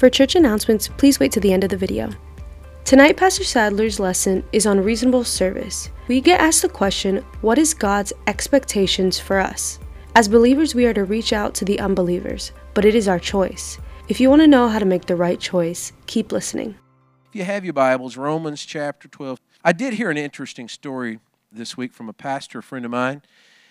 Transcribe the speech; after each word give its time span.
For 0.00 0.08
church 0.08 0.34
announcements, 0.34 0.88
please 0.88 1.20
wait 1.20 1.30
to 1.32 1.40
the 1.40 1.52
end 1.52 1.62
of 1.62 1.68
the 1.68 1.76
video. 1.76 2.08
Tonight, 2.86 3.18
Pastor 3.18 3.44
Saddler's 3.44 4.00
lesson 4.00 4.42
is 4.50 4.64
on 4.64 4.82
reasonable 4.82 5.24
service. 5.24 5.90
We 6.08 6.22
get 6.22 6.40
asked 6.40 6.62
the 6.62 6.70
question 6.70 7.18
what 7.42 7.58
is 7.58 7.74
God's 7.74 8.14
expectations 8.26 9.20
for 9.20 9.38
us? 9.38 9.78
As 10.14 10.26
believers, 10.26 10.74
we 10.74 10.86
are 10.86 10.94
to 10.94 11.04
reach 11.04 11.34
out 11.34 11.52
to 11.56 11.66
the 11.66 11.78
unbelievers, 11.80 12.52
but 12.72 12.86
it 12.86 12.94
is 12.94 13.08
our 13.08 13.18
choice. 13.18 13.76
If 14.08 14.20
you 14.20 14.30
want 14.30 14.40
to 14.40 14.48
know 14.48 14.68
how 14.68 14.78
to 14.78 14.86
make 14.86 15.04
the 15.04 15.16
right 15.16 15.38
choice, 15.38 15.92
keep 16.06 16.32
listening. 16.32 16.76
If 17.28 17.34
you 17.34 17.44
have 17.44 17.66
your 17.66 17.74
Bibles, 17.74 18.16
Romans 18.16 18.64
chapter 18.64 19.06
12. 19.06 19.38
I 19.62 19.72
did 19.72 19.92
hear 19.92 20.08
an 20.08 20.16
interesting 20.16 20.70
story 20.70 21.18
this 21.52 21.76
week 21.76 21.92
from 21.92 22.08
a 22.08 22.14
pastor 22.14 22.62
friend 22.62 22.86
of 22.86 22.90
mine. 22.90 23.20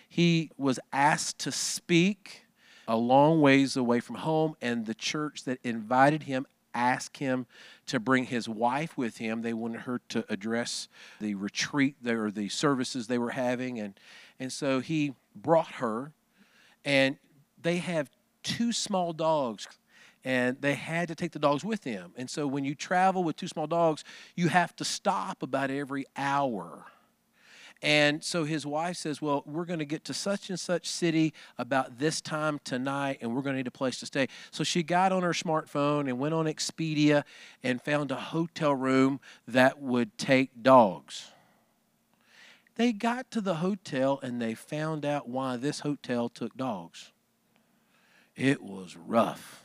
He 0.08 0.52
was 0.60 0.80
asked 0.94 1.40
to 1.40 1.52
speak 1.52 2.44
a 2.90 2.98
long 2.98 3.40
ways 3.40 3.78
away 3.78 4.00
from 4.00 4.16
home, 4.16 4.56
and 4.62 4.88
the 4.88 4.96
church 4.96 5.44
that 5.44 5.60
invited 5.64 6.24
him 6.24 6.48
asked 6.74 7.18
him 7.18 7.46
to 7.86 8.00
bring 8.00 8.26
his 8.26 8.50
wife 8.50 8.98
with 8.98 9.18
him. 9.18 9.44
They 9.44 9.54
wanted 9.54 9.82
her 9.82 10.02
to 10.10 10.26
address 10.28 10.88
the 11.22 11.36
retreat 11.36 11.96
or 12.06 12.32
the 12.32 12.50
services 12.50 13.06
they 13.06 13.20
were 13.20 13.30
having, 13.30 13.80
and 13.80 13.94
and 14.40 14.52
so 14.52 14.80
he 14.80 15.14
brought 15.36 15.74
her, 15.74 16.14
and 16.84 17.18
they 17.62 17.78
have 17.78 18.10
two 18.44 18.72
small 18.74 19.14
dogs. 19.14 19.68
And 20.26 20.60
they 20.60 20.74
had 20.74 21.08
to 21.08 21.16
take 21.16 21.32
the 21.32 21.40
dogs 21.40 21.64
with 21.64 21.84
them. 21.84 22.12
And 22.18 22.30
so, 22.30 22.46
when 22.46 22.66
you 22.66 22.76
travel 22.76 23.24
with 23.24 23.38
two 23.38 23.48
small 23.48 23.68
dogs, 23.68 24.04
you 24.36 24.50
have 24.50 24.76
to 24.76 24.84
stop 24.84 25.42
about 25.42 25.72
every 25.72 26.06
hour 26.18 26.88
and 27.82 28.22
so 28.24 28.44
his 28.44 28.66
wife 28.66 28.98
says, 28.98 29.22
Well, 29.22 29.44
we're 29.46 29.66
going 29.66 29.80
to 29.80 29.86
get 29.86 30.04
to 30.06 30.14
such 30.14 30.50
and 30.50 30.60
such 30.60 30.88
city 30.88 31.34
about 31.58 31.98
this 31.98 32.20
time 32.20 32.60
tonight, 32.64 33.20
and 33.22 33.34
we're 33.34 33.42
going 33.42 33.54
to 33.54 33.58
need 33.58 33.68
a 33.68 33.72
place 33.72 34.00
to 34.02 34.06
stay. 34.06 34.28
So 34.52 34.64
she 34.64 34.84
got 34.84 35.12
on 35.12 35.24
her 35.24 35.32
smartphone 35.32 36.02
and 36.02 36.20
went 36.20 36.34
on 36.34 36.46
Expedia 36.46 37.24
and 37.64 37.82
found 37.82 38.12
a 38.12 38.16
hotel 38.16 38.76
room 38.76 39.22
that 39.48 39.82
would 39.82 40.18
take 40.18 40.62
dogs. 40.62 41.32
They 42.76 42.92
got 42.92 43.32
to 43.32 43.42
the 43.42 43.56
hotel 43.56 44.20
and 44.24 44.42
they 44.42 44.54
found 44.56 45.06
out 45.06 45.28
why 45.28 45.58
this 45.58 45.82
hotel 45.82 46.30
took 46.30 46.56
dogs. 46.56 47.12
It 48.36 48.62
was 48.62 48.96
rough. 48.96 49.64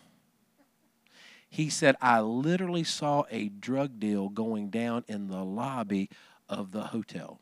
He 1.48 1.69
said, 1.69 1.94
I 2.00 2.20
literally 2.20 2.83
saw 2.83 3.22
a 3.31 3.48
drug 3.48 4.00
deal 4.00 4.28
going 4.28 4.70
down 4.70 5.05
in 5.06 5.28
the 5.28 5.44
lobby 5.44 6.10
of 6.48 6.72
the 6.72 6.86
hotel. 6.86 7.38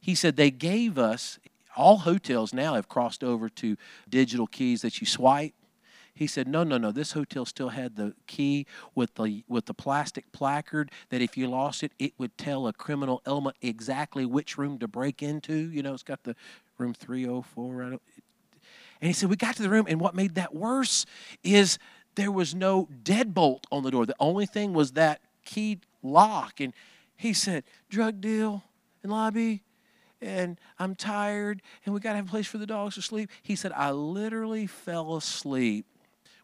He 0.00 0.14
said 0.14 0.36
they 0.36 0.50
gave 0.50 0.98
us, 0.98 1.38
all 1.76 1.98
hotels 1.98 2.52
now 2.52 2.74
have 2.74 2.88
crossed 2.88 3.22
over 3.22 3.48
to 3.48 3.76
digital 4.08 4.46
keys 4.46 4.82
that 4.82 5.00
you 5.00 5.06
swipe. 5.06 5.54
He 6.12 6.26
said, 6.26 6.48
"No, 6.48 6.64
no, 6.64 6.76
no. 6.76 6.92
This 6.92 7.12
hotel 7.12 7.46
still 7.46 7.70
had 7.70 7.96
the 7.96 8.14
key 8.26 8.66
with 8.94 9.14
the 9.14 9.42
with 9.48 9.66
the 9.66 9.72
plastic 9.72 10.30
placard 10.32 10.90
that 11.08 11.22
if 11.22 11.36
you 11.36 11.46
lost 11.46 11.82
it, 11.82 11.92
it 11.98 12.12
would 12.18 12.36
tell 12.36 12.66
a 12.66 12.72
criminal 12.72 13.22
element 13.24 13.56
exactly 13.62 14.26
which 14.26 14.58
room 14.58 14.78
to 14.80 14.88
break 14.88 15.22
into. 15.22 15.54
You 15.70 15.82
know, 15.82 15.94
it's 15.94 16.02
got 16.02 16.24
the 16.24 16.36
room 16.76 16.92
304 16.92 17.74
right. 17.74 18.00
And 19.00 19.06
he 19.06 19.12
said, 19.12 19.30
we 19.30 19.36
got 19.36 19.56
to 19.56 19.62
the 19.62 19.70
room, 19.70 19.86
and 19.88 19.98
what 19.98 20.14
made 20.14 20.34
that 20.34 20.54
worse 20.54 21.06
is 21.42 21.78
there 22.16 22.30
was 22.30 22.54
no 22.54 22.88
deadbolt 23.02 23.64
on 23.72 23.82
the 23.82 23.90
door. 23.90 24.04
The 24.04 24.16
only 24.20 24.44
thing 24.44 24.74
was 24.74 24.92
that 24.92 25.22
key 25.44 25.78
lock. 26.02 26.60
And 26.60 26.74
he 27.16 27.32
said, 27.32 27.64
drug 27.88 28.20
deal 28.20 28.62
in 29.02 29.08
lobby, 29.08 29.62
and 30.20 30.58
I'm 30.78 30.94
tired 30.94 31.62
and 31.84 31.94
we 31.94 32.00
got 32.00 32.10
to 32.10 32.16
have 32.16 32.26
a 32.26 32.30
place 32.30 32.46
for 32.46 32.58
the 32.58 32.66
dogs 32.66 32.96
to 32.96 33.02
sleep. 33.02 33.30
He 33.42 33.56
said, 33.56 33.72
I 33.72 33.90
literally 33.92 34.66
fell 34.66 35.16
asleep 35.16 35.86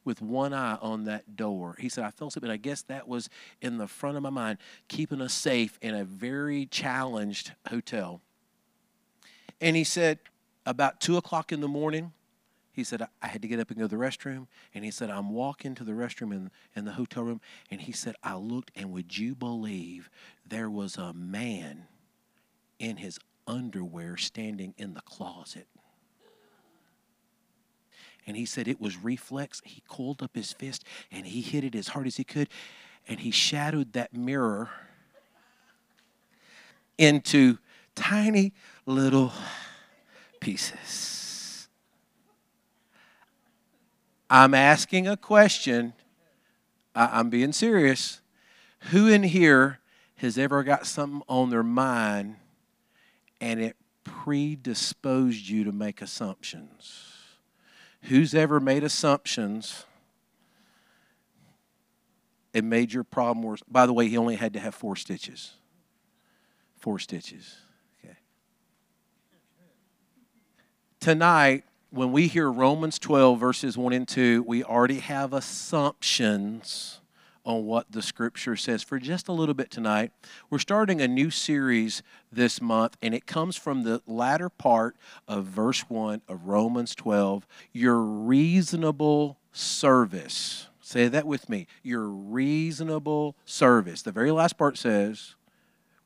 with 0.05 0.23
one 0.23 0.55
eye 0.55 0.79
on 0.81 1.05
that 1.05 1.37
door. 1.37 1.77
He 1.79 1.89
said, 1.89 2.05
I 2.05 2.11
fell 2.11 2.29
asleep, 2.29 2.45
and 2.45 2.53
I 2.53 2.57
guess 2.57 2.83
that 2.83 3.09
was 3.09 3.29
in 3.61 3.77
the 3.77 3.89
front 3.89 4.17
of 4.17 4.23
my 4.23 4.31
mind, 4.31 4.59
keeping 4.87 5.21
us 5.21 5.35
safe 5.35 5.79
in 5.83 5.95
a 5.95 6.05
very 6.05 6.67
challenged 6.67 7.53
hotel. 7.69 8.21
And 9.61 9.75
he 9.75 9.83
said, 9.83 10.21
about 10.65 11.01
two 11.01 11.17
o'clock 11.17 11.51
in 11.51 11.61
the 11.61 11.69
morning, 11.69 12.13
he 12.73 12.85
said, 12.85 13.07
I 13.23 13.27
had 13.27 13.43
to 13.43 13.49
get 13.49 13.59
up 13.59 13.71
and 13.71 13.79
go 13.79 13.87
to 13.87 13.97
the 13.97 13.97
restroom. 13.97 14.47
And 14.75 14.85
he 14.85 14.91
said, 14.91 15.11
I'm 15.11 15.31
walking 15.31 15.75
to 15.77 15.85
the 15.85 15.93
restroom 15.93 16.33
in, 16.33 16.51
in 16.77 16.85
the 16.85 16.93
hotel 16.93 17.25
room. 17.25 17.41
And 17.71 17.81
he 17.81 17.93
said, 17.93 18.15
I 18.23 18.37
looked, 18.37 18.71
and 18.77 18.93
would 18.93 19.17
you 19.17 19.35
believe 19.35 20.11
there 20.47 20.69
was 20.69 20.97
a 20.97 21.15
man 21.15 21.87
in 22.79 22.99
his 22.99 23.19
underwear 23.47 24.17
standing 24.17 24.75
in 24.77 24.95
the 24.95 25.01
closet. 25.03 25.67
And 28.27 28.37
he 28.37 28.45
said 28.45 28.67
it 28.67 28.81
was 28.81 28.97
reflex. 28.97 29.63
He 29.65 29.83
coiled 29.89 30.23
up 30.23 30.35
his 30.35 30.53
fist 30.53 30.85
and 31.13 31.27
he 31.27 31.41
hit 31.41 31.63
it 31.63 31.75
as 31.75 31.89
hard 31.89 32.07
as 32.07 32.17
he 32.17 32.25
could. 32.25 32.49
And 33.07 33.21
he 33.21 33.31
shadowed 33.31 33.93
that 33.93 34.13
mirror 34.13 34.69
into 36.99 37.59
tiny 37.95 38.53
little 38.85 39.33
pieces. 40.41 41.69
I'm 44.29 44.55
asking 44.55 45.07
a 45.07 45.17
question. 45.17 45.93
I, 46.97 47.21
am 47.21 47.31
being 47.31 47.53
serious. 47.53 48.21
Who 48.91 49.07
in 49.07 49.23
here 49.23 49.79
has 50.17 50.37
ever 50.37 50.65
got 50.65 50.87
something 50.87 51.23
on 51.29 51.51
their 51.51 51.63
mind 51.63 52.37
and 53.41 53.61
it 53.61 53.77
predisposed 54.05 55.49
you 55.49 55.65
to 55.65 55.73
make 55.73 56.01
assumptions. 56.01 57.03
Who's 58.03 58.35
ever 58.35 58.61
made 58.61 58.85
assumptions? 58.85 59.85
It 62.53 62.65
made 62.65 62.93
your 62.93 63.05
problem 63.05 63.45
worse. 63.45 63.63
By 63.69 63.87
the 63.87 63.93
way, 63.93 64.09
he 64.09 64.17
only 64.17 64.37
had 64.37 64.53
to 64.55 64.61
have 64.61 64.75
four 64.75 64.97
stitches. 64.97 65.55
Four 66.77 66.99
stitches. 66.99 67.57
Okay. 68.03 68.17
Tonight, 71.01 71.65
when 71.91 72.13
we 72.13 72.29
hear 72.29 72.51
Romans 72.51 72.99
12, 72.99 73.39
verses 73.39 73.77
1 73.77 73.93
and 73.93 74.09
2, 74.09 74.45
we 74.47 74.63
already 74.63 75.01
have 75.01 75.33
assumptions 75.33 77.01
on 77.47 77.65
what 77.65 77.93
the 77.93 78.03
scripture 78.03 78.57
says 78.57 78.83
for 78.83 78.99
just 78.99 79.29
a 79.29 79.33
little 79.33 79.55
bit 79.55 79.71
tonight. 79.71 80.11
We're 80.51 80.59
starting 80.59 81.01
a 81.01 81.09
new 81.09 81.31
series 81.31 82.03
this 82.31 82.61
month, 82.61 82.97
and 83.01 83.15
it 83.15 83.25
comes 83.25 83.57
from 83.57 83.85
the 83.85 84.03
latter 84.07 84.49
part 84.51 84.97
of 85.29 85.45
verse 85.45 85.89
1 85.89 86.23
of 86.29 86.47
Romans 86.47 86.95
12 86.95 87.47
your 87.73 88.03
reasonable 88.03 89.39
service. 89.53 90.67
Say 90.81 91.09
that 91.09 91.27
with 91.27 91.49
me. 91.49 91.67
Your 91.83 92.09
reasonable 92.09 93.37
service. 93.45 94.03
The 94.03 94.13
very 94.13 94.31
last 94.31 94.59
part 94.59 94.77
says, 94.77 95.35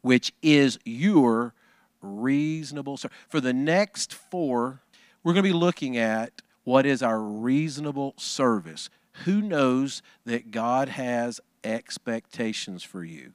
which 0.03 0.33
is 0.43 0.79
your 0.85 1.55
reasonable 2.03 2.97
service. 2.97 3.17
For 3.29 3.41
the 3.41 3.53
next 3.53 4.13
four, 4.13 4.83
we're 5.23 5.33
going 5.33 5.45
to 5.45 5.51
be 5.51 5.59
looking 5.59 5.97
at 5.97 6.43
what 6.65 6.87
is 6.87 7.03
our 7.03 7.21
reasonable 7.21 8.15
service. 8.17 8.91
Who 9.25 9.43
knows 9.43 10.03
that 10.25 10.51
God 10.51 10.91
has 10.91 11.41
expectations 11.65 12.83
for 12.83 13.05
you? 13.05 13.33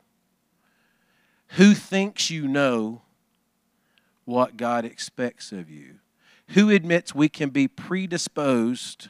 Who 1.50 1.74
thinks 1.74 2.30
you 2.30 2.48
know 2.48 3.04
what 4.26 4.58
God 4.58 4.86
expects 4.86 5.52
of 5.52 5.70
you? 5.70 5.96
Who 6.50 6.70
admits 6.70 7.16
we 7.16 7.30
can 7.30 7.50
be 7.50 7.68
predisposed 7.68 9.10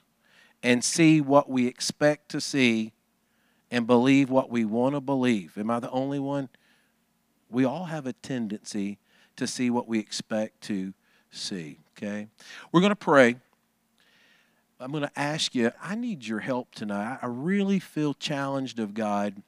and 0.62 0.84
see 0.84 1.22
what 1.22 1.50
we 1.50 1.68
expect 1.68 2.30
to 2.30 2.42
see 2.42 2.94
and 3.72 3.88
believe 3.88 4.30
what 4.30 4.50
we 4.50 4.66
want 4.66 4.96
to 4.96 5.02
believe? 5.02 5.58
Am 5.58 5.70
I 5.70 5.80
the 5.80 5.92
only 5.92 6.20
one? 6.20 6.50
We 7.50 7.66
all 7.66 7.86
have 7.86 8.06
a 8.06 8.14
tendency 8.14 9.00
to 9.36 9.48
see 9.48 9.70
what 9.70 9.88
we 9.88 10.00
expect 10.00 10.62
to 10.62 10.94
see, 11.32 11.80
okay? 11.98 12.28
We're 12.72 12.82
going 12.82 12.92
to 12.92 12.96
pray. 12.96 13.38
I'm 14.80 14.92
going 14.92 15.04
to 15.04 15.20
ask 15.20 15.56
you, 15.56 15.72
I 15.82 15.96
need 15.96 16.26
your 16.26 16.40
help 16.40 16.76
tonight. 16.76 17.20
I 17.22 17.28
really 17.28 17.80
feel 17.80 18.14
challenged 18.14 18.80
of 18.80 18.94
God 18.94 19.42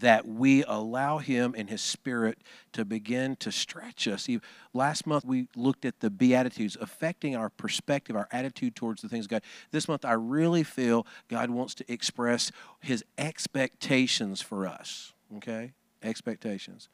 that 0.00 0.26
we 0.26 0.62
allow 0.64 1.18
Him 1.18 1.54
and 1.56 1.70
His 1.70 1.80
Spirit 1.80 2.38
to 2.72 2.84
begin 2.84 3.36
to 3.36 3.50
stretch 3.50 4.06
us. 4.06 4.28
Last 4.74 5.06
month 5.06 5.24
we 5.24 5.48
looked 5.56 5.84
at 5.84 6.00
the 6.00 6.10
Beatitudes 6.10 6.76
affecting 6.80 7.34
our 7.34 7.48
perspective, 7.48 8.14
our 8.14 8.28
attitude 8.30 8.76
towards 8.76 9.00
the 9.00 9.08
things 9.08 9.24
of 9.24 9.30
God. 9.30 9.42
This 9.70 9.88
month 9.88 10.04
I 10.04 10.12
really 10.12 10.64
feel 10.64 11.06
God 11.28 11.48
wants 11.50 11.74
to 11.76 11.90
express 11.90 12.52
His 12.80 13.04
expectations 13.16 14.42
for 14.42 14.66
us. 14.66 15.14
Okay? 15.38 15.72
Expectations. 16.02 16.88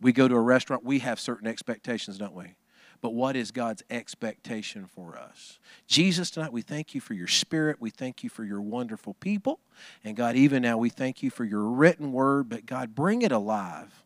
We 0.00 0.12
go 0.12 0.26
to 0.26 0.34
a 0.34 0.40
restaurant, 0.40 0.84
we 0.84 0.98
have 1.00 1.20
certain 1.20 1.46
expectations, 1.46 2.18
don't 2.18 2.34
we? 2.34 2.56
But 3.04 3.12
what 3.12 3.36
is 3.36 3.50
God's 3.50 3.82
expectation 3.90 4.86
for 4.86 5.18
us? 5.18 5.58
Jesus, 5.86 6.30
tonight 6.30 6.54
we 6.54 6.62
thank 6.62 6.94
you 6.94 7.02
for 7.02 7.12
your 7.12 7.26
spirit. 7.26 7.76
We 7.78 7.90
thank 7.90 8.24
you 8.24 8.30
for 8.30 8.44
your 8.44 8.62
wonderful 8.62 9.12
people. 9.12 9.60
And 10.04 10.16
God, 10.16 10.36
even 10.36 10.62
now 10.62 10.78
we 10.78 10.88
thank 10.88 11.22
you 11.22 11.28
for 11.28 11.44
your 11.44 11.64
written 11.64 12.12
word, 12.12 12.48
but 12.48 12.64
God, 12.64 12.94
bring 12.94 13.20
it 13.20 13.30
alive. 13.30 14.04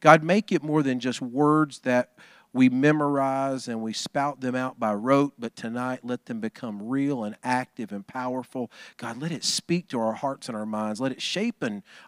God, 0.00 0.22
make 0.22 0.50
it 0.50 0.62
more 0.62 0.82
than 0.82 0.98
just 0.98 1.20
words 1.20 1.80
that 1.80 2.12
we 2.54 2.70
memorize 2.70 3.68
and 3.68 3.82
we 3.82 3.92
spout 3.92 4.40
them 4.40 4.54
out 4.54 4.80
by 4.80 4.94
rote, 4.94 5.34
but 5.38 5.54
tonight 5.54 6.00
let 6.02 6.24
them 6.24 6.40
become 6.40 6.88
real 6.88 7.24
and 7.24 7.36
active 7.44 7.92
and 7.92 8.06
powerful. 8.06 8.70
God, 8.96 9.20
let 9.20 9.30
it 9.30 9.44
speak 9.44 9.88
to 9.88 10.00
our 10.00 10.14
hearts 10.14 10.48
and 10.48 10.56
our 10.56 10.64
minds. 10.64 11.02
Let 11.02 11.12
it 11.12 11.20
shape 11.20 11.62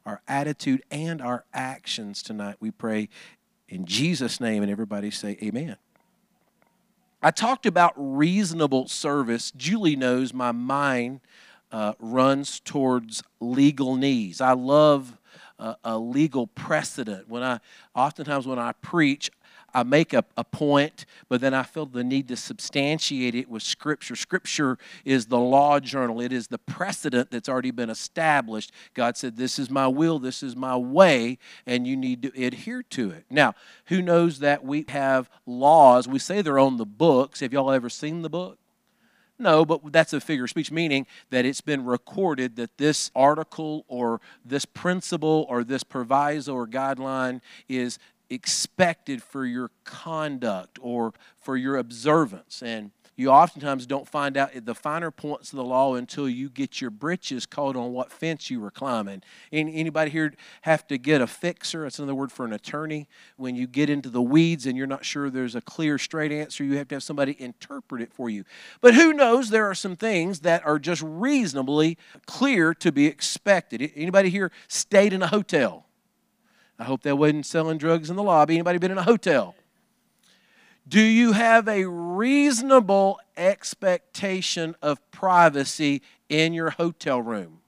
our 0.06 0.22
attitude 0.26 0.84
and 0.90 1.20
our 1.20 1.44
actions 1.52 2.22
tonight, 2.22 2.56
we 2.60 2.70
pray 2.70 3.10
in 3.68 3.84
Jesus' 3.84 4.40
name. 4.40 4.62
And 4.62 4.72
everybody 4.72 5.10
say, 5.10 5.36
Amen. 5.42 5.76
I 7.22 7.30
talked 7.30 7.66
about 7.66 7.92
reasonable 7.96 8.88
service. 8.88 9.50
Julie 9.50 9.96
knows 9.96 10.32
my 10.32 10.52
mind 10.52 11.20
uh, 11.70 11.92
runs 11.98 12.60
towards 12.60 13.22
legal 13.40 13.96
needs. 13.96 14.40
I 14.40 14.52
love 14.52 15.18
uh, 15.58 15.74
a 15.84 15.98
legal 15.98 16.46
precedent. 16.46 17.28
When 17.28 17.42
I 17.42 17.60
oftentimes 17.94 18.46
when 18.46 18.58
I 18.58 18.72
preach, 18.72 19.30
I 19.72 19.82
make 19.82 20.12
a, 20.12 20.24
a 20.36 20.44
point, 20.44 21.06
but 21.28 21.40
then 21.40 21.54
I 21.54 21.62
feel 21.62 21.86
the 21.86 22.04
need 22.04 22.28
to 22.28 22.36
substantiate 22.36 23.34
it 23.34 23.48
with 23.48 23.62
Scripture. 23.62 24.16
Scripture 24.16 24.78
is 25.04 25.26
the 25.26 25.38
law 25.38 25.80
journal, 25.80 26.20
it 26.20 26.32
is 26.32 26.48
the 26.48 26.58
precedent 26.58 27.30
that's 27.30 27.48
already 27.48 27.70
been 27.70 27.90
established. 27.90 28.72
God 28.94 29.16
said, 29.16 29.36
This 29.36 29.58
is 29.58 29.70
my 29.70 29.86
will, 29.86 30.18
this 30.18 30.42
is 30.42 30.56
my 30.56 30.76
way, 30.76 31.38
and 31.66 31.86
you 31.86 31.96
need 31.96 32.22
to 32.22 32.44
adhere 32.44 32.82
to 32.90 33.10
it. 33.10 33.24
Now, 33.30 33.54
who 33.86 34.02
knows 34.02 34.40
that 34.40 34.64
we 34.64 34.84
have 34.88 35.30
laws? 35.46 36.08
We 36.08 36.18
say 36.18 36.42
they're 36.42 36.58
on 36.58 36.76
the 36.76 36.86
books. 36.86 37.40
Have 37.40 37.52
y'all 37.52 37.70
ever 37.70 37.88
seen 37.88 38.22
the 38.22 38.30
book? 38.30 38.58
No, 39.40 39.64
but 39.64 39.80
that's 39.90 40.12
a 40.12 40.20
figure 40.20 40.44
of 40.44 40.50
speech, 40.50 40.70
meaning 40.70 41.06
that 41.30 41.46
it's 41.46 41.62
been 41.62 41.86
recorded 41.86 42.56
that 42.56 42.76
this 42.76 43.10
article 43.16 43.86
or 43.88 44.20
this 44.44 44.66
principle 44.66 45.46
or 45.48 45.64
this 45.64 45.82
proviso 45.82 46.54
or 46.54 46.66
guideline 46.66 47.40
is 47.66 47.98
expected 48.30 49.22
for 49.22 49.44
your 49.44 49.70
conduct 49.84 50.78
or 50.80 51.12
for 51.38 51.56
your 51.56 51.76
observance. 51.76 52.62
And 52.62 52.92
you 53.16 53.28
oftentimes 53.28 53.84
don't 53.84 54.08
find 54.08 54.38
out 54.38 54.52
the 54.64 54.74
finer 54.74 55.10
points 55.10 55.52
of 55.52 55.58
the 55.58 55.64
law 55.64 55.94
until 55.94 56.26
you 56.26 56.48
get 56.48 56.80
your 56.80 56.90
britches 56.90 57.44
caught 57.44 57.76
on 57.76 57.92
what 57.92 58.10
fence 58.10 58.48
you 58.48 58.60
were 58.60 58.70
climbing. 58.70 59.22
Anybody 59.52 60.10
here 60.10 60.32
have 60.62 60.86
to 60.86 60.96
get 60.96 61.20
a 61.20 61.26
fixer? 61.26 61.82
That's 61.82 61.98
another 61.98 62.14
word 62.14 62.32
for 62.32 62.46
an 62.46 62.54
attorney. 62.54 63.08
When 63.36 63.56
you 63.56 63.66
get 63.66 63.90
into 63.90 64.08
the 64.08 64.22
weeds 64.22 64.64
and 64.64 64.74
you're 64.74 64.86
not 64.86 65.04
sure 65.04 65.28
there's 65.28 65.54
a 65.54 65.60
clear, 65.60 65.98
straight 65.98 66.32
answer, 66.32 66.64
you 66.64 66.78
have 66.78 66.88
to 66.88 66.94
have 66.94 67.02
somebody 67.02 67.36
interpret 67.38 68.00
it 68.00 68.14
for 68.14 68.30
you. 68.30 68.44
But 68.80 68.94
who 68.94 69.12
knows? 69.12 69.50
There 69.50 69.68
are 69.68 69.74
some 69.74 69.96
things 69.96 70.40
that 70.40 70.64
are 70.64 70.78
just 70.78 71.02
reasonably 71.04 71.98
clear 72.24 72.72
to 72.74 72.90
be 72.90 73.04
expected. 73.04 73.92
Anybody 73.94 74.30
here 74.30 74.50
stayed 74.66 75.12
in 75.12 75.20
a 75.20 75.26
hotel? 75.26 75.84
I 76.80 76.84
hope 76.84 77.02
they 77.02 77.12
wasn't 77.12 77.44
selling 77.44 77.76
drugs 77.76 78.08
in 78.08 78.16
the 78.16 78.22
lobby. 78.22 78.54
Anybody 78.54 78.78
been 78.78 78.90
in 78.90 78.96
a 78.96 79.02
hotel? 79.02 79.54
Do 80.88 81.02
you 81.02 81.32
have 81.32 81.68
a 81.68 81.86
reasonable 81.86 83.20
expectation 83.36 84.74
of 84.80 84.98
privacy 85.10 86.00
in 86.30 86.54
your 86.54 86.70
hotel 86.70 87.20
room? 87.20 87.58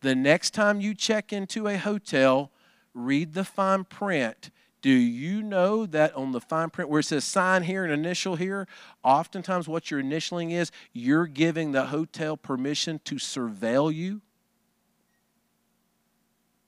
The 0.00 0.14
next 0.14 0.54
time 0.54 0.80
you 0.80 0.94
check 0.94 1.34
into 1.34 1.68
a 1.68 1.76
hotel, 1.76 2.50
read 2.94 3.34
the 3.34 3.44
fine 3.44 3.84
print. 3.84 4.50
Do 4.80 4.90
you 4.90 5.42
know 5.42 5.84
that 5.84 6.14
on 6.14 6.32
the 6.32 6.40
fine 6.40 6.70
print 6.70 6.88
where 6.88 7.00
it 7.00 7.04
says 7.04 7.24
sign 7.24 7.64
here 7.64 7.84
and 7.84 7.92
initial 7.92 8.36
here, 8.36 8.66
oftentimes 9.04 9.68
what 9.68 9.90
you're 9.90 10.02
initialing 10.02 10.50
is 10.50 10.72
you're 10.94 11.26
giving 11.26 11.72
the 11.72 11.86
hotel 11.86 12.38
permission 12.38 13.02
to 13.04 13.16
surveil 13.16 13.92
you? 13.92 14.22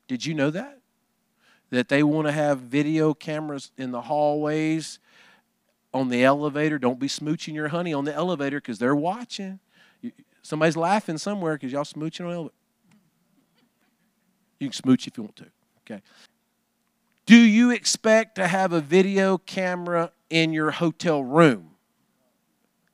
Did 0.06 0.26
you 0.26 0.34
know 0.34 0.50
that? 0.50 0.79
That 1.70 1.88
they 1.88 2.02
want 2.02 2.26
to 2.26 2.32
have 2.32 2.58
video 2.58 3.14
cameras 3.14 3.70
in 3.78 3.92
the 3.92 4.02
hallways, 4.02 4.98
on 5.92 6.08
the 6.08 6.24
elevator. 6.24 6.78
Don't 6.78 6.98
be 6.98 7.08
smooching 7.08 7.54
your 7.54 7.68
honey 7.68 7.92
on 7.92 8.04
the 8.04 8.14
elevator 8.14 8.60
because 8.60 8.78
they're 8.78 8.94
watching. 8.94 9.60
Somebody's 10.42 10.76
laughing 10.76 11.18
somewhere 11.18 11.54
because 11.54 11.72
y'all 11.72 11.84
smooching 11.84 12.26
on 12.26 12.32
elevator. 12.32 12.54
You 14.58 14.68
can 14.68 14.74
smooch 14.74 15.06
if 15.06 15.16
you 15.16 15.24
want 15.24 15.36
to. 15.36 15.46
Okay. 15.86 16.02
Do 17.26 17.36
you 17.36 17.70
expect 17.70 18.34
to 18.36 18.46
have 18.46 18.72
a 18.72 18.80
video 18.80 19.38
camera 19.38 20.12
in 20.28 20.52
your 20.52 20.72
hotel 20.72 21.22
room? 21.22 21.70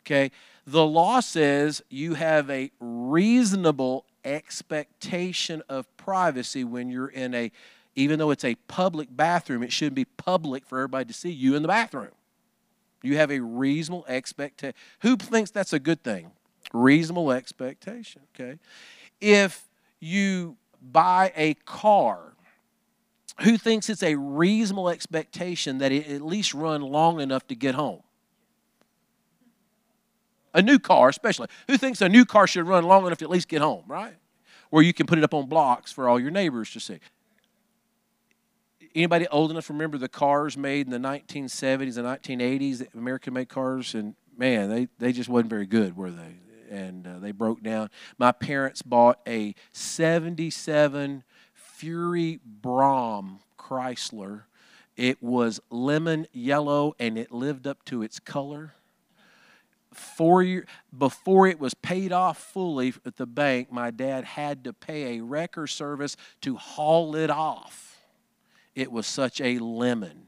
Okay. 0.02 0.30
The 0.66 0.84
law 0.84 1.20
says 1.20 1.82
you 1.88 2.14
have 2.14 2.50
a 2.50 2.70
reasonable 2.80 4.04
expectation 4.24 5.62
of 5.68 5.94
privacy 5.96 6.64
when 6.64 6.90
you're 6.90 7.08
in 7.08 7.34
a 7.34 7.52
even 7.96 8.18
though 8.18 8.30
it's 8.30 8.44
a 8.44 8.54
public 8.68 9.08
bathroom, 9.10 9.62
it 9.62 9.72
shouldn't 9.72 9.96
be 9.96 10.04
public 10.04 10.66
for 10.66 10.78
everybody 10.78 11.06
to 11.06 11.14
see 11.14 11.30
you 11.30 11.56
in 11.56 11.62
the 11.62 11.68
bathroom. 11.68 12.12
You 13.02 13.16
have 13.16 13.30
a 13.30 13.40
reasonable 13.40 14.04
expectation. 14.06 14.76
Who 15.00 15.16
thinks 15.16 15.50
that's 15.50 15.72
a 15.72 15.78
good 15.78 16.02
thing? 16.02 16.30
Reasonable 16.72 17.32
expectation, 17.32 18.22
okay? 18.34 18.58
If 19.20 19.68
you 19.98 20.56
buy 20.82 21.32
a 21.34 21.54
car, 21.54 22.34
who 23.40 23.56
thinks 23.56 23.88
it's 23.88 24.02
a 24.02 24.16
reasonable 24.16 24.90
expectation 24.90 25.78
that 25.78 25.92
it 25.92 26.06
at 26.08 26.22
least 26.22 26.52
run 26.52 26.82
long 26.82 27.20
enough 27.20 27.46
to 27.48 27.54
get 27.54 27.74
home? 27.74 28.02
A 30.52 30.62
new 30.62 30.78
car, 30.78 31.08
especially. 31.08 31.48
Who 31.68 31.76
thinks 31.76 32.00
a 32.00 32.08
new 32.08 32.24
car 32.24 32.46
should 32.46 32.66
run 32.66 32.84
long 32.84 33.06
enough 33.06 33.18
to 33.18 33.24
at 33.24 33.30
least 33.30 33.48
get 33.48 33.60
home, 33.60 33.84
right? 33.86 34.16
Where 34.70 34.82
you 34.82 34.92
can 34.92 35.06
put 35.06 35.18
it 35.18 35.24
up 35.24 35.34
on 35.34 35.46
blocks 35.46 35.92
for 35.92 36.08
all 36.08 36.18
your 36.18 36.30
neighbors 36.30 36.72
to 36.72 36.80
see. 36.80 36.98
Anybody 38.96 39.28
old 39.28 39.50
enough 39.50 39.68
remember 39.68 39.98
the 39.98 40.08
cars 40.08 40.56
made 40.56 40.86
in 40.86 40.90
the 40.90 41.08
1970s 41.08 41.98
and 41.98 42.06
1980s, 42.06 42.94
American 42.94 43.34
made 43.34 43.50
cars? 43.50 43.94
And 43.94 44.14
man, 44.38 44.70
they, 44.70 44.88
they 44.98 45.12
just 45.12 45.28
wasn't 45.28 45.50
very 45.50 45.66
good, 45.66 45.98
were 45.98 46.10
they? 46.10 46.36
And 46.70 47.06
uh, 47.06 47.18
they 47.18 47.32
broke 47.32 47.62
down. 47.62 47.90
My 48.16 48.32
parents 48.32 48.80
bought 48.80 49.20
a 49.28 49.54
77 49.72 51.24
Fury 51.52 52.40
Brougham 52.42 53.40
Chrysler. 53.58 54.44
It 54.96 55.22
was 55.22 55.60
lemon 55.68 56.26
yellow 56.32 56.94
and 56.98 57.18
it 57.18 57.30
lived 57.30 57.66
up 57.66 57.84
to 57.84 58.02
its 58.02 58.18
color. 58.18 58.72
Four 59.92 60.42
year, 60.42 60.66
before 60.96 61.46
it 61.46 61.60
was 61.60 61.74
paid 61.74 62.12
off 62.12 62.38
fully 62.38 62.94
at 63.04 63.16
the 63.16 63.26
bank, 63.26 63.70
my 63.70 63.90
dad 63.90 64.24
had 64.24 64.64
to 64.64 64.72
pay 64.72 65.18
a 65.18 65.22
wrecker 65.22 65.66
service 65.66 66.16
to 66.40 66.56
haul 66.56 67.14
it 67.14 67.28
off 67.28 67.85
it 68.76 68.92
was 68.92 69.06
such 69.06 69.40
a 69.40 69.58
lemon. 69.58 70.26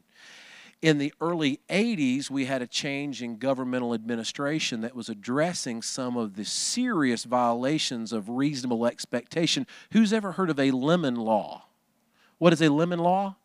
In 0.80 0.98
the 0.98 1.12
early 1.20 1.60
80s, 1.68 2.30
we 2.30 2.44
had 2.44 2.62
a 2.62 2.66
change 2.66 3.20
in 3.20 3.38
governmental 3.38 3.94
administration 3.94 4.80
that 4.80 4.94
was 4.94 5.08
addressing 5.08 5.82
some 5.82 6.16
of 6.16 6.34
the 6.34 6.44
serious 6.44 7.24
violations 7.24 8.12
of 8.12 8.28
reasonable 8.28 8.86
expectation. 8.86 9.66
Who's 9.90 10.12
ever 10.12 10.32
heard 10.32 10.50
of 10.50 10.60
a 10.60 10.70
lemon 10.70 11.16
law? 11.16 11.66
What 12.38 12.52
is 12.52 12.62
a 12.62 12.68
lemon 12.68 13.00
law? 13.00 13.36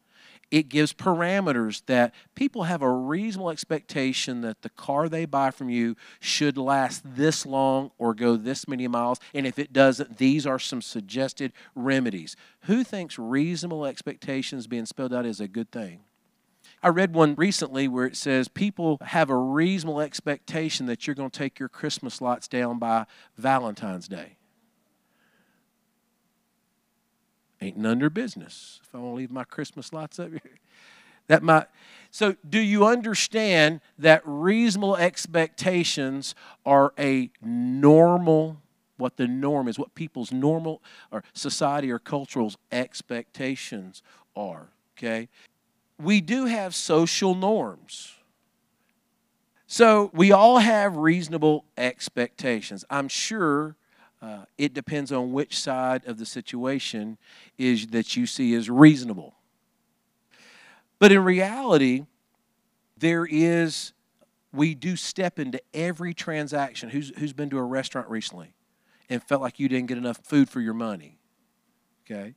It 0.52 0.70
gives 0.70 0.94
parameters 0.94 1.84
that 1.88 2.14
people 2.36 2.64
have 2.64 2.82
a 2.82 2.92
reasonable 2.92 3.50
expectation 3.50 4.42
that 4.42 4.62
the 4.62 4.70
car 4.70 5.10
they 5.10 5.26
buy 5.26 5.52
from 5.52 5.70
you 5.70 5.96
should 6.20 6.58
last 6.58 7.02
this 7.04 7.46
long 7.46 7.92
or 7.98 8.14
go 8.14 8.36
this 8.36 8.68
many 8.68 8.88
miles. 8.88 9.20
And 9.34 9.48
if 9.48 9.58
it 9.58 9.74
doesn't, 9.74 10.18
these 10.18 10.46
are 10.46 10.60
some 10.60 10.82
suggested 10.82 11.54
remedies. 11.76 12.36
Who 12.62 12.84
thinks 12.84 13.18
reasonable 13.18 13.86
expectations 13.86 14.68
being 14.68 14.86
spelled 14.86 15.14
out 15.14 15.26
is 15.26 15.40
a 15.40 15.48
good 15.48 15.72
thing? 15.72 16.02
I 16.84 16.90
read 16.90 17.14
one 17.14 17.36
recently 17.36 17.88
where 17.88 18.06
it 18.06 18.18
says 18.18 18.48
people 18.50 18.98
have 19.02 19.30
a 19.30 19.38
reasonable 19.38 20.02
expectation 20.02 20.86
that 20.88 21.08
you're 21.08 21.16
going 21.16 21.30
to 21.30 21.38
take 21.38 21.58
your 21.58 21.70
Christmas 21.70 22.22
lights 22.22 22.48
down 22.48 22.78
by 22.78 23.06
Valentine's 23.38 24.08
Day. 24.08 24.38
Ain't 27.64 27.78
none 27.78 28.00
their 28.00 28.10
business 28.10 28.82
if 28.84 28.94
I 28.94 28.98
want 28.98 29.14
to 29.14 29.18
leave 29.18 29.32
my 29.32 29.46
Christmas 29.46 29.94
lights 29.94 30.20
up 30.20 30.32
here. 30.32 30.42
That 31.28 31.42
might. 31.42 31.68
So, 32.12 32.36
do 32.48 32.60
you 32.60 32.86
understand 32.86 33.80
that 33.98 34.22
reasonable 34.26 34.98
expectations 34.98 36.36
are 36.66 36.94
a 37.00 37.32
normal, 37.42 38.58
what 38.98 39.16
the 39.16 39.28
norm 39.28 39.70
is, 39.70 39.80
what 39.80 39.96
people's 39.96 40.34
normal 40.34 40.82
or 41.10 41.24
society 41.32 41.90
or 41.90 42.00
cultural 42.00 42.54
expectations 42.74 44.04
are? 44.36 44.68
Okay? 44.98 45.30
We 45.98 46.20
do 46.20 46.46
have 46.46 46.76
social 46.76 47.34
norms. 47.34 48.16
So, 49.66 50.12
we 50.14 50.34
all 50.34 50.58
have 50.58 50.98
reasonable 50.98 51.64
expectations. 51.78 52.84
I'm 52.90 53.08
sure 53.08 53.78
uh, 54.24 54.46
it 54.58 54.74
depends 54.74 55.12
on 55.12 55.34
which 55.34 55.60
side 55.60 56.06
of 56.08 56.18
the 56.18 56.26
situation 56.26 57.18
is 57.58 57.88
that 57.88 58.16
you 58.16 58.26
see 58.26 58.54
as 58.56 58.70
reasonable. 58.70 59.36
But 60.98 61.12
in 61.12 61.26
reality, 61.26 62.06
there 62.98 63.28
is, 63.30 63.92
we 64.54 64.76
do 64.76 64.96
step 64.96 65.40
into 65.40 65.62
every 65.74 66.14
transaction. 66.14 66.90
Who's, 66.90 67.12
who's 67.18 67.34
been 67.34 67.50
to 67.50 67.58
a 67.58 67.64
restaurant 67.64 68.08
recently 68.10 68.54
and 69.10 69.22
felt 69.22 69.42
like 69.42 69.60
you 69.60 69.68
didn't 69.68 69.88
get 69.88 69.98
enough 69.98 70.22
food 70.24 70.50
for 70.50 70.62
your 70.62 70.74
money? 70.74 71.18
Okay. 72.10 72.36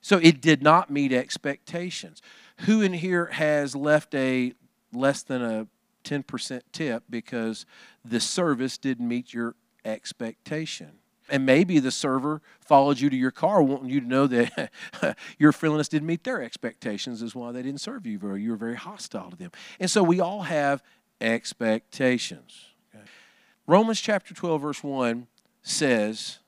So 0.00 0.16
it 0.16 0.40
did 0.40 0.62
not 0.62 0.88
meet 0.88 1.12
expectations. 1.12 2.22
Who 2.60 2.80
in 2.80 2.94
here 2.94 3.26
has 3.26 3.76
left 3.76 4.14
a 4.14 4.54
less 4.90 5.22
than 5.22 5.42
a 5.42 5.66
10% 6.04 6.62
tip 6.72 7.02
because 7.10 7.66
the 8.02 8.20
service 8.20 8.78
didn't 8.78 9.06
meet 9.06 9.34
your 9.34 9.54
expectation. 9.84 10.99
And 11.30 11.46
maybe 11.46 11.78
the 11.78 11.90
server 11.90 12.42
followed 12.60 13.00
you 13.00 13.08
to 13.08 13.16
your 13.16 13.30
car, 13.30 13.62
wanting 13.62 13.88
you 13.88 14.00
to 14.00 14.06
know 14.06 14.26
that 14.26 14.70
your 15.38 15.52
friendliness 15.52 15.88
didn't 15.88 16.06
meet 16.06 16.24
their 16.24 16.42
expectations, 16.42 17.22
is 17.22 17.34
why 17.34 17.52
they 17.52 17.62
didn't 17.62 17.80
serve 17.80 18.06
you 18.06 18.18
very. 18.18 18.42
You 18.42 18.50
were 18.50 18.56
very 18.56 18.76
hostile 18.76 19.30
to 19.30 19.36
them. 19.36 19.52
And 19.78 19.90
so 19.90 20.02
we 20.02 20.20
all 20.20 20.42
have 20.42 20.82
expectations. 21.20 22.66
Okay. 22.94 23.04
Romans 23.66 24.00
chapter 24.00 24.34
12, 24.34 24.60
verse 24.60 24.82
1 24.82 25.26
says, 25.62 26.38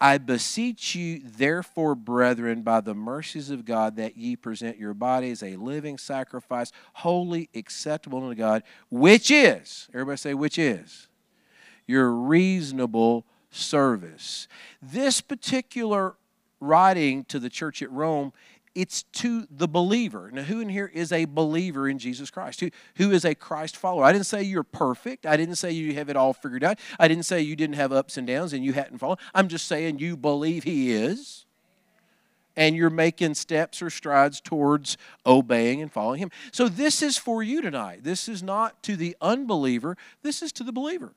I 0.00 0.18
beseech 0.18 0.94
you, 0.94 1.20
therefore, 1.24 1.96
brethren, 1.96 2.62
by 2.62 2.80
the 2.80 2.94
mercies 2.94 3.50
of 3.50 3.64
God, 3.64 3.96
that 3.96 4.16
ye 4.16 4.36
present 4.36 4.78
your 4.78 4.94
bodies 4.94 5.42
a 5.42 5.56
living 5.56 5.98
sacrifice, 5.98 6.70
holy, 6.94 7.48
acceptable 7.54 8.22
unto 8.22 8.36
God, 8.36 8.62
which 8.90 9.30
is, 9.30 9.88
everybody 9.92 10.16
say, 10.16 10.34
which 10.34 10.56
is, 10.56 11.08
your 11.86 12.12
reasonable 12.12 13.26
service. 13.50 14.48
This 14.82 15.20
particular 15.20 16.14
writing 16.60 17.24
to 17.24 17.38
the 17.38 17.48
church 17.48 17.82
at 17.82 17.90
Rome 17.90 18.32
it's 18.78 19.02
to 19.02 19.44
the 19.50 19.66
believer. 19.66 20.30
Now, 20.32 20.42
who 20.42 20.60
in 20.60 20.68
here 20.68 20.88
is 20.94 21.10
a 21.10 21.24
believer 21.24 21.88
in 21.88 21.98
Jesus 21.98 22.30
Christ? 22.30 22.60
Who, 22.60 22.70
who 22.94 23.10
is 23.10 23.24
a 23.24 23.34
Christ 23.34 23.76
follower? 23.76 24.04
I 24.04 24.12
didn't 24.12 24.26
say 24.26 24.44
you're 24.44 24.62
perfect. 24.62 25.26
I 25.26 25.36
didn't 25.36 25.56
say 25.56 25.72
you 25.72 25.94
have 25.94 26.08
it 26.08 26.16
all 26.16 26.32
figured 26.32 26.62
out. 26.62 26.78
I 26.96 27.08
didn't 27.08 27.24
say 27.24 27.40
you 27.40 27.56
didn't 27.56 27.74
have 27.74 27.92
ups 27.92 28.16
and 28.16 28.24
downs 28.24 28.52
and 28.52 28.64
you 28.64 28.74
hadn't 28.74 28.98
fallen. 28.98 29.18
I'm 29.34 29.48
just 29.48 29.66
saying 29.66 29.98
you 29.98 30.16
believe 30.16 30.62
He 30.62 30.92
is. 30.92 31.44
And 32.56 32.76
you're 32.76 32.88
making 32.88 33.34
steps 33.34 33.82
or 33.82 33.90
strides 33.90 34.40
towards 34.40 34.96
obeying 35.26 35.82
and 35.82 35.92
following 35.92 36.20
Him. 36.20 36.30
So, 36.52 36.68
this 36.68 37.02
is 37.02 37.16
for 37.16 37.42
you 37.42 37.60
tonight. 37.60 38.04
This 38.04 38.28
is 38.28 38.44
not 38.44 38.80
to 38.84 38.94
the 38.96 39.16
unbeliever, 39.20 39.96
this 40.22 40.40
is 40.40 40.52
to 40.52 40.64
the 40.64 40.72
believer. 40.72 41.14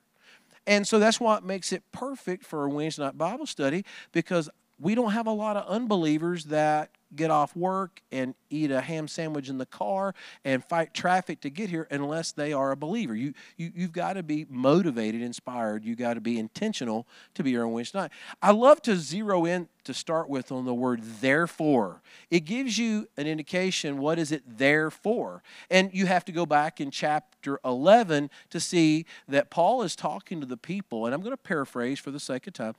And 0.66 0.86
so 0.86 0.98
that's 0.98 1.20
why 1.20 1.36
it 1.38 1.44
makes 1.44 1.72
it 1.72 1.82
perfect 1.92 2.44
for 2.44 2.64
a 2.64 2.68
Wednesday 2.68 3.02
night 3.02 3.18
Bible 3.18 3.46
study 3.46 3.84
because 4.12 4.48
we 4.82 4.96
don't 4.96 5.12
have 5.12 5.28
a 5.28 5.32
lot 5.32 5.56
of 5.56 5.66
unbelievers 5.68 6.46
that 6.46 6.90
get 7.14 7.30
off 7.30 7.54
work 7.54 8.00
and 8.10 8.34
eat 8.50 8.70
a 8.70 8.80
ham 8.80 9.06
sandwich 9.06 9.48
in 9.48 9.58
the 9.58 9.66
car 9.66 10.14
and 10.44 10.64
fight 10.64 10.94
traffic 10.94 11.40
to 11.42 11.50
get 11.50 11.68
here 11.68 11.86
unless 11.90 12.32
they 12.32 12.52
are 12.52 12.72
a 12.72 12.76
believer. 12.76 13.14
You, 13.14 13.34
you, 13.56 13.70
you've 13.74 13.92
got 13.92 14.14
to 14.14 14.22
be 14.22 14.46
motivated, 14.48 15.22
inspired. 15.22 15.84
You've 15.84 15.98
got 15.98 16.14
to 16.14 16.20
be 16.20 16.38
intentional 16.38 17.06
to 17.34 17.42
be 17.42 17.50
here 17.50 17.64
on 17.64 17.72
Wednesday 17.72 18.00
night. 18.00 18.12
I 18.40 18.52
love 18.52 18.80
to 18.82 18.96
zero 18.96 19.44
in 19.44 19.68
to 19.84 19.94
start 19.94 20.28
with 20.28 20.50
on 20.50 20.64
the 20.64 20.74
word 20.74 21.02
therefore. 21.20 22.02
It 22.30 22.40
gives 22.40 22.78
you 22.78 23.08
an 23.16 23.26
indication 23.26 23.98
what 23.98 24.18
is 24.18 24.32
it 24.32 24.42
there 24.46 24.90
for. 24.90 25.42
And 25.70 25.90
you 25.92 26.06
have 26.06 26.24
to 26.26 26.32
go 26.32 26.46
back 26.46 26.80
in 26.80 26.90
chapter 26.90 27.60
11 27.64 28.30
to 28.50 28.58
see 28.58 29.06
that 29.28 29.50
Paul 29.50 29.82
is 29.82 29.94
talking 29.94 30.40
to 30.40 30.46
the 30.46 30.56
people, 30.56 31.04
and 31.06 31.14
I'm 31.14 31.20
going 31.20 31.32
to 31.32 31.36
paraphrase 31.36 31.98
for 31.98 32.10
the 32.10 32.20
sake 32.20 32.46
of 32.46 32.54
time. 32.54 32.74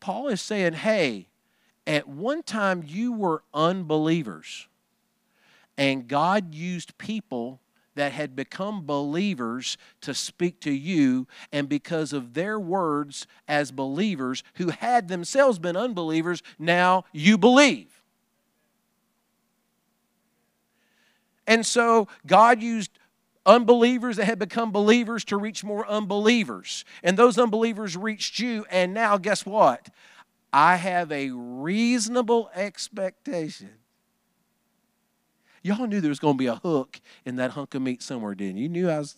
Paul 0.00 0.28
is 0.28 0.40
saying, 0.40 0.74
hey, 0.74 1.28
at 1.86 2.08
one 2.08 2.42
time, 2.42 2.82
you 2.86 3.12
were 3.12 3.42
unbelievers, 3.52 4.68
and 5.76 6.08
God 6.08 6.54
used 6.54 6.96
people 6.98 7.60
that 7.94 8.12
had 8.12 8.34
become 8.34 8.84
believers 8.84 9.76
to 10.00 10.14
speak 10.14 10.60
to 10.60 10.72
you, 10.72 11.26
and 11.52 11.68
because 11.68 12.12
of 12.12 12.34
their 12.34 12.58
words 12.58 13.26
as 13.46 13.70
believers 13.70 14.42
who 14.54 14.70
had 14.70 15.08
themselves 15.08 15.58
been 15.58 15.76
unbelievers, 15.76 16.42
now 16.58 17.04
you 17.12 17.38
believe. 17.38 18.02
And 21.46 21.64
so 21.64 22.08
God 22.26 22.62
used 22.62 22.90
unbelievers 23.46 24.16
that 24.16 24.24
had 24.24 24.38
become 24.38 24.72
believers 24.72 25.24
to 25.26 25.36
reach 25.36 25.62
more 25.62 25.86
unbelievers. 25.86 26.84
And 27.02 27.16
those 27.16 27.38
unbelievers 27.38 27.96
reached 27.96 28.38
you, 28.38 28.64
and 28.70 28.94
now 28.94 29.18
guess 29.18 29.44
what? 29.44 29.88
I 30.56 30.76
have 30.76 31.10
a 31.10 31.30
reasonable 31.30 32.48
expectation. 32.54 33.70
Y'all 35.64 35.88
knew 35.88 36.00
there 36.00 36.10
was 36.10 36.20
going 36.20 36.34
to 36.34 36.38
be 36.38 36.46
a 36.46 36.54
hook 36.54 37.00
in 37.24 37.34
that 37.36 37.50
hunk 37.50 37.74
of 37.74 37.82
meat 37.82 38.04
somewhere, 38.04 38.36
didn't 38.36 38.58
you? 38.58 38.62
You 38.62 38.68
knew 38.68 38.88
I 38.88 38.98
was. 39.00 39.16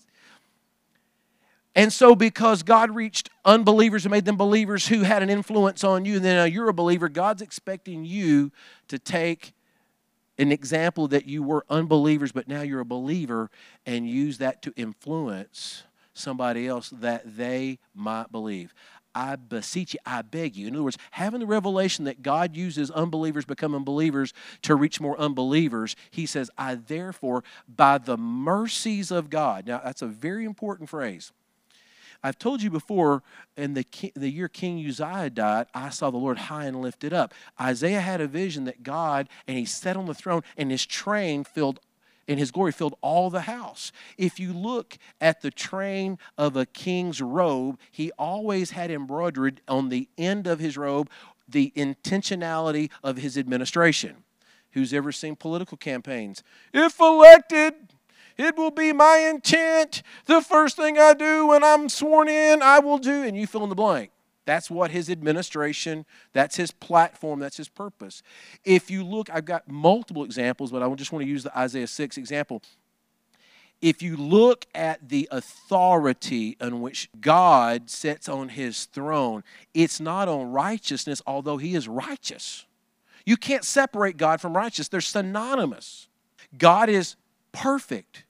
And 1.74 1.92
so, 1.92 2.14
because 2.14 2.62
God 2.62 2.90
reached 2.94 3.28
unbelievers 3.44 4.06
and 4.06 4.12
made 4.12 4.24
them 4.24 4.38
believers 4.38 4.88
who 4.88 5.02
had 5.02 5.22
an 5.22 5.28
influence 5.28 5.84
on 5.84 6.06
you, 6.06 6.16
and 6.16 6.24
then 6.24 6.38
uh, 6.38 6.44
you're 6.44 6.70
a 6.70 6.74
believer, 6.74 7.10
God's 7.10 7.42
expecting 7.42 8.06
you 8.06 8.50
to 8.88 8.98
take 8.98 9.52
an 10.38 10.50
example 10.50 11.06
that 11.08 11.26
you 11.26 11.42
were 11.42 11.66
unbelievers, 11.68 12.32
but 12.32 12.48
now 12.48 12.62
you're 12.62 12.80
a 12.80 12.86
believer, 12.86 13.50
and 13.84 14.08
use 14.08 14.38
that 14.38 14.62
to 14.62 14.72
influence 14.74 15.82
somebody 16.14 16.66
else 16.66 16.88
that 16.90 17.36
they 17.36 17.78
might 17.94 18.32
believe. 18.32 18.72
I 19.16 19.36
beseech 19.36 19.94
you, 19.94 20.00
I 20.04 20.20
beg 20.20 20.56
you. 20.56 20.68
In 20.68 20.74
other 20.74 20.82
words, 20.82 20.98
having 21.12 21.40
the 21.40 21.46
revelation 21.46 22.04
that 22.04 22.22
God 22.22 22.54
uses 22.54 22.90
unbelievers 22.90 23.46
becoming 23.46 23.82
believers 23.82 24.34
to 24.60 24.74
reach 24.74 25.00
more 25.00 25.18
unbelievers, 25.18 25.96
he 26.10 26.26
says, 26.26 26.50
I 26.58 26.74
therefore, 26.74 27.42
by 27.66 27.96
the 27.96 28.18
mercies 28.18 29.10
of 29.10 29.30
God. 29.30 29.66
Now, 29.66 29.80
that's 29.82 30.02
a 30.02 30.06
very 30.06 30.44
important 30.44 30.90
phrase. 30.90 31.32
I've 32.22 32.38
told 32.38 32.60
you 32.60 32.68
before, 32.70 33.22
in 33.56 33.72
the, 33.72 33.86
the 34.14 34.30
year 34.30 34.48
King 34.48 34.84
Uzziah 34.86 35.30
died, 35.30 35.66
I 35.72 35.88
saw 35.88 36.10
the 36.10 36.18
Lord 36.18 36.36
high 36.36 36.66
and 36.66 36.82
lifted 36.82 37.14
up. 37.14 37.32
Isaiah 37.58 38.00
had 38.00 38.20
a 38.20 38.26
vision 38.26 38.64
that 38.64 38.82
God, 38.82 39.30
and 39.48 39.56
he 39.56 39.64
sat 39.64 39.96
on 39.96 40.04
the 40.04 40.14
throne, 40.14 40.42
and 40.58 40.70
his 40.70 40.84
train 40.84 41.42
filled 41.42 41.80
and 42.28 42.38
his 42.38 42.50
glory 42.50 42.72
filled 42.72 42.96
all 43.00 43.30
the 43.30 43.42
house. 43.42 43.92
If 44.18 44.40
you 44.40 44.52
look 44.52 44.98
at 45.20 45.42
the 45.42 45.50
train 45.50 46.18
of 46.36 46.56
a 46.56 46.66
king's 46.66 47.20
robe, 47.20 47.78
he 47.90 48.10
always 48.18 48.70
had 48.70 48.90
embroidered 48.90 49.60
on 49.68 49.88
the 49.88 50.08
end 50.18 50.46
of 50.46 50.58
his 50.58 50.76
robe 50.76 51.08
the 51.48 51.72
intentionality 51.76 52.90
of 53.02 53.18
his 53.18 53.38
administration. 53.38 54.24
Who's 54.72 54.92
ever 54.92 55.12
seen 55.12 55.36
political 55.36 55.76
campaigns? 55.76 56.42
If 56.72 57.00
elected, 57.00 57.74
it 58.36 58.56
will 58.56 58.70
be 58.70 58.92
my 58.92 59.18
intent. 59.18 60.02
The 60.26 60.42
first 60.42 60.76
thing 60.76 60.98
I 60.98 61.14
do 61.14 61.46
when 61.46 61.64
I'm 61.64 61.88
sworn 61.88 62.28
in, 62.28 62.60
I 62.62 62.80
will 62.80 62.98
do, 62.98 63.22
and 63.22 63.36
you 63.36 63.46
fill 63.46 63.62
in 63.62 63.70
the 63.70 63.74
blank. 63.74 64.10
That's 64.46 64.70
what 64.70 64.92
his 64.92 65.10
administration, 65.10 66.06
that's 66.32 66.56
his 66.56 66.70
platform, 66.70 67.40
that's 67.40 67.56
his 67.56 67.68
purpose. 67.68 68.22
If 68.64 68.90
you 68.90 69.04
look, 69.04 69.28
I've 69.28 69.44
got 69.44 69.68
multiple 69.68 70.24
examples, 70.24 70.70
but 70.70 70.82
I 70.82 70.94
just 70.94 71.12
want 71.12 71.24
to 71.24 71.28
use 71.28 71.42
the 71.42 71.56
Isaiah 71.58 71.88
6 71.88 72.16
example. 72.16 72.62
If 73.82 74.00
you 74.00 74.16
look 74.16 74.64
at 74.74 75.08
the 75.08 75.28
authority 75.30 76.56
on 76.60 76.80
which 76.80 77.10
God 77.20 77.90
sits 77.90 78.28
on 78.28 78.50
his 78.50 78.86
throne, 78.86 79.44
it's 79.74 80.00
not 80.00 80.28
on 80.28 80.52
righteousness, 80.52 81.20
although 81.26 81.58
he 81.58 81.74
is 81.74 81.86
righteous. 81.86 82.64
You 83.26 83.36
can't 83.36 83.64
separate 83.64 84.16
God 84.16 84.40
from 84.40 84.56
righteous, 84.56 84.88
they're 84.88 85.00
synonymous. 85.00 86.08
God 86.56 86.88
is 86.88 87.16
perfect. 87.52 88.25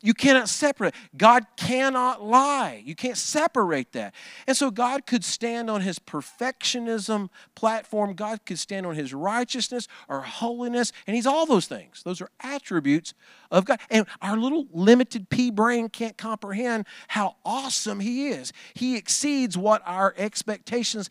You 0.00 0.14
cannot 0.14 0.48
separate. 0.48 0.94
God 1.16 1.46
cannot 1.56 2.22
lie. 2.22 2.82
You 2.84 2.94
can't 2.94 3.16
separate 3.16 3.92
that. 3.92 4.14
And 4.46 4.56
so 4.56 4.70
God 4.70 5.06
could 5.06 5.24
stand 5.24 5.70
on 5.70 5.80
his 5.80 5.98
perfectionism 5.98 7.28
platform. 7.54 8.14
God 8.14 8.40
could 8.46 8.58
stand 8.58 8.86
on 8.86 8.94
his 8.94 9.12
righteousness 9.14 9.88
or 10.08 10.20
holiness. 10.22 10.92
And 11.06 11.16
he's 11.16 11.26
all 11.26 11.46
those 11.46 11.66
things. 11.66 12.02
Those 12.02 12.20
are 12.20 12.30
attributes 12.40 13.14
of 13.50 13.64
God. 13.64 13.80
And 13.90 14.06
our 14.20 14.36
little 14.36 14.66
limited 14.72 15.28
pea 15.30 15.50
brain 15.50 15.88
can't 15.88 16.16
comprehend 16.16 16.86
how 17.08 17.36
awesome 17.44 18.00
he 18.00 18.28
is. 18.28 18.52
He 18.74 18.96
exceeds 18.96 19.56
what 19.56 19.82
our 19.86 20.14
expectations, 20.16 21.10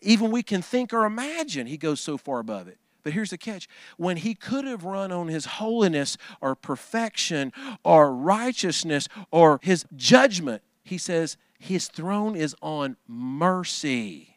even 0.00 0.30
we 0.30 0.42
can 0.42 0.62
think 0.62 0.92
or 0.92 1.04
imagine. 1.04 1.66
He 1.66 1.76
goes 1.76 2.00
so 2.00 2.16
far 2.16 2.40
above 2.40 2.68
it. 2.68 2.78
But 3.02 3.12
here's 3.12 3.30
the 3.30 3.38
catch 3.38 3.68
when 3.96 4.18
he 4.18 4.34
could 4.34 4.64
have 4.64 4.84
run 4.84 5.10
on 5.12 5.28
his 5.28 5.44
holiness 5.44 6.16
or 6.40 6.54
perfection 6.54 7.52
or 7.84 8.14
righteousness 8.14 9.08
or 9.30 9.58
his 9.62 9.84
judgment, 9.96 10.62
he 10.84 10.98
says 10.98 11.36
his 11.58 11.88
throne 11.88 12.34
is 12.34 12.56
on 12.60 12.96
mercy. 13.06 14.32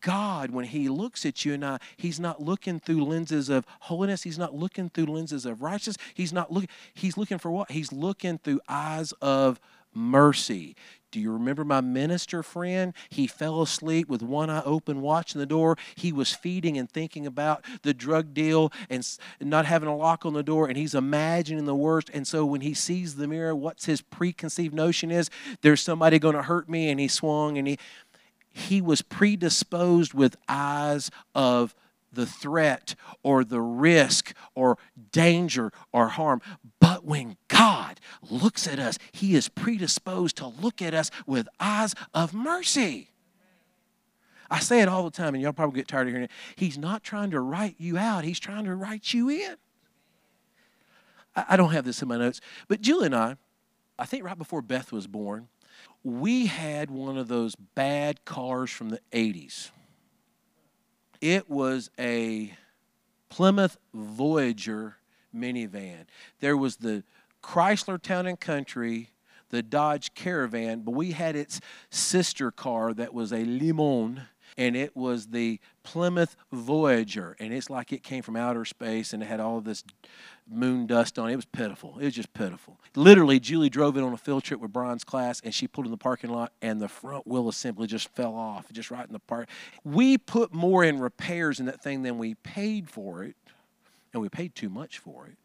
God, 0.00 0.50
when 0.50 0.64
He 0.64 0.88
looks 0.88 1.26
at 1.26 1.44
you 1.44 1.54
and 1.54 1.64
I, 1.64 1.78
He's 1.96 2.20
not 2.20 2.40
looking 2.40 2.78
through 2.78 3.04
lenses 3.04 3.48
of 3.48 3.66
holiness. 3.80 4.22
He's 4.22 4.38
not 4.38 4.54
looking 4.54 4.90
through 4.90 5.06
lenses 5.06 5.44
of 5.44 5.60
righteousness. 5.60 5.96
He's 6.14 6.32
not 6.32 6.52
looking, 6.52 6.68
He's 6.94 7.16
looking 7.16 7.38
for 7.38 7.50
what? 7.50 7.70
He's 7.70 7.92
looking 7.92 8.38
through 8.38 8.60
eyes 8.68 9.12
of 9.20 9.60
mercy. 9.92 10.76
Do 11.10 11.20
you 11.20 11.32
remember 11.32 11.64
my 11.64 11.80
minister 11.80 12.42
friend? 12.42 12.92
He 13.08 13.26
fell 13.26 13.62
asleep 13.62 14.08
with 14.08 14.22
one 14.22 14.50
eye 14.50 14.62
open, 14.64 15.00
watching 15.00 15.38
the 15.38 15.46
door. 15.46 15.76
He 15.94 16.12
was 16.12 16.34
feeding 16.34 16.76
and 16.76 16.90
thinking 16.90 17.26
about 17.26 17.64
the 17.82 17.94
drug 17.94 18.34
deal 18.34 18.72
and 18.90 19.06
not 19.40 19.64
having 19.64 19.88
a 19.88 19.96
lock 19.96 20.26
on 20.26 20.34
the 20.34 20.42
door, 20.42 20.68
and 20.68 20.76
he's 20.76 20.94
imagining 20.94 21.64
the 21.64 21.74
worst. 21.74 22.10
And 22.12 22.26
so 22.26 22.44
when 22.44 22.60
he 22.60 22.74
sees 22.74 23.16
the 23.16 23.26
mirror, 23.26 23.54
what's 23.54 23.86
his 23.86 24.02
preconceived 24.02 24.74
notion 24.74 25.10
is 25.10 25.30
there's 25.62 25.80
somebody 25.80 26.18
going 26.18 26.36
to 26.36 26.42
hurt 26.42 26.68
me, 26.68 26.90
and 26.90 27.00
he 27.00 27.08
swung 27.08 27.56
and 27.56 27.66
he 27.66 27.78
he 28.50 28.80
was 28.80 29.02
predisposed 29.02 30.14
with 30.14 30.36
eyes 30.48 31.10
of 31.34 31.74
the 32.12 32.26
threat 32.26 32.94
or 33.22 33.44
the 33.44 33.60
risk 33.60 34.34
or 34.54 34.78
danger 35.12 35.72
or 35.92 36.08
harm. 36.08 36.40
But 36.80 37.04
when 37.04 37.36
God 37.48 38.00
looks 38.28 38.66
at 38.66 38.78
us, 38.78 38.98
He 39.12 39.34
is 39.34 39.48
predisposed 39.48 40.36
to 40.36 40.46
look 40.46 40.82
at 40.82 40.94
us 40.94 41.10
with 41.26 41.48
eyes 41.60 41.94
of 42.14 42.34
mercy. 42.34 43.10
I 44.50 44.60
say 44.60 44.80
it 44.80 44.88
all 44.88 45.04
the 45.04 45.10
time, 45.10 45.34
and 45.34 45.42
y'all 45.42 45.52
probably 45.52 45.78
get 45.78 45.88
tired 45.88 46.06
of 46.06 46.12
hearing 46.12 46.24
it. 46.24 46.30
He's 46.56 46.78
not 46.78 47.02
trying 47.02 47.30
to 47.32 47.40
write 47.40 47.74
you 47.78 47.98
out, 47.98 48.24
He's 48.24 48.40
trying 48.40 48.64
to 48.64 48.74
write 48.74 49.12
you 49.12 49.28
in. 49.28 49.56
I 51.36 51.56
don't 51.56 51.70
have 51.70 51.84
this 51.84 52.02
in 52.02 52.08
my 52.08 52.16
notes, 52.16 52.40
but 52.66 52.80
Julie 52.80 53.06
and 53.06 53.14
I, 53.14 53.36
I 53.98 54.06
think 54.06 54.24
right 54.24 54.36
before 54.38 54.62
Beth 54.62 54.90
was 54.90 55.06
born, 55.06 55.48
we 56.02 56.46
had 56.46 56.90
one 56.90 57.18
of 57.18 57.28
those 57.28 57.54
bad 57.54 58.24
cars 58.24 58.70
from 58.70 58.88
the 58.90 59.00
80s. 59.12 59.70
It 61.20 61.50
was 61.50 61.90
a 61.98 62.54
Plymouth 63.28 63.76
Voyager 63.92 64.96
minivan. 65.34 66.06
There 66.40 66.56
was 66.56 66.76
the 66.76 67.04
Chrysler 67.42 68.00
Town 68.00 68.26
and 68.26 68.38
Country, 68.38 69.10
the 69.50 69.62
Dodge 69.62 70.14
Caravan, 70.14 70.80
but 70.80 70.92
we 70.92 71.12
had 71.12 71.36
its 71.36 71.60
sister 71.90 72.50
car 72.50 72.92
that 72.94 73.14
was 73.14 73.32
a 73.32 73.44
Limon 73.44 74.22
and 74.56 74.76
it 74.76 74.96
was 74.96 75.28
the 75.28 75.60
Plymouth 75.84 76.36
Voyager, 76.52 77.36
and 77.38 77.52
it's 77.52 77.70
like 77.70 77.92
it 77.92 78.02
came 78.02 78.22
from 78.22 78.34
outer 78.36 78.64
space 78.64 79.12
and 79.12 79.22
it 79.22 79.26
had 79.26 79.40
all 79.40 79.60
this 79.60 79.84
moon 80.50 80.86
dust 80.86 81.18
on 81.18 81.28
it. 81.28 81.32
It 81.32 81.36
was 81.36 81.44
pitiful. 81.44 81.98
It 81.98 82.04
was 82.04 82.14
just 82.14 82.32
pitiful. 82.32 82.80
Literally, 82.94 83.40
Julie 83.40 83.70
drove 83.70 83.96
it 83.96 84.02
on 84.02 84.12
a 84.12 84.16
field 84.16 84.44
trip 84.44 84.60
with 84.60 84.72
Brian's 84.72 85.04
class, 85.04 85.40
and 85.44 85.54
she 85.54 85.68
pulled 85.68 85.86
in 85.86 85.90
the 85.90 85.96
parking 85.96 86.30
lot, 86.30 86.52
and 86.62 86.80
the 86.80 86.88
front 86.88 87.26
wheel 87.26 87.48
assembly 87.48 87.86
just 87.86 88.08
fell 88.14 88.34
off, 88.34 88.70
just 88.72 88.90
right 88.90 89.06
in 89.06 89.12
the 89.12 89.18
park. 89.18 89.48
We 89.84 90.18
put 90.18 90.52
more 90.52 90.84
in 90.84 90.98
repairs 90.98 91.60
in 91.60 91.66
that 91.66 91.82
thing 91.82 92.02
than 92.02 92.18
we 92.18 92.34
paid 92.34 92.88
for 92.88 93.24
it, 93.24 93.36
and 94.12 94.22
we 94.22 94.28
paid 94.28 94.54
too 94.54 94.68
much 94.68 94.98
for 94.98 95.26
it. 95.26 95.36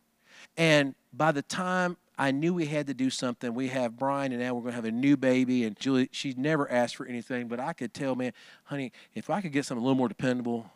And 0.58 0.96
by 1.14 1.32
the 1.32 1.42
time 1.42 1.98
I 2.18 2.32
knew 2.32 2.54
we 2.54 2.66
had 2.66 2.88
to 2.88 2.94
do 2.94 3.10
something. 3.10 3.54
We 3.54 3.70
have 3.70 3.98
Brian, 3.98 4.32
and 4.32 4.42
now 4.42 4.54
we're 4.54 4.62
going 4.62 4.74
to 4.74 4.76
have 4.76 4.86
a 4.86 4.92
new 4.92 5.18
baby. 5.18 5.64
And 5.64 5.78
Julie, 5.80 6.10
she's 6.12 6.38
never 6.38 6.70
asked 6.70 6.96
for 6.96 7.06
anything, 7.06 7.48
but 7.48 7.60
I 7.60 7.74
could 7.74 7.94
tell, 7.94 8.16
man, 8.16 8.34
honey, 8.66 8.92
if 9.16 9.30
I 9.30 9.42
could 9.42 9.52
get 9.52 9.66
something 9.66 9.82
a 9.82 9.86
little 9.86 9.98
more 9.98 10.10
dependable, 10.10 10.70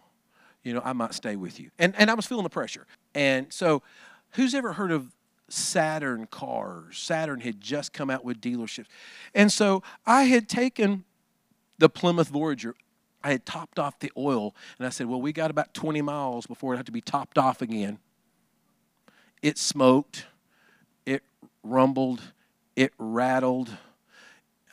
you 0.63 0.73
know, 0.73 0.81
I 0.83 0.93
might 0.93 1.13
stay 1.13 1.35
with 1.35 1.59
you. 1.59 1.69
And 1.77 1.95
and 1.97 2.09
I 2.09 2.13
was 2.15 2.25
feeling 2.25 2.43
the 2.43 2.49
pressure. 2.49 2.87
And 3.13 3.53
so, 3.53 3.83
who's 4.31 4.53
ever 4.53 4.73
heard 4.73 4.91
of 4.91 5.15
Saturn 5.49 6.27
cars? 6.27 6.97
Saturn 6.97 7.39
had 7.39 7.61
just 7.61 7.93
come 7.93 8.09
out 8.09 8.25
with 8.25 8.41
dealerships, 8.41 8.87
and 9.33 9.51
so 9.51 9.83
I 10.05 10.23
had 10.23 10.49
taken 10.49 11.03
the 11.77 11.89
Plymouth 11.89 12.29
Voyager. 12.29 12.75
I 13.23 13.31
had 13.31 13.45
topped 13.45 13.79
off 13.79 13.99
the 13.99 14.11
oil, 14.17 14.55
and 14.77 14.87
I 14.87 14.89
said, 14.89 15.07
"Well, 15.07 15.21
we 15.21 15.33
got 15.33 15.51
about 15.51 15.73
20 15.73 16.01
miles 16.01 16.47
before 16.47 16.73
it 16.73 16.77
had 16.77 16.85
to 16.85 16.91
be 16.91 17.01
topped 17.01 17.37
off 17.37 17.61
again." 17.61 17.99
It 19.41 19.57
smoked 19.57 20.25
it 21.07 21.23
rumbled, 21.63 22.21
it 22.75 22.93
rattled. 22.99 23.75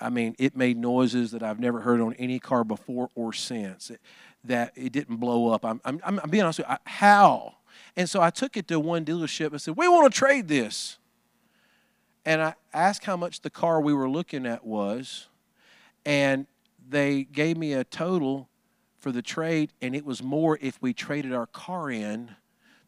I 0.01 0.11
mean, 0.11 0.35
it 0.39 0.57
made 0.57 0.77
noises 0.77 1.31
that 1.31 1.43
I've 1.43 1.61
never 1.61 1.81
heard 1.81 2.01
on 2.01 2.13
any 2.15 2.41
car 2.41 2.65
before 2.65 3.09
or 3.15 3.33
since. 3.33 3.91
It, 3.91 4.01
that 4.43 4.73
it 4.75 4.93
didn't 4.93 5.17
blow 5.17 5.49
up. 5.49 5.65
I'm, 5.65 5.81
I'm, 5.85 6.01
I'm 6.05 6.29
being 6.29 6.43
honest 6.43 6.59
with 6.59 6.69
you. 6.69 6.75
I, 6.75 6.79
how? 6.91 7.55
And 7.97 8.09
so 8.09 8.21
I 8.21 8.31
took 8.31 8.57
it 8.57 8.69
to 8.69 8.81
one 8.81 9.05
dealership 9.05 9.51
and 9.51 9.61
said, 9.61 9.77
We 9.77 9.89
want 9.89 10.13
to 10.13 10.19
trade 10.19 10.49
this. 10.49 10.99
And 12.25 12.41
I 12.41 12.55
asked 12.73 13.05
how 13.05 13.17
much 13.17 13.41
the 13.41 13.51
car 13.51 13.81
we 13.81 13.93
were 13.93 14.09
looking 14.09 14.47
at 14.47 14.65
was. 14.65 15.29
And 16.07 16.47
they 16.89 17.25
gave 17.25 17.57
me 17.57 17.73
a 17.73 17.85
total 17.85 18.49
for 18.99 19.13
the 19.13 19.23
trade, 19.23 19.73
and 19.83 19.95
it 19.95 20.05
was 20.05 20.23
more 20.23 20.59
if 20.63 20.81
we 20.81 20.95
traded 20.95 21.33
our 21.33 21.47
car 21.47 21.91
in 21.91 22.37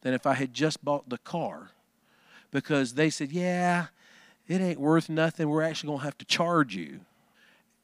than 0.00 0.14
if 0.14 0.26
I 0.26 0.34
had 0.34 0.54
just 0.54 0.84
bought 0.84 1.08
the 1.08 1.18
car. 1.18 1.70
Because 2.50 2.94
they 2.94 3.10
said, 3.10 3.32
Yeah, 3.32 3.86
it 4.48 4.60
ain't 4.60 4.80
worth 4.80 5.08
nothing. 5.08 5.48
We're 5.48 5.62
actually 5.62 5.88
going 5.88 5.98
to 6.00 6.04
have 6.04 6.18
to 6.18 6.24
charge 6.24 6.74
you. 6.74 7.00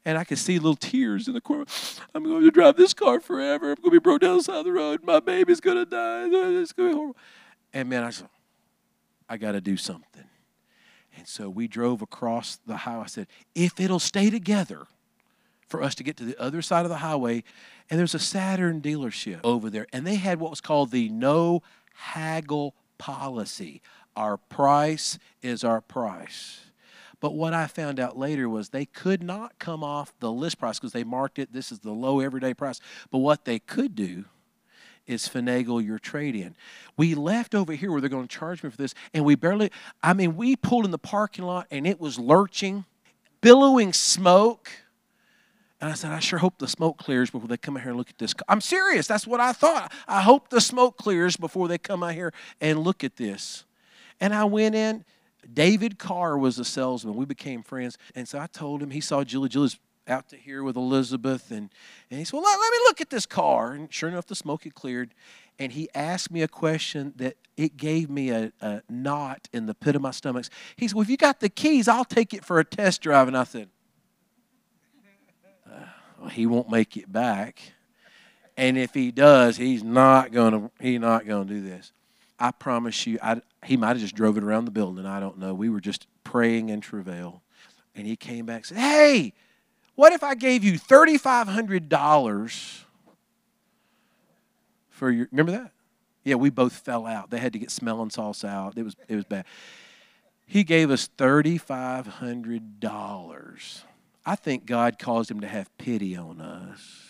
And 0.05 0.17
I 0.17 0.25
could 0.25 0.37
see 0.37 0.59
little 0.59 0.75
tears 0.75 1.27
in 1.27 1.33
the 1.33 1.41
corner. 1.41 1.65
I'm 2.13 2.23
going 2.23 2.43
to 2.43 2.51
drive 2.51 2.75
this 2.75 2.93
car 2.93 3.19
forever. 3.21 3.71
I'm 3.71 3.75
going 3.75 3.85
to 3.85 3.91
be 3.91 3.99
broke 3.99 4.21
down 4.21 4.37
the 4.37 4.43
side 4.43 4.57
of 4.57 4.65
the 4.65 4.71
road. 4.73 5.01
My 5.03 5.19
baby's 5.19 5.61
going 5.61 5.77
to 5.77 5.85
die. 5.85 6.25
It's 6.25 6.73
going 6.73 6.89
to 6.89 6.93
be 6.93 6.97
horrible. 6.97 7.17
And 7.73 7.89
man, 7.89 8.03
I 8.03 8.09
said, 8.09 8.27
I 9.29 9.37
got 9.37 9.53
to 9.53 9.61
do 9.61 9.77
something. 9.77 10.25
And 11.15 11.27
so 11.27 11.49
we 11.49 11.67
drove 11.67 12.01
across 12.01 12.57
the 12.67 12.77
highway. 12.77 13.03
I 13.03 13.07
said, 13.07 13.27
if 13.55 13.79
it'll 13.79 13.99
stay 13.99 14.29
together 14.29 14.87
for 15.67 15.81
us 15.81 15.95
to 15.95 16.03
get 16.03 16.17
to 16.17 16.25
the 16.25 16.39
other 16.39 16.61
side 16.61 16.85
of 16.85 16.89
the 16.89 16.97
highway, 16.97 17.43
and 17.89 17.97
there's 17.99 18.13
a 18.13 18.19
Saturn 18.19 18.81
dealership 18.81 19.39
over 19.43 19.69
there, 19.69 19.87
and 19.93 20.05
they 20.05 20.15
had 20.15 20.39
what 20.39 20.49
was 20.49 20.61
called 20.61 20.91
the 20.91 21.09
no 21.09 21.63
haggle 21.95 22.75
policy. 22.97 23.81
Our 24.15 24.37
price 24.37 25.17
is 25.41 25.63
our 25.63 25.81
price. 25.81 26.61
But 27.23 27.35
what 27.35 27.53
I 27.53 27.67
found 27.67 28.01
out 28.01 28.17
later 28.17 28.49
was 28.49 28.67
they 28.67 28.83
could 28.83 29.23
not 29.23 29.57
come 29.57 29.81
off 29.81 30.13
the 30.19 30.29
list 30.29 30.59
price 30.59 30.77
because 30.77 30.91
they 30.91 31.05
marked 31.05 31.39
it, 31.39 31.53
this 31.53 31.71
is 31.71 31.79
the 31.79 31.93
low 31.93 32.19
everyday 32.19 32.53
price. 32.53 32.81
But 33.11 33.19
what 33.19 33.45
they 33.45 33.59
could 33.59 33.95
do 33.95 34.25
is 35.07 35.29
finagle 35.29 35.81
your 35.81 35.99
trade 35.99 36.35
in. 36.35 36.53
We 36.97 37.15
left 37.15 37.55
over 37.55 37.71
here 37.71 37.93
where 37.93 38.01
they're 38.01 38.09
going 38.09 38.27
to 38.27 38.37
charge 38.37 38.61
me 38.61 38.69
for 38.69 38.75
this, 38.75 38.93
and 39.13 39.23
we 39.23 39.35
barely, 39.35 39.71
I 40.03 40.11
mean, 40.13 40.35
we 40.35 40.57
pulled 40.57 40.83
in 40.83 40.91
the 40.91 40.97
parking 40.97 41.45
lot 41.45 41.65
and 41.71 41.87
it 41.87 41.97
was 41.97 42.19
lurching, 42.19 42.83
billowing 43.39 43.93
smoke. 43.93 44.69
And 45.79 45.89
I 45.89 45.93
said, 45.93 46.11
I 46.11 46.19
sure 46.19 46.39
hope 46.39 46.59
the 46.59 46.67
smoke 46.67 46.97
clears 46.97 47.29
before 47.29 47.47
they 47.47 47.55
come 47.55 47.77
out 47.77 47.83
here 47.83 47.91
and 47.91 47.97
look 47.97 48.09
at 48.09 48.17
this. 48.17 48.33
I'm 48.49 48.59
serious. 48.59 49.07
That's 49.07 49.25
what 49.25 49.39
I 49.39 49.53
thought. 49.53 49.93
I 50.09 50.23
hope 50.23 50.49
the 50.49 50.59
smoke 50.59 50.97
clears 50.97 51.37
before 51.37 51.69
they 51.69 51.77
come 51.77 52.03
out 52.03 52.15
here 52.15 52.33
and 52.59 52.79
look 52.79 53.01
at 53.01 53.15
this. 53.15 53.63
And 54.19 54.33
I 54.33 54.43
went 54.43 54.75
in. 54.75 55.05
David 55.51 55.99
Carr 55.99 56.37
was 56.37 56.59
a 56.59 56.65
salesman. 56.65 57.15
We 57.15 57.25
became 57.25 57.63
friends. 57.63 57.97
And 58.15 58.27
so 58.27 58.39
I 58.39 58.47
told 58.47 58.81
him, 58.81 58.91
he 58.91 59.01
saw 59.01 59.23
Julie. 59.23 59.49
Julie's 59.49 59.79
out 60.07 60.29
to 60.29 60.37
here 60.37 60.63
with 60.63 60.75
Elizabeth. 60.75 61.51
And, 61.51 61.69
and 62.09 62.19
he 62.19 62.25
said, 62.25 62.33
Well, 62.33 62.43
let, 62.43 62.59
let 62.59 62.71
me 62.71 62.77
look 62.85 63.01
at 63.01 63.09
this 63.09 63.25
car. 63.25 63.73
And 63.73 63.91
sure 63.93 64.09
enough, 64.09 64.27
the 64.27 64.35
smoke 64.35 64.63
had 64.63 64.75
cleared. 64.75 65.13
And 65.59 65.71
he 65.71 65.89
asked 65.93 66.31
me 66.31 66.41
a 66.41 66.47
question 66.47 67.13
that 67.17 67.37
it 67.55 67.77
gave 67.77 68.09
me 68.09 68.29
a, 68.29 68.51
a 68.59 68.81
knot 68.89 69.47
in 69.53 69.65
the 69.65 69.75
pit 69.75 69.95
of 69.95 70.01
my 70.01 70.11
stomach. 70.11 70.45
He 70.75 70.87
said, 70.87 70.95
Well, 70.95 71.03
if 71.03 71.09
you 71.09 71.17
got 71.17 71.39
the 71.39 71.49
keys, 71.49 71.87
I'll 71.87 72.05
take 72.05 72.33
it 72.33 72.43
for 72.43 72.59
a 72.59 72.65
test 72.65 73.01
drive. 73.01 73.27
And 73.27 73.37
I 73.37 73.43
said, 73.43 73.69
uh, 75.69 75.85
well, 76.19 76.29
He 76.29 76.45
won't 76.45 76.69
make 76.69 76.97
it 76.97 77.11
back. 77.11 77.61
And 78.55 78.77
if 78.77 78.93
he 78.93 79.11
does, 79.11 79.57
he's 79.57 79.83
not 79.83 80.31
gonna 80.31 80.69
he's 80.79 80.99
not 80.99 81.25
gonna 81.25 81.45
do 81.45 81.61
this. 81.61 81.91
I 82.39 82.51
promise 82.51 83.07
you, 83.07 83.19
I, 83.21 83.41
he 83.63 83.77
might 83.77 83.89
have 83.89 83.99
just 83.99 84.15
drove 84.15 84.37
it 84.37 84.43
around 84.43 84.65
the 84.65 84.71
building. 84.71 85.05
I 85.05 85.19
don't 85.19 85.37
know. 85.37 85.53
We 85.53 85.69
were 85.69 85.81
just 85.81 86.07
praying 86.23 86.69
in 86.69 86.81
travail. 86.81 87.43
And 87.95 88.07
he 88.07 88.15
came 88.15 88.45
back 88.45 88.57
and 88.57 88.65
said, 88.65 88.77
Hey, 88.77 89.33
what 89.95 90.13
if 90.13 90.23
I 90.23 90.35
gave 90.35 90.63
you 90.63 90.79
$3,500 90.79 92.79
for 94.89 95.11
your. 95.11 95.27
Remember 95.31 95.51
that? 95.51 95.71
Yeah, 96.23 96.35
we 96.35 96.49
both 96.49 96.71
fell 96.73 97.05
out. 97.05 97.29
They 97.29 97.39
had 97.39 97.51
to 97.53 97.59
get 97.59 97.69
smelling 97.69 98.09
sauce 98.09 98.45
out. 98.45 98.77
It 98.77 98.83
was, 98.83 98.95
it 99.07 99.15
was 99.15 99.25
bad. 99.25 99.45
He 100.45 100.63
gave 100.63 100.89
us 100.89 101.09
$3,500. 101.17 103.81
I 104.25 104.35
think 104.35 104.65
God 104.65 104.97
caused 104.97 105.29
him 105.29 105.41
to 105.41 105.47
have 105.47 105.77
pity 105.77 106.15
on 106.15 106.39
us. 106.39 107.01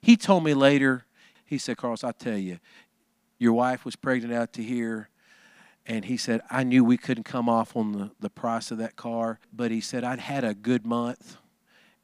He 0.00 0.16
told 0.16 0.44
me 0.44 0.54
later, 0.54 1.04
he 1.44 1.58
said, 1.58 1.76
Carlos, 1.76 2.04
I 2.04 2.12
tell 2.12 2.38
you, 2.38 2.60
your 3.38 3.52
wife 3.52 3.84
was 3.84 3.96
pregnant 3.96 4.32
out 4.34 4.52
to 4.54 4.62
here. 4.62 5.08
And 5.86 6.04
he 6.04 6.16
said, 6.16 6.42
I 6.50 6.64
knew 6.64 6.84
we 6.84 6.98
couldn't 6.98 7.24
come 7.24 7.48
off 7.48 7.74
on 7.74 7.92
the, 7.92 8.10
the 8.20 8.28
price 8.28 8.70
of 8.70 8.78
that 8.78 8.96
car, 8.96 9.38
but 9.52 9.70
he 9.70 9.80
said, 9.80 10.04
I'd 10.04 10.18
had 10.18 10.44
a 10.44 10.54
good 10.54 10.84
month 10.84 11.38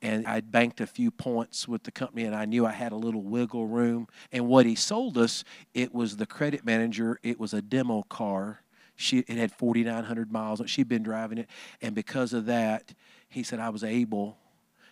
and 0.01 0.27
I'd 0.27 0.51
banked 0.51 0.81
a 0.81 0.87
few 0.87 1.11
points 1.11 1.69
with 1.69 1.83
the 1.83 1.91
company 1.91 2.25
and 2.25 2.35
I 2.35 2.45
knew 2.45 2.65
I 2.65 2.73
had 2.73 2.93
a 2.93 2.97
little 2.97 3.23
wiggle 3.23 3.67
room. 3.67 4.07
And 4.33 4.47
what 4.47 4.65
he 4.65 4.75
sold 4.75 5.19
us, 5.19 5.45
it 5.75 5.95
was 5.95 6.17
the 6.17 6.27
credit 6.27 6.65
manager, 6.65 7.19
it 7.23 7.39
was 7.39 7.53
a 7.53 7.63
demo 7.63 8.03
car. 8.03 8.61
She, 8.97 9.19
it 9.19 9.37
had 9.37 9.51
4,900 9.51 10.31
miles. 10.31 10.63
She'd 10.67 10.89
been 10.89 11.03
driving 11.03 11.39
it. 11.39 11.49
And 11.83 11.95
because 11.95 12.33
of 12.33 12.47
that, 12.47 12.95
he 13.29 13.43
said, 13.43 13.59
I 13.59 13.71
was 13.71 13.83
able, 13.83 14.39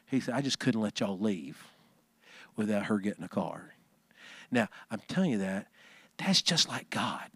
he 0.07 0.19
said, 0.19 0.35
I 0.35 0.41
just 0.41 0.59
couldn't 0.59 0.81
let 0.81 1.01
y'all 1.01 1.19
leave 1.19 1.63
without 2.57 2.87
her 2.87 2.99
getting 2.99 3.25
a 3.25 3.29
car. 3.29 3.75
Now, 4.51 4.69
I'm 4.91 5.01
telling 5.09 5.31
you 5.31 5.39
that 5.39 5.69
that's 6.18 6.42
just 6.42 6.68
like 6.68 6.90
God. 6.90 7.29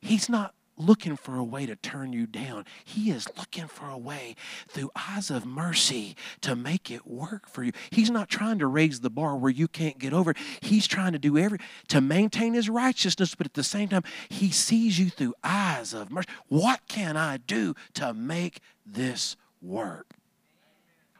He's 0.00 0.28
not 0.28 0.54
looking 0.80 1.16
for 1.16 1.36
a 1.36 1.44
way 1.44 1.66
to 1.66 1.76
turn 1.76 2.12
you 2.12 2.26
down. 2.26 2.64
He 2.84 3.10
is 3.10 3.28
looking 3.36 3.66
for 3.66 3.88
a 3.88 3.98
way 3.98 4.34
through 4.68 4.90
eyes 4.96 5.30
of 5.30 5.44
mercy 5.44 6.16
to 6.40 6.56
make 6.56 6.90
it 6.90 7.06
work 7.06 7.48
for 7.48 7.62
you. 7.62 7.72
He's 7.90 8.10
not 8.10 8.28
trying 8.28 8.58
to 8.60 8.66
raise 8.66 9.00
the 9.00 9.10
bar 9.10 9.36
where 9.36 9.50
you 9.50 9.68
can't 9.68 9.98
get 9.98 10.12
over. 10.12 10.34
He's 10.60 10.86
trying 10.86 11.12
to 11.12 11.18
do 11.18 11.36
every 11.36 11.58
to 11.88 12.00
maintain 12.00 12.54
his 12.54 12.68
righteousness, 12.68 13.34
but 13.34 13.46
at 13.46 13.54
the 13.54 13.62
same 13.62 13.88
time, 13.88 14.04
he 14.28 14.50
sees 14.50 14.98
you 14.98 15.10
through 15.10 15.34
eyes 15.44 15.92
of 15.92 16.10
mercy. 16.10 16.28
What 16.48 16.80
can 16.88 17.16
I 17.16 17.36
do 17.36 17.74
to 17.94 18.14
make 18.14 18.60
this 18.86 19.36
work? 19.60 20.06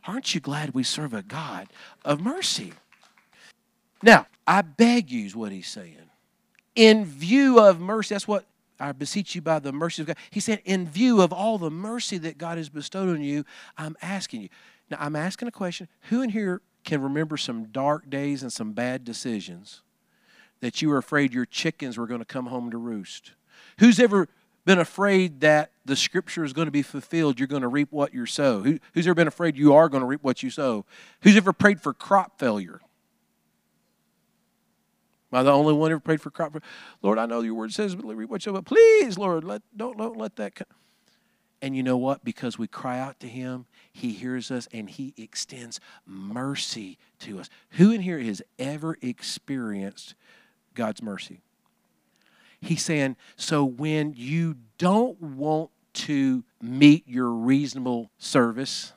Aren't 0.06 0.34
you 0.34 0.40
glad 0.40 0.74
we 0.74 0.82
serve 0.82 1.12
a 1.12 1.22
God 1.22 1.68
of 2.04 2.20
mercy? 2.20 2.72
Now, 4.02 4.26
I 4.46 4.62
beg 4.62 5.10
you, 5.10 5.26
is 5.26 5.36
what 5.36 5.52
he's 5.52 5.68
saying. 5.68 6.09
In 6.80 7.04
view 7.04 7.60
of 7.60 7.78
mercy, 7.78 8.14
that's 8.14 8.26
what 8.26 8.46
I 8.78 8.92
beseech 8.92 9.34
you 9.34 9.42
by 9.42 9.58
the 9.58 9.70
mercy 9.70 10.00
of 10.00 10.08
God. 10.08 10.16
He 10.30 10.40
said, 10.40 10.62
in 10.64 10.88
view 10.88 11.20
of 11.20 11.30
all 11.30 11.58
the 11.58 11.70
mercy 11.70 12.16
that 12.16 12.38
God 12.38 12.56
has 12.56 12.70
bestowed 12.70 13.10
on 13.10 13.20
you, 13.20 13.44
I'm 13.76 13.98
asking 14.00 14.40
you. 14.40 14.48
Now, 14.90 14.96
I'm 14.98 15.14
asking 15.14 15.46
a 15.46 15.50
question. 15.50 15.88
Who 16.04 16.22
in 16.22 16.30
here 16.30 16.62
can 16.82 17.02
remember 17.02 17.36
some 17.36 17.64
dark 17.66 18.08
days 18.08 18.42
and 18.42 18.50
some 18.50 18.72
bad 18.72 19.04
decisions 19.04 19.82
that 20.60 20.80
you 20.80 20.88
were 20.88 20.96
afraid 20.96 21.34
your 21.34 21.44
chickens 21.44 21.98
were 21.98 22.06
going 22.06 22.20
to 22.20 22.24
come 22.24 22.46
home 22.46 22.70
to 22.70 22.78
roost? 22.78 23.32
Who's 23.78 24.00
ever 24.00 24.30
been 24.64 24.78
afraid 24.78 25.40
that 25.40 25.72
the 25.84 25.96
scripture 25.96 26.44
is 26.44 26.54
going 26.54 26.66
to 26.66 26.72
be 26.72 26.80
fulfilled? 26.80 27.38
You're 27.38 27.46
going 27.46 27.60
to 27.60 27.68
reap 27.68 27.88
what 27.92 28.14
you 28.14 28.24
sow. 28.24 28.62
Who, 28.62 28.78
who's 28.94 29.06
ever 29.06 29.14
been 29.14 29.28
afraid 29.28 29.58
you 29.58 29.74
are 29.74 29.90
going 29.90 30.00
to 30.00 30.06
reap 30.06 30.22
what 30.22 30.42
you 30.42 30.48
sow? 30.48 30.86
Who's 31.20 31.36
ever 31.36 31.52
prayed 31.52 31.82
for 31.82 31.92
crop 31.92 32.38
failure? 32.38 32.80
Am 35.32 35.40
I 35.40 35.42
the 35.44 35.52
only 35.52 35.72
one 35.72 35.90
who 35.90 35.96
ever 35.96 36.00
prayed 36.00 36.20
for 36.20 36.30
crop? 36.30 36.56
Lord, 37.02 37.18
I 37.18 37.26
know 37.26 37.40
your 37.40 37.54
word 37.54 37.72
says, 37.72 37.94
but 37.94 38.64
please, 38.64 39.16
Lord, 39.16 39.44
let, 39.44 39.62
don't, 39.76 39.96
don't 39.96 40.16
let 40.16 40.36
that 40.36 40.54
come. 40.56 40.66
And 41.62 41.76
you 41.76 41.82
know 41.82 41.96
what? 41.96 42.24
Because 42.24 42.58
we 42.58 42.66
cry 42.66 42.98
out 42.98 43.20
to 43.20 43.28
Him, 43.28 43.66
He 43.92 44.12
hears 44.12 44.50
us 44.50 44.66
and 44.72 44.88
He 44.88 45.12
extends 45.16 45.78
mercy 46.06 46.98
to 47.20 47.38
us. 47.38 47.50
Who 47.72 47.90
in 47.92 48.00
here 48.00 48.18
has 48.18 48.42
ever 48.58 48.96
experienced 49.02 50.14
God's 50.74 51.02
mercy? 51.02 51.42
He's 52.60 52.82
saying, 52.82 53.16
so 53.36 53.64
when 53.64 54.14
you 54.16 54.56
don't 54.78 55.20
want 55.20 55.70
to 55.92 56.44
meet 56.62 57.06
your 57.06 57.30
reasonable 57.30 58.10
service, 58.18 58.92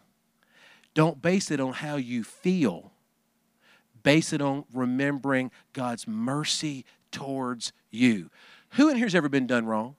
don't 0.94 1.22
base 1.22 1.52
it 1.52 1.60
on 1.60 1.74
how 1.74 1.98
you 1.98 2.24
feel. 2.24 2.93
Base 4.04 4.34
it 4.34 4.42
on 4.42 4.66
remembering 4.74 5.52
God's 5.74 6.08
mercy 6.08 6.86
towards 7.12 7.74
you. 7.90 8.30
Who 8.72 8.90
in 8.90 8.98
here's 8.98 9.16
ever 9.16 9.30
been 9.30 9.48
done 9.48 9.66
wrong 9.66 9.96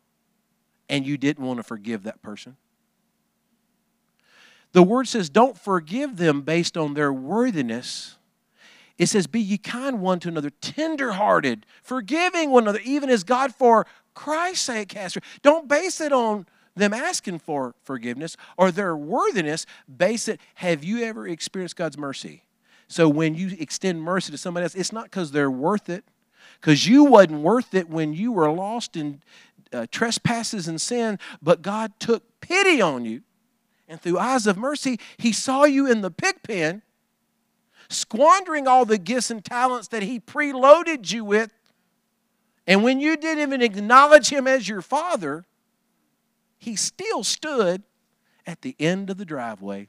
and 0.89 1.07
you 1.07 1.17
didn't 1.17 1.45
want 1.45 1.59
to 1.59 1.63
forgive 1.63 2.03
that 2.05 2.23
person? 2.23 2.57
The 4.73 4.83
word 4.83 5.09
says, 5.09 5.31
don't 5.31 5.57
forgive 5.57 6.17
them 6.17 6.43
based 6.43 6.77
on 6.77 6.95
their 6.95 7.13
worthiness 7.13 8.17
it 8.97 9.07
says, 9.07 9.27
Be 9.27 9.41
ye 9.41 9.59
kind 9.59 10.01
one 10.01 10.21
to 10.21 10.29
another, 10.29 10.51
tenderhearted, 10.51 11.67
forgiving 11.83 12.51
one 12.51 12.65
another, 12.65 12.81
even 12.85 13.11
as 13.11 13.25
God 13.25 13.55
for 13.55 13.87
Christ's 14.15 14.67
sake 14.67 14.93
has. 14.93 15.17
Don't 15.43 15.69
base 15.69 16.01
it 16.01 16.13
on 16.13 16.47
them 16.77 16.93
asking 16.93 17.41
for 17.41 17.75
forgiveness 17.83 18.37
or 18.57 18.71
their 18.71 18.97
worthiness. 18.97 19.67
Base 19.95 20.29
it, 20.29 20.41
have 20.57 20.85
you 20.85 21.05
ever 21.05 21.27
experienced 21.27 21.77
God's 21.77 21.99
mercy? 21.99 22.45
So 22.89 23.09
when 23.09 23.35
you 23.35 23.57
extend 23.59 24.03
mercy 24.03 24.31
to 24.33 24.39
somebody 24.39 24.65
else, 24.65 24.75
it's 24.75 24.93
not 24.93 25.05
because 25.05 25.33
they're 25.33 25.51
worth 25.51 25.89
it, 25.89 26.05
because 26.61 26.87
you 26.87 27.05
wasn't 27.05 27.41
worth 27.41 27.75
it 27.75 27.89
when 27.89 28.13
you 28.13 28.33
were 28.33 28.51
lost 28.51 28.97
in 28.97 29.23
uh, 29.73 29.87
trespasses 29.91 30.69
and 30.69 30.81
sin, 30.81 31.19
but 31.43 31.63
God 31.63 31.93
took 31.99 32.41
pity 32.41 32.81
on 32.81 33.05
you. 33.05 33.23
And 33.89 34.01
through 34.01 34.19
eyes 34.19 34.47
of 34.47 34.57
mercy, 34.57 34.99
He 35.17 35.33
saw 35.33 35.65
you 35.65 35.91
in 35.91 36.01
the 36.01 36.11
pig 36.11 36.43
pen 36.43 36.83
squandering 37.89 38.67
all 38.67 38.85
the 38.85 38.99
gifts 38.99 39.31
and 39.31 39.45
talents 39.45 39.89
that 39.89 40.03
He 40.03 40.21
preloaded 40.21 41.13
you 41.13 41.25
with. 41.25 41.53
And 42.67 42.83
when 42.83 43.01
you 43.01 43.17
didn't 43.17 43.43
even 43.43 43.61
acknowledge 43.61 44.31
Him 44.31 44.47
as 44.47 44.69
your 44.69 44.81
Father, 44.81 45.45
He 46.59 46.77
still 46.77 47.23
stood 47.23 47.83
at 48.47 48.63
the 48.63 48.75
end 48.79 49.11
of 49.11 49.17
the 49.17 49.25
driveway, 49.25 49.89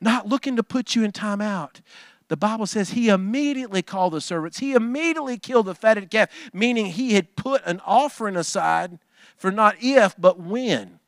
not 0.00 0.26
looking 0.26 0.56
to 0.56 0.62
put 0.62 0.94
you 0.94 1.04
in 1.04 1.12
time 1.12 1.40
out. 1.40 1.80
The 2.28 2.36
Bible 2.36 2.66
says 2.66 2.90
he 2.90 3.08
immediately 3.08 3.82
called 3.82 4.12
the 4.12 4.20
servants. 4.20 4.58
He 4.58 4.72
immediately 4.72 5.38
killed 5.38 5.66
the 5.66 5.74
fatted 5.74 6.10
calf, 6.10 6.28
meaning 6.52 6.86
he 6.86 7.14
had 7.14 7.36
put 7.36 7.62
an 7.64 7.80
offering 7.86 8.36
aside 8.36 8.98
for 9.36 9.50
not 9.50 9.76
if, 9.80 10.14
but 10.18 10.38
when. 10.38 10.98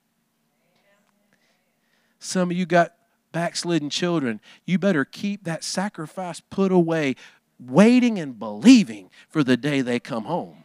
Some 2.18 2.50
of 2.50 2.56
you 2.56 2.66
got 2.66 2.94
backslidden 3.32 3.90
children, 3.90 4.40
you 4.64 4.78
better 4.78 5.04
keep 5.04 5.44
that 5.44 5.62
sacrifice 5.62 6.40
put 6.40 6.72
away, 6.72 7.16
waiting 7.58 8.18
and 8.18 8.38
believing 8.38 9.10
for 9.28 9.44
the 9.44 9.56
day 9.56 9.82
they 9.82 10.00
come 10.00 10.24
home. 10.24 10.64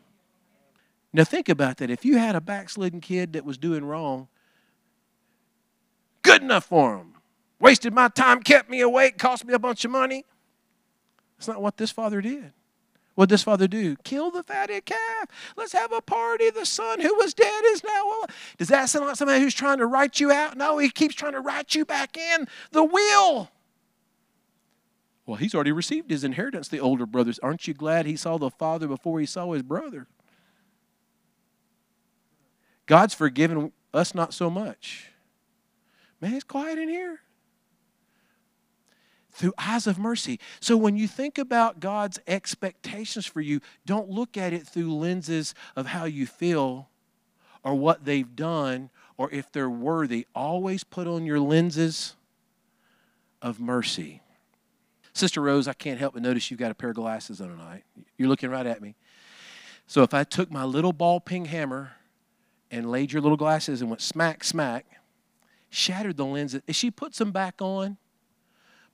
Now, 1.13 1.23
think 1.23 1.47
about 1.47 1.77
that. 1.77 1.89
If 1.89 2.03
you 2.03 2.17
had 2.17 2.35
a 2.35 2.41
backslidden 2.41 2.99
kid 3.01 3.33
that 3.33 3.45
was 3.45 3.57
doing 3.57 3.85
wrong, 3.85 4.27
good 6.23 6.41
enough 6.41 6.65
for 6.65 6.97
him. 6.97 7.14
Wasted 7.59 7.93
my 7.93 8.09
time, 8.09 8.41
kept 8.41 8.69
me 8.69 8.81
awake, 8.81 9.17
cost 9.17 9.45
me 9.45 9.53
a 9.53 9.59
bunch 9.59 9.85
of 9.85 9.91
money. 9.91 10.25
That's 11.37 11.47
not 11.47 11.61
what 11.61 11.77
this 11.77 11.91
father 11.91 12.21
did. 12.21 12.53
What 13.15 13.29
this 13.29 13.43
Father 13.43 13.67
do? 13.67 13.95
Kill 14.03 14.29
the 14.29 14.43
fatted 14.43 14.85
calf. 14.85 15.29
Let's 15.55 15.71
have 15.71 15.93
a 15.93 16.01
party. 16.01 16.49
The 16.49 16.65
son 16.65 16.99
who 16.99 17.15
was 17.15 17.33
dead 17.33 17.63
is 17.67 17.81
now 17.81 18.05
alive. 18.05 18.55
Does 18.57 18.67
that 18.67 18.89
sound 18.89 19.07
like 19.07 19.15
somebody 19.15 19.41
who's 19.41 19.53
trying 19.53 19.77
to 19.77 19.85
write 19.85 20.19
you 20.19 20.31
out? 20.31 20.57
No, 20.57 20.77
he 20.77 20.89
keeps 20.89 21.15
trying 21.15 21.31
to 21.31 21.39
write 21.39 21.73
you 21.75 21.85
back 21.85 22.17
in 22.17 22.45
the 22.71 22.83
will. 22.83 23.49
Well, 25.25 25.37
he's 25.37 25.55
already 25.55 25.71
received 25.71 26.11
his 26.11 26.25
inheritance, 26.25 26.67
the 26.67 26.79
older 26.79 27.05
brothers. 27.05 27.39
Aren't 27.39 27.67
you 27.67 27.73
glad 27.73 28.05
he 28.05 28.17
saw 28.17 28.37
the 28.37 28.51
father 28.51 28.87
before 28.87 29.21
he 29.21 29.25
saw 29.25 29.53
his 29.53 29.63
brother? 29.63 30.07
God's 32.85 33.13
forgiven 33.13 33.71
us 33.93 34.13
not 34.13 34.33
so 34.33 34.49
much. 34.49 35.11
Man, 36.19 36.33
it's 36.33 36.43
quiet 36.43 36.77
in 36.77 36.89
here 36.89 37.21
through 39.35 39.53
eyes 39.57 39.85
of 39.85 39.99
mercy. 39.99 40.39
So 40.61 40.77
when 40.77 40.95
you 40.95 41.07
think 41.07 41.37
about 41.37 41.81
God's 41.81 42.19
expectations 42.25 43.25
for 43.25 43.41
you, 43.41 43.59
don't 43.85 44.09
look 44.09 44.37
at 44.37 44.53
it 44.53 44.65
through 44.65 44.95
lenses 44.95 45.53
of 45.75 45.87
how 45.87 46.05
you 46.05 46.25
feel 46.25 46.89
or 47.61 47.75
what 47.75 48.05
they've 48.05 48.33
done 48.35 48.89
or 49.17 49.29
if 49.31 49.51
they're 49.51 49.69
worthy. 49.69 50.25
Always 50.33 50.85
put 50.85 51.05
on 51.05 51.25
your 51.25 51.39
lenses 51.39 52.15
of 53.41 53.59
mercy. 53.59 54.21
Sister 55.13 55.41
Rose, 55.41 55.67
I 55.67 55.73
can't 55.73 55.99
help 55.99 56.13
but 56.13 56.23
notice 56.23 56.49
you've 56.49 56.59
got 56.59 56.71
a 56.71 56.75
pair 56.75 56.89
of 56.89 56.95
glasses 56.95 57.41
on 57.41 57.49
tonight. 57.49 57.83
You're 58.17 58.29
looking 58.29 58.49
right 58.49 58.65
at 58.65 58.81
me. 58.81 58.95
So 59.85 60.01
if 60.03 60.13
I 60.13 60.23
took 60.23 60.49
my 60.49 60.63
little 60.63 60.93
ball 60.93 61.19
peen 61.19 61.45
hammer 61.45 61.91
and 62.71 62.89
laid 62.89 63.11
your 63.11 63.21
little 63.21 63.37
glasses 63.37 63.81
and 63.81 63.89
went 63.89 64.01
smack, 64.01 64.45
smack, 64.45 64.85
shattered 65.69 66.15
the 66.15 66.25
lenses, 66.25 66.61
if 66.67 66.75
she 66.75 66.89
puts 66.89 67.17
them 67.17 67.31
back 67.31 67.55
on, 67.61 67.97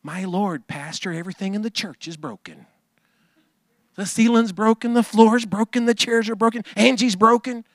my 0.04 0.26
Lord, 0.26 0.68
Pastor, 0.68 1.12
everything 1.12 1.54
in 1.54 1.62
the 1.62 1.70
church 1.70 2.08
is 2.08 2.18
broken. 2.18 2.66
The 3.96 4.06
ceiling's 4.06 4.52
broken, 4.52 4.94
the 4.94 5.04
floor's 5.04 5.46
broken, 5.46 5.86
the 5.86 5.94
chairs 5.94 6.30
are 6.30 6.36
broken, 6.36 6.64
Angie's 6.76 7.16
broken. 7.16 7.66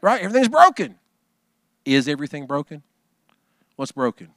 Right? 0.00 0.22
Everything's 0.22 0.48
broken. 0.48 0.98
Is 1.84 2.08
everything 2.08 2.46
broken? 2.46 2.82
What's 3.76 3.92
broken? 3.92 4.28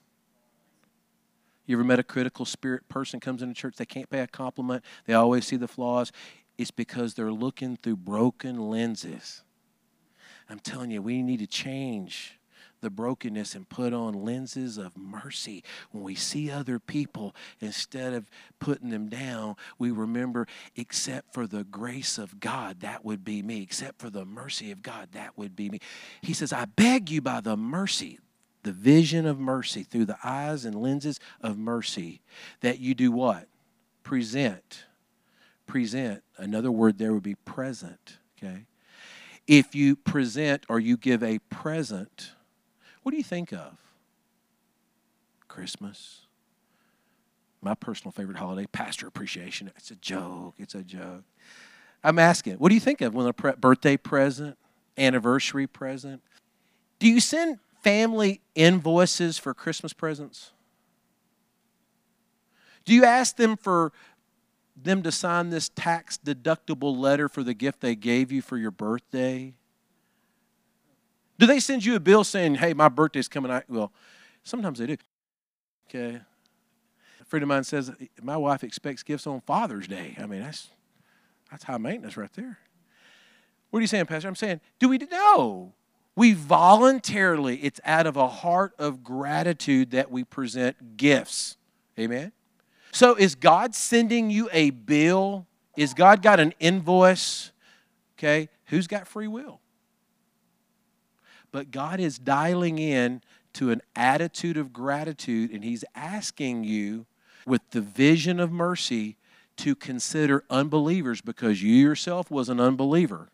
You 1.66 1.78
ever 1.78 1.84
met 1.84 2.00
a 2.00 2.04
critical 2.04 2.44
spirit 2.44 2.90
person 2.90 3.20
comes 3.20 3.42
into 3.42 3.54
church, 3.54 3.76
they 3.78 3.86
can't 3.86 4.10
pay 4.10 4.20
a 4.20 4.28
compliment, 4.28 4.84
they 5.06 5.14
always 5.14 5.46
see 5.46 5.58
the 5.58 5.68
flaws. 5.68 6.12
It's 6.58 6.72
because 6.72 7.14
they're 7.14 7.32
looking 7.32 7.78
through 7.78 7.98
broken 7.98 8.70
lenses. 8.70 9.44
I'm 10.50 10.60
telling 10.60 10.92
you, 10.92 11.02
we 11.02 11.24
need 11.24 11.40
to 11.40 11.48
change 11.48 12.40
the 12.82 12.90
brokenness 12.90 13.56
and 13.56 13.70
put 13.70 13.94
on 13.94 14.26
lenses 14.26 14.78
of 14.78 14.98
mercy. 14.98 15.64
When 15.92 16.04
we 16.04 16.16
see 16.16 16.52
other 16.52 16.80
people, 16.80 17.36
instead 17.60 18.14
of 18.14 18.30
putting 18.60 18.90
them 18.90 19.08
down, 19.08 19.56
we 19.80 19.92
remember, 19.92 20.48
except 20.76 21.34
for 21.34 21.48
the 21.48 21.64
grace 21.64 22.18
of 22.18 22.40
God, 22.40 22.82
that 22.82 23.06
would 23.06 23.24
be 23.24 23.42
me. 23.42 23.62
Except 23.62 24.00
for 24.00 24.10
the 24.10 24.26
mercy 24.26 24.72
of 24.72 24.82
God, 24.82 25.10
that 25.14 25.38
would 25.38 25.56
be 25.56 25.70
me. 25.70 25.80
He 26.22 26.34
says, 26.34 26.52
I 26.52 26.66
beg 26.66 27.10
you 27.10 27.22
by 27.22 27.40
the 27.42 27.56
mercy, 27.56 28.20
the 28.64 28.72
vision 28.72 29.26
of 29.26 29.40
mercy, 29.40 29.84
through 29.84 30.06
the 30.06 30.18
eyes 30.24 30.66
and 30.66 30.76
lenses 30.76 31.20
of 31.42 31.58
mercy, 31.58 32.22
that 32.62 32.80
you 32.80 32.94
do 32.94 33.12
what? 33.12 33.48
Present. 34.04 34.86
Present. 35.68 36.24
Another 36.38 36.72
word 36.72 36.98
there 36.98 37.14
would 37.14 37.24
be 37.24 37.36
present. 37.36 38.18
Okay? 38.38 38.66
If 39.48 39.76
you 39.76 39.96
present 39.96 40.66
or 40.70 40.80
you 40.80 40.98
give 40.98 41.24
a 41.24 41.40
present, 41.50 42.32
what 43.04 43.12
do 43.12 43.18
you 43.18 43.24
think 43.24 43.52
of? 43.52 43.78
Christmas. 45.48 46.22
My 47.62 47.76
personal 47.76 48.12
favorite 48.12 48.38
holiday, 48.38 48.68
Pastor 48.72 49.08
Appreciation. 49.08 49.72
It's 49.76 49.92
a 49.92 49.96
joke. 49.96 50.56
It's 50.58 50.76
a 50.76 50.82
joke. 50.82 51.24
I'm 52.04 52.18
asking, 52.18 52.56
what 52.56 52.70
do 52.70 52.76
you 52.76 52.82
think 52.82 53.02
of 53.02 53.14
when 53.14 53.28
a 53.28 53.34
pre- 53.34 53.54
birthday 53.54 53.98
present, 53.98 54.58
anniversary 54.98 55.68
present? 55.68 56.22
Do 57.00 57.08
you 57.08 57.20
send 57.20 57.60
family 57.82 58.42
invoices 58.56 59.38
for 59.38 59.54
Christmas 59.54 59.94
presents? 59.94 60.52
Do 62.86 62.94
you 62.94 63.06
ask 63.06 63.36
them 63.36 63.58
for 63.58 63.92
them 64.76 65.04
to 65.04 65.12
sign 65.12 65.50
this 65.50 65.70
tax 65.70 66.18
deductible 66.18 66.98
letter 66.98 67.30
for 67.30 67.44
the 67.44 67.54
gift 67.54 67.82
they 67.82 67.96
gave 67.96 68.32
you 68.32 68.42
for 68.42 68.58
your 68.58 68.72
birthday? 68.72 69.54
Do 71.42 71.48
they 71.48 71.60
send 71.60 71.84
you 71.84 71.96
a 71.96 72.00
bill 72.00 72.24
saying, 72.24 72.54
hey, 72.54 72.76
my 72.76 72.88
birthday's 72.88 73.28
coming 73.28 73.52
out? 73.52 73.64
Well, 73.68 73.92
sometimes 74.44 74.78
they 74.78 74.86
do. 74.86 74.98
Okay. 75.90 76.22
A 77.20 77.26
friend 77.26 77.42
of 77.42 77.50
mine 77.50 77.64
says, 77.64 77.92
My 78.22 78.38
wife 78.38 78.64
expects 78.64 79.02
gifts 79.02 79.26
on 79.26 79.42
Father's 79.42 79.88
Day. 79.88 80.16
I 80.22 80.28
mean, 80.28 80.42
that's, 80.42 80.68
that's 81.50 81.64
high 81.64 81.80
maintenance 81.80 82.16
right 82.16 82.32
there. 82.34 82.60
What 83.72 83.80
are 83.80 83.82
you 83.82 83.88
saying, 83.88 84.06
Pastor? 84.06 84.28
I'm 84.28 84.36
saying, 84.36 84.62
do 84.78 84.88
we 84.88 85.00
know? 85.00 85.74
We 86.16 86.34
voluntarily, 86.34 87.58
it's 87.64 87.80
out 87.86 88.06
of 88.06 88.18
a 88.18 88.28
heart 88.28 88.74
of 88.78 89.04
gratitude 89.04 89.90
that 89.92 90.12
we 90.12 90.24
present 90.24 90.96
gifts. 90.96 91.58
Amen? 91.98 92.34
So 92.92 93.16
is 93.16 93.34
God 93.34 93.74
sending 93.74 94.30
you 94.30 94.48
a 94.54 94.70
bill? 94.70 95.48
Is 95.76 95.96
God 95.96 96.22
got 96.22 96.40
an 96.40 96.54
invoice? 96.60 97.52
Okay, 98.20 98.48
who's 98.66 98.86
got 98.86 99.08
free 99.08 99.28
will? 99.28 99.60
But 101.52 101.72
God 101.72 102.00
is 102.00 102.18
dialing 102.18 102.78
in 102.80 103.22
to 103.54 103.72
an 103.72 103.82
attitude 103.96 104.58
of 104.58 104.72
gratitude, 104.72 105.52
and 105.52 105.64
He's 105.64 105.84
asking 105.96 106.64
you 106.64 107.06
with 107.46 107.62
the 107.72 107.82
vision 107.82 108.40
of 108.40 108.52
mercy 108.52 109.18
to 109.58 109.76
consider 109.76 110.44
unbelievers 110.50 111.22
because 111.22 111.62
you 111.62 111.74
yourself 111.76 112.32
was 112.32 112.50
an 112.50 112.60
unbeliever. 112.60 113.30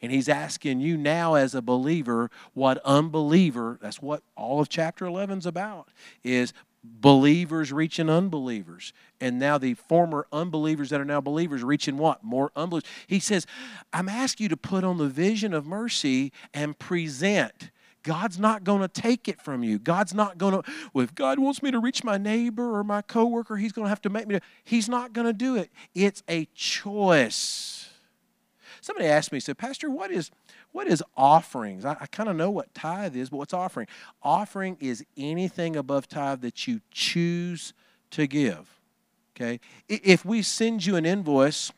And 0.00 0.10
he's 0.10 0.28
asking 0.28 0.80
you 0.80 0.96
now 0.96 1.34
as 1.34 1.54
a 1.54 1.62
believer 1.62 2.30
what 2.54 2.78
unbeliever, 2.84 3.78
that's 3.80 4.02
what 4.02 4.24
all 4.36 4.60
of 4.60 4.68
chapter 4.68 5.06
11 5.06 5.38
is 5.38 5.46
about, 5.46 5.88
is 6.24 6.52
believers 6.84 7.72
reaching 7.72 8.10
unbelievers. 8.10 8.92
And 9.20 9.38
now 9.38 9.58
the 9.58 9.74
former 9.74 10.26
unbelievers 10.32 10.90
that 10.90 11.00
are 11.00 11.04
now 11.04 11.20
believers 11.20 11.62
reaching 11.62 11.96
what? 11.96 12.24
More 12.24 12.50
unbelievers. 12.56 12.88
He 13.06 13.20
says, 13.20 13.46
I'm 13.92 14.08
asking 14.08 14.44
you 14.44 14.48
to 14.48 14.56
put 14.56 14.84
on 14.84 14.98
the 14.98 15.08
vision 15.08 15.54
of 15.54 15.66
mercy 15.66 16.32
and 16.52 16.78
present. 16.78 17.70
God's 18.02 18.38
not 18.38 18.64
going 18.64 18.80
to 18.80 18.88
take 18.88 19.28
it 19.28 19.40
from 19.40 19.62
you. 19.62 19.78
God's 19.78 20.12
not 20.12 20.36
going 20.36 20.60
to, 20.60 20.70
well, 20.92 21.04
if 21.04 21.14
God 21.14 21.38
wants 21.38 21.62
me 21.62 21.70
to 21.70 21.78
reach 21.78 22.02
my 22.02 22.18
neighbor 22.18 22.76
or 22.76 22.82
my 22.82 23.00
coworker, 23.00 23.56
he's 23.56 23.72
going 23.72 23.84
to 23.84 23.90
have 23.90 24.02
to 24.02 24.10
make 24.10 24.26
me, 24.26 24.40
he's 24.64 24.88
not 24.88 25.12
going 25.12 25.26
to 25.26 25.32
do 25.32 25.56
it. 25.56 25.70
It's 25.94 26.24
a 26.28 26.46
choice. 26.46 27.90
Somebody 28.80 29.06
asked 29.06 29.30
me, 29.30 29.38
said, 29.38 29.56
Pastor, 29.56 29.88
what 29.88 30.10
is 30.10 30.32
what 30.72 30.86
is 30.86 31.02
offerings? 31.16 31.84
I, 31.84 31.96
I 32.00 32.06
kind 32.06 32.28
of 32.28 32.36
know 32.36 32.50
what 32.50 32.74
tithe 32.74 33.14
is, 33.14 33.30
but 33.30 33.36
what's 33.36 33.54
offering? 33.54 33.86
Offering 34.22 34.76
is 34.80 35.04
anything 35.16 35.76
above 35.76 36.08
tithe 36.08 36.40
that 36.40 36.66
you 36.66 36.80
choose 36.90 37.74
to 38.10 38.26
give. 38.26 38.80
Okay? 39.36 39.60
If 39.88 40.24
we 40.24 40.42
send 40.42 40.84
you 40.84 40.96
an 40.96 41.06
invoice, 41.06 41.72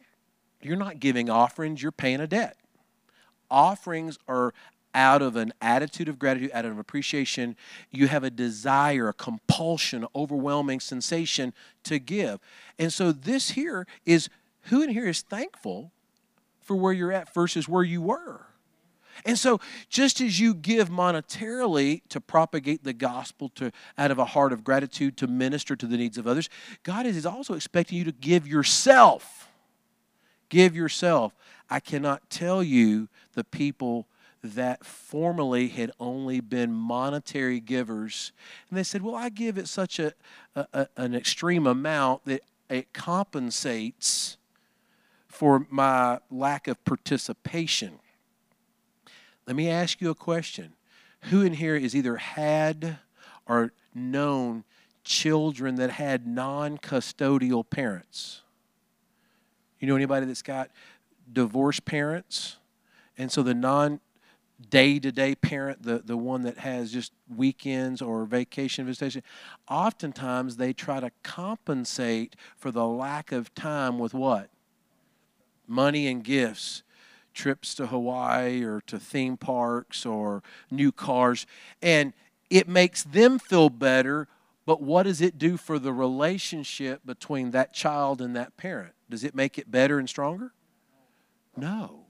you're 0.62 0.76
not 0.76 1.00
giving 1.00 1.28
offerings, 1.28 1.82
you're 1.82 1.92
paying 1.92 2.20
a 2.20 2.26
debt. 2.26 2.56
Offerings 3.50 4.18
are 4.26 4.54
out 4.94 5.22
of 5.22 5.34
an 5.36 5.52
attitude 5.60 6.08
of 6.08 6.18
gratitude, 6.18 6.50
out 6.54 6.64
of 6.64 6.78
appreciation. 6.78 7.56
You 7.90 8.06
have 8.06 8.22
a 8.22 8.30
desire, 8.30 9.08
a 9.08 9.12
compulsion, 9.12 10.06
overwhelming 10.14 10.80
sensation 10.80 11.52
to 11.82 11.98
give. 11.98 12.38
And 12.78 12.92
so 12.92 13.10
this 13.10 13.50
here 13.50 13.86
is 14.06 14.28
who 14.62 14.82
in 14.82 14.90
here 14.90 15.08
is 15.08 15.20
thankful 15.22 15.90
for 16.60 16.76
where 16.76 16.92
you're 16.92 17.12
at 17.12 17.32
versus 17.34 17.68
where 17.68 17.82
you 17.82 18.00
were. 18.00 18.46
And 19.24 19.38
so, 19.38 19.60
just 19.88 20.20
as 20.20 20.40
you 20.40 20.54
give 20.54 20.88
monetarily 20.88 22.02
to 22.08 22.20
propagate 22.20 22.84
the 22.84 22.92
gospel 22.92 23.48
to 23.50 23.70
out 23.96 24.10
of 24.10 24.18
a 24.18 24.24
heart 24.24 24.52
of 24.52 24.64
gratitude 24.64 25.16
to 25.18 25.26
minister 25.26 25.76
to 25.76 25.86
the 25.86 25.96
needs 25.96 26.18
of 26.18 26.26
others, 26.26 26.48
God 26.82 27.06
is 27.06 27.24
also 27.24 27.54
expecting 27.54 27.98
you 27.98 28.04
to 28.04 28.12
give 28.12 28.46
yourself. 28.46 29.48
Give 30.48 30.74
yourself. 30.74 31.34
I 31.70 31.80
cannot 31.80 32.28
tell 32.30 32.62
you 32.62 33.08
the 33.34 33.44
people 33.44 34.06
that 34.42 34.84
formerly 34.84 35.68
had 35.68 35.90
only 35.98 36.40
been 36.40 36.72
monetary 36.72 37.60
givers, 37.60 38.32
and 38.68 38.78
they 38.78 38.82
said, 38.82 39.00
"Well, 39.02 39.14
I 39.14 39.30
give 39.30 39.56
it 39.56 39.68
such 39.68 39.98
a, 39.98 40.12
a 40.54 40.86
an 40.96 41.14
extreme 41.14 41.66
amount 41.66 42.24
that 42.26 42.42
it 42.68 42.92
compensates." 42.92 44.36
for 45.34 45.66
my 45.68 46.20
lack 46.30 46.68
of 46.68 46.82
participation. 46.84 47.98
Let 49.46 49.56
me 49.56 49.68
ask 49.68 50.00
you 50.00 50.10
a 50.10 50.14
question. 50.14 50.74
Who 51.30 51.42
in 51.42 51.54
here 51.54 51.78
has 51.78 51.94
either 51.94 52.16
had 52.16 52.98
or 53.46 53.72
known 53.94 54.64
children 55.04 55.76
that 55.76 55.90
had 55.90 56.26
non 56.26 56.78
custodial 56.78 57.68
parents? 57.68 58.42
You 59.80 59.88
know 59.88 59.96
anybody 59.96 60.26
that's 60.26 60.42
got 60.42 60.70
divorced 61.30 61.84
parents? 61.84 62.56
And 63.18 63.30
so 63.30 63.42
the 63.42 63.54
non 63.54 64.00
day 64.70 64.98
to 64.98 65.12
day 65.12 65.34
parent, 65.34 65.82
the, 65.82 65.98
the 65.98 66.16
one 66.16 66.42
that 66.42 66.58
has 66.58 66.92
just 66.92 67.12
weekends 67.34 68.00
or 68.00 68.24
vacation 68.24 68.86
visitation, 68.86 69.22
oftentimes 69.68 70.56
they 70.56 70.72
try 70.72 71.00
to 71.00 71.10
compensate 71.22 72.36
for 72.56 72.70
the 72.70 72.86
lack 72.86 73.32
of 73.32 73.54
time 73.54 73.98
with 73.98 74.14
what? 74.14 74.48
money 75.66 76.06
and 76.06 76.24
gifts, 76.24 76.82
trips 77.34 77.74
to 77.74 77.86
Hawaii 77.86 78.62
or 78.64 78.80
to 78.86 78.98
theme 78.98 79.36
parks 79.36 80.06
or 80.06 80.42
new 80.70 80.92
cars. 80.92 81.46
And 81.82 82.12
it 82.50 82.68
makes 82.68 83.02
them 83.02 83.38
feel 83.38 83.68
better, 83.68 84.28
but 84.66 84.80
what 84.80 85.02
does 85.02 85.20
it 85.20 85.38
do 85.38 85.56
for 85.56 85.78
the 85.78 85.92
relationship 85.92 87.00
between 87.04 87.50
that 87.50 87.72
child 87.74 88.20
and 88.20 88.34
that 88.36 88.56
parent? 88.56 88.94
Does 89.10 89.24
it 89.24 89.34
make 89.34 89.58
it 89.58 89.70
better 89.70 89.98
and 89.98 90.08
stronger? 90.08 90.52
No. 91.56 92.06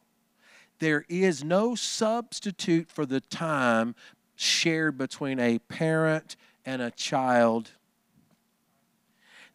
There 0.79 1.05
is 1.09 1.43
no 1.43 1.75
substitute 1.75 2.91
for 2.91 3.07
the 3.07 3.21
time 3.21 3.95
shared 4.37 4.99
between 4.99 5.39
a 5.39 5.59
parent 5.61 6.37
and 6.65 6.83
a 6.83 6.91
child 6.91 7.73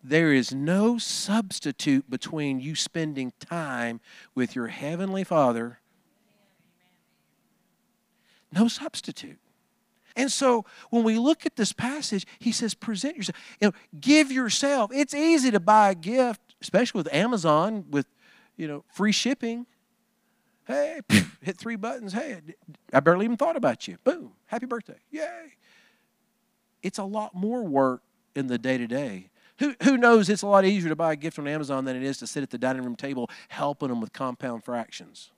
there 0.03 0.33
is 0.33 0.53
no 0.53 0.97
substitute 0.97 2.09
between 2.09 2.59
you 2.59 2.75
spending 2.75 3.33
time 3.39 3.99
with 4.33 4.55
your 4.55 4.67
Heavenly 4.67 5.23
Father. 5.23 5.79
No 8.51 8.67
substitute. 8.67 9.39
And 10.15 10.31
so 10.31 10.65
when 10.89 11.03
we 11.03 11.17
look 11.17 11.45
at 11.45 11.55
this 11.55 11.73
passage, 11.73 12.25
he 12.39 12.51
says, 12.51 12.73
present 12.73 13.17
yourself. 13.17 13.37
You 13.61 13.67
know, 13.67 13.73
give 13.99 14.31
yourself. 14.31 14.91
It's 14.93 15.13
easy 15.13 15.51
to 15.51 15.59
buy 15.59 15.91
a 15.91 15.95
gift, 15.95 16.41
especially 16.61 16.99
with 16.99 17.13
Amazon, 17.13 17.85
with 17.89 18.07
you 18.57 18.67
know, 18.67 18.83
free 18.93 19.11
shipping. 19.11 19.65
Hey, 20.65 20.99
hit 21.41 21.57
three 21.57 21.75
buttons. 21.75 22.13
Hey, 22.13 22.41
I 22.93 22.99
barely 22.99 23.25
even 23.25 23.37
thought 23.37 23.55
about 23.55 23.87
you. 23.87 23.97
Boom, 24.03 24.31
happy 24.47 24.65
birthday. 24.65 24.99
Yay. 25.11 25.53
It's 26.83 26.97
a 26.97 27.03
lot 27.03 27.35
more 27.35 27.63
work 27.63 28.01
in 28.35 28.47
the 28.47 28.57
day 28.57 28.77
to 28.77 28.87
day 28.87 29.29
who, 29.59 29.75
who 29.83 29.97
knows 29.97 30.29
it's 30.29 30.41
a 30.41 30.47
lot 30.47 30.65
easier 30.65 30.89
to 30.89 30.95
buy 30.95 31.13
a 31.13 31.15
gift 31.15 31.37
on 31.37 31.47
Amazon 31.47 31.85
than 31.85 31.95
it 31.95 32.03
is 32.03 32.17
to 32.17 32.27
sit 32.27 32.43
at 32.43 32.49
the 32.49 32.57
dining 32.57 32.83
room 32.83 32.95
table 32.95 33.29
helping 33.49 33.89
them 33.89 34.01
with 34.01 34.13
compound 34.13 34.63
fractions? 34.63 35.31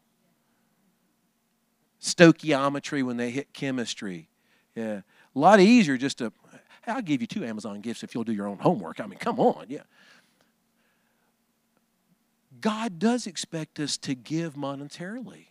Stoichiometry 2.02 3.04
when 3.04 3.18
they 3.18 3.32
hit 3.32 3.54
chemistry. 3.54 4.30
Yeah. 4.76 5.02
A 5.36 5.40
lot 5.40 5.60
easier 5.60 5.98
just 5.98 6.20
to, 6.20 6.32
hey, 6.86 6.92
I'll 6.94 7.02
give 7.02 7.22
you 7.22 7.28
two 7.28 7.46
Amazon 7.46 7.82
gifts 7.82 8.04
if 8.04 8.16
you'll 8.16 8.24
do 8.24 8.34
your 8.34 8.48
own 8.48 8.58
homework. 8.58 9.00
I 9.00 9.06
mean, 9.06 9.20
come 9.20 9.40
on. 9.40 9.66
Yeah. 9.70 9.84
God 12.60 13.00
does 13.00 13.28
expect 13.28 13.80
us 13.80 13.98
to 13.98 14.14
give 14.14 14.54
monetarily, 14.54 15.48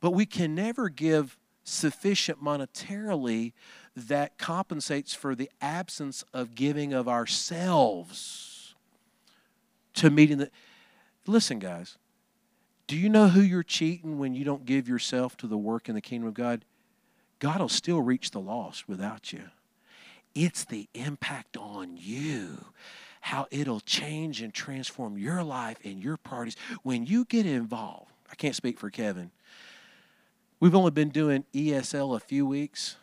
but 0.00 0.10
we 0.10 0.26
can 0.26 0.54
never 0.54 0.88
give 0.88 1.38
sufficient 1.62 2.42
monetarily 2.42 3.52
that 3.96 4.38
compensates 4.38 5.14
for 5.14 5.34
the 5.34 5.50
absence 5.60 6.24
of 6.32 6.54
giving 6.54 6.92
of 6.92 7.08
ourselves 7.08 8.74
to 9.94 10.10
meeting 10.10 10.38
the. 10.38 10.50
Listen, 11.26 11.58
guys, 11.58 11.96
do 12.86 12.96
you 12.96 13.08
know 13.08 13.28
who 13.28 13.40
you're 13.40 13.62
cheating 13.62 14.18
when 14.18 14.34
you 14.34 14.44
don't 14.44 14.66
give 14.66 14.88
yourself 14.88 15.36
to 15.38 15.46
the 15.46 15.56
work 15.56 15.88
in 15.88 15.94
the 15.94 16.00
kingdom 16.00 16.28
of 16.28 16.34
God? 16.34 16.64
God 17.38 17.60
will 17.60 17.68
still 17.68 18.02
reach 18.02 18.30
the 18.30 18.40
lost 18.40 18.88
without 18.88 19.32
you. 19.32 19.44
It's 20.34 20.64
the 20.64 20.88
impact 20.94 21.56
on 21.56 21.96
you, 21.96 22.64
how 23.20 23.46
it'll 23.50 23.80
change 23.80 24.42
and 24.42 24.52
transform 24.52 25.16
your 25.16 25.42
life 25.44 25.78
and 25.84 26.02
your 26.02 26.16
parties 26.16 26.56
when 26.82 27.06
you 27.06 27.24
get 27.24 27.46
involved. 27.46 28.10
I 28.30 28.34
can't 28.34 28.56
speak 28.56 28.78
for 28.78 28.90
Kevin. 28.90 29.30
We've 30.58 30.74
only 30.74 30.90
been 30.90 31.10
doing 31.10 31.44
ESL 31.54 32.16
a 32.16 32.20
few 32.20 32.46
weeks. 32.46 32.96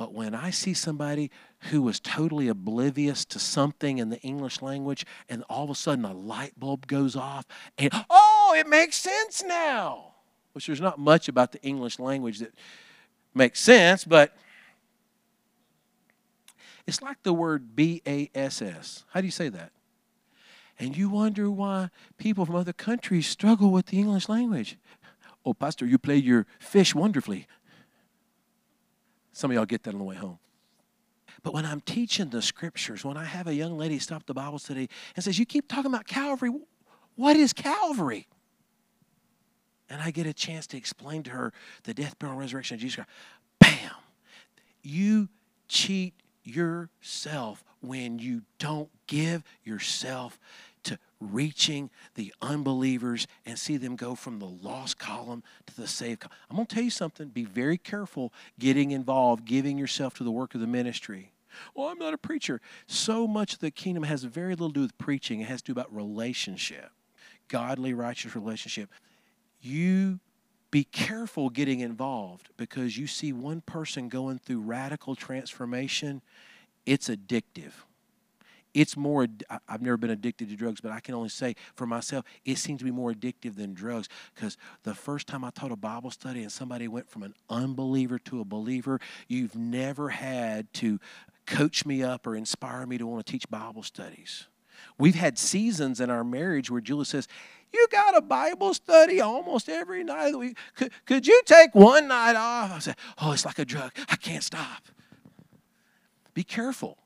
But 0.00 0.14
when 0.14 0.34
I 0.34 0.48
see 0.48 0.72
somebody 0.72 1.30
who 1.64 1.82
was 1.82 2.00
totally 2.00 2.48
oblivious 2.48 3.26
to 3.26 3.38
something 3.38 3.98
in 3.98 4.08
the 4.08 4.18
English 4.20 4.62
language 4.62 5.04
and 5.28 5.44
all 5.50 5.64
of 5.64 5.68
a 5.68 5.74
sudden 5.74 6.06
a 6.06 6.14
light 6.14 6.58
bulb 6.58 6.86
goes 6.86 7.16
off 7.16 7.44
and, 7.76 7.90
oh, 8.08 8.54
it 8.56 8.66
makes 8.66 8.96
sense 8.96 9.44
now, 9.44 10.14
which 10.54 10.68
there's 10.68 10.80
not 10.80 10.98
much 10.98 11.28
about 11.28 11.52
the 11.52 11.60
English 11.60 11.98
language 11.98 12.38
that 12.38 12.54
makes 13.34 13.60
sense, 13.60 14.06
but 14.06 14.34
it's 16.86 17.02
like 17.02 17.22
the 17.22 17.34
word 17.34 17.76
B 17.76 18.00
A 18.06 18.30
S 18.34 18.62
S. 18.62 19.04
How 19.10 19.20
do 19.20 19.26
you 19.26 19.30
say 19.30 19.50
that? 19.50 19.70
And 20.78 20.96
you 20.96 21.10
wonder 21.10 21.50
why 21.50 21.90
people 22.16 22.46
from 22.46 22.56
other 22.56 22.72
countries 22.72 23.26
struggle 23.26 23.70
with 23.70 23.84
the 23.84 23.98
English 23.98 24.30
language. 24.30 24.78
Oh, 25.44 25.52
Pastor, 25.52 25.84
you 25.84 25.98
play 25.98 26.16
your 26.16 26.46
fish 26.58 26.94
wonderfully. 26.94 27.46
Some 29.32 29.50
of 29.50 29.54
y'all 29.54 29.66
get 29.66 29.82
that 29.84 29.94
on 29.94 29.98
the 29.98 30.04
way 30.04 30.16
home. 30.16 30.38
But 31.42 31.54
when 31.54 31.64
I'm 31.64 31.80
teaching 31.80 32.28
the 32.28 32.42
scriptures, 32.42 33.04
when 33.04 33.16
I 33.16 33.24
have 33.24 33.46
a 33.46 33.54
young 33.54 33.78
lady 33.78 33.98
stop 33.98 34.26
the 34.26 34.34
Bible 34.34 34.58
study 34.58 34.88
and 35.16 35.24
says, 35.24 35.38
You 35.38 35.46
keep 35.46 35.68
talking 35.68 35.90
about 35.90 36.06
Calvary, 36.06 36.50
what 37.16 37.36
is 37.36 37.52
Calvary? 37.52 38.26
And 39.88 40.00
I 40.00 40.10
get 40.10 40.26
a 40.26 40.32
chance 40.32 40.66
to 40.68 40.76
explain 40.76 41.22
to 41.24 41.30
her 41.30 41.52
the 41.84 41.94
death, 41.94 42.18
burial, 42.18 42.34
and 42.34 42.40
resurrection 42.40 42.76
of 42.76 42.80
Jesus 42.80 42.96
Christ. 42.96 43.10
Bam! 43.58 43.90
You 44.82 45.28
cheat 45.68 46.14
yourself 46.44 47.64
when 47.80 48.18
you 48.18 48.42
don't 48.58 48.88
give 49.06 49.42
yourself 49.64 50.38
reaching 51.20 51.90
the 52.14 52.32
unbelievers 52.40 53.26
and 53.44 53.58
see 53.58 53.76
them 53.76 53.94
go 53.94 54.14
from 54.14 54.38
the 54.38 54.46
lost 54.46 54.98
column 54.98 55.42
to 55.66 55.76
the 55.76 55.86
saved 55.86 56.20
column. 56.20 56.34
I'm 56.48 56.56
going 56.56 56.66
to 56.66 56.74
tell 56.74 56.84
you 56.84 56.90
something. 56.90 57.28
Be 57.28 57.44
very 57.44 57.78
careful 57.78 58.32
getting 58.58 58.90
involved, 58.90 59.44
giving 59.44 59.78
yourself 59.78 60.14
to 60.14 60.24
the 60.24 60.30
work 60.30 60.54
of 60.54 60.60
the 60.60 60.66
ministry. 60.66 61.32
Well, 61.74 61.88
I'm 61.88 61.98
not 61.98 62.14
a 62.14 62.18
preacher. 62.18 62.60
So 62.86 63.26
much 63.26 63.54
of 63.54 63.58
the 63.60 63.70
kingdom 63.70 64.04
has 64.04 64.24
very 64.24 64.52
little 64.52 64.68
to 64.68 64.74
do 64.74 64.80
with 64.80 64.96
preaching. 64.98 65.40
It 65.40 65.48
has 65.48 65.62
to 65.62 65.66
do 65.66 65.72
about 65.72 65.94
relationship, 65.94 66.90
godly, 67.48 67.92
righteous 67.92 68.34
relationship. 68.34 68.88
You 69.60 70.20
be 70.70 70.84
careful 70.84 71.50
getting 71.50 71.80
involved 71.80 72.48
because 72.56 72.96
you 72.96 73.06
see 73.06 73.32
one 73.32 73.60
person 73.60 74.08
going 74.08 74.38
through 74.38 74.60
radical 74.60 75.16
transformation, 75.16 76.22
it's 76.86 77.08
addictive 77.08 77.72
it's 78.74 78.96
more 78.96 79.26
i've 79.68 79.82
never 79.82 79.96
been 79.96 80.10
addicted 80.10 80.48
to 80.48 80.56
drugs 80.56 80.80
but 80.80 80.92
i 80.92 81.00
can 81.00 81.14
only 81.14 81.28
say 81.28 81.54
for 81.74 81.86
myself 81.86 82.24
it 82.44 82.58
seems 82.58 82.78
to 82.78 82.84
be 82.84 82.90
more 82.90 83.12
addictive 83.12 83.56
than 83.56 83.74
drugs 83.74 84.08
because 84.34 84.56
the 84.84 84.94
first 84.94 85.26
time 85.26 85.44
i 85.44 85.50
taught 85.50 85.72
a 85.72 85.76
bible 85.76 86.10
study 86.10 86.42
and 86.42 86.52
somebody 86.52 86.88
went 86.88 87.08
from 87.08 87.22
an 87.22 87.34
unbeliever 87.48 88.18
to 88.18 88.40
a 88.40 88.44
believer 88.44 89.00
you've 89.28 89.56
never 89.56 90.10
had 90.10 90.72
to 90.72 90.98
coach 91.46 91.84
me 91.84 92.02
up 92.02 92.26
or 92.26 92.36
inspire 92.36 92.86
me 92.86 92.96
to 92.96 93.06
want 93.06 93.24
to 93.24 93.30
teach 93.30 93.48
bible 93.50 93.82
studies. 93.82 94.46
We've 94.98 95.14
had 95.14 95.38
seasons 95.38 96.00
in 96.00 96.08
our 96.08 96.24
marriage 96.24 96.70
where 96.70 96.80
julie 96.80 97.04
says 97.04 97.28
you 97.72 97.86
got 97.90 98.16
a 98.16 98.22
bible 98.22 98.72
study 98.72 99.20
almost 99.20 99.68
every 99.68 100.02
night 100.04 100.26
of 100.26 100.32
the 100.32 100.38
week 100.38 100.58
could, 100.74 100.92
could 101.04 101.26
you 101.26 101.42
take 101.44 101.74
one 101.74 102.08
night 102.08 102.36
off? 102.36 102.72
I 102.72 102.78
said 102.78 102.96
oh 103.20 103.32
it's 103.32 103.44
like 103.44 103.58
a 103.58 103.64
drug. 103.64 103.92
I 104.08 104.16
can't 104.16 104.42
stop. 104.42 104.84
Be 106.32 106.44
careful 106.44 106.96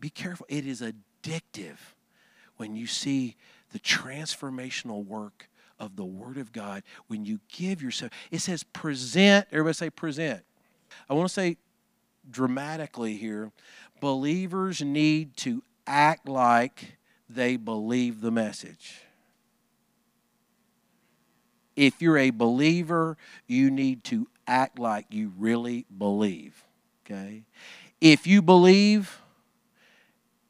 be 0.00 0.10
careful. 0.10 0.46
It 0.48 0.66
is 0.66 0.82
addictive 0.82 1.78
when 2.56 2.76
you 2.76 2.86
see 2.86 3.36
the 3.72 3.78
transformational 3.78 5.04
work 5.04 5.48
of 5.78 5.96
the 5.96 6.04
Word 6.04 6.38
of 6.38 6.52
God 6.52 6.82
when 7.06 7.24
you 7.24 7.40
give 7.48 7.82
yourself. 7.82 8.12
It 8.30 8.40
says 8.40 8.62
present. 8.62 9.46
Everybody 9.52 9.74
say 9.74 9.90
present. 9.90 10.42
I 11.08 11.14
want 11.14 11.28
to 11.28 11.34
say 11.34 11.56
dramatically 12.30 13.16
here 13.16 13.52
believers 14.00 14.82
need 14.82 15.36
to 15.36 15.62
act 15.86 16.28
like 16.28 16.96
they 17.28 17.56
believe 17.56 18.20
the 18.20 18.30
message. 18.30 19.02
If 21.76 22.02
you're 22.02 22.18
a 22.18 22.30
believer, 22.30 23.16
you 23.46 23.70
need 23.70 24.04
to 24.04 24.28
act 24.46 24.78
like 24.78 25.06
you 25.10 25.32
really 25.38 25.86
believe. 25.96 26.64
Okay? 27.04 27.44
If 28.00 28.26
you 28.26 28.42
believe, 28.42 29.20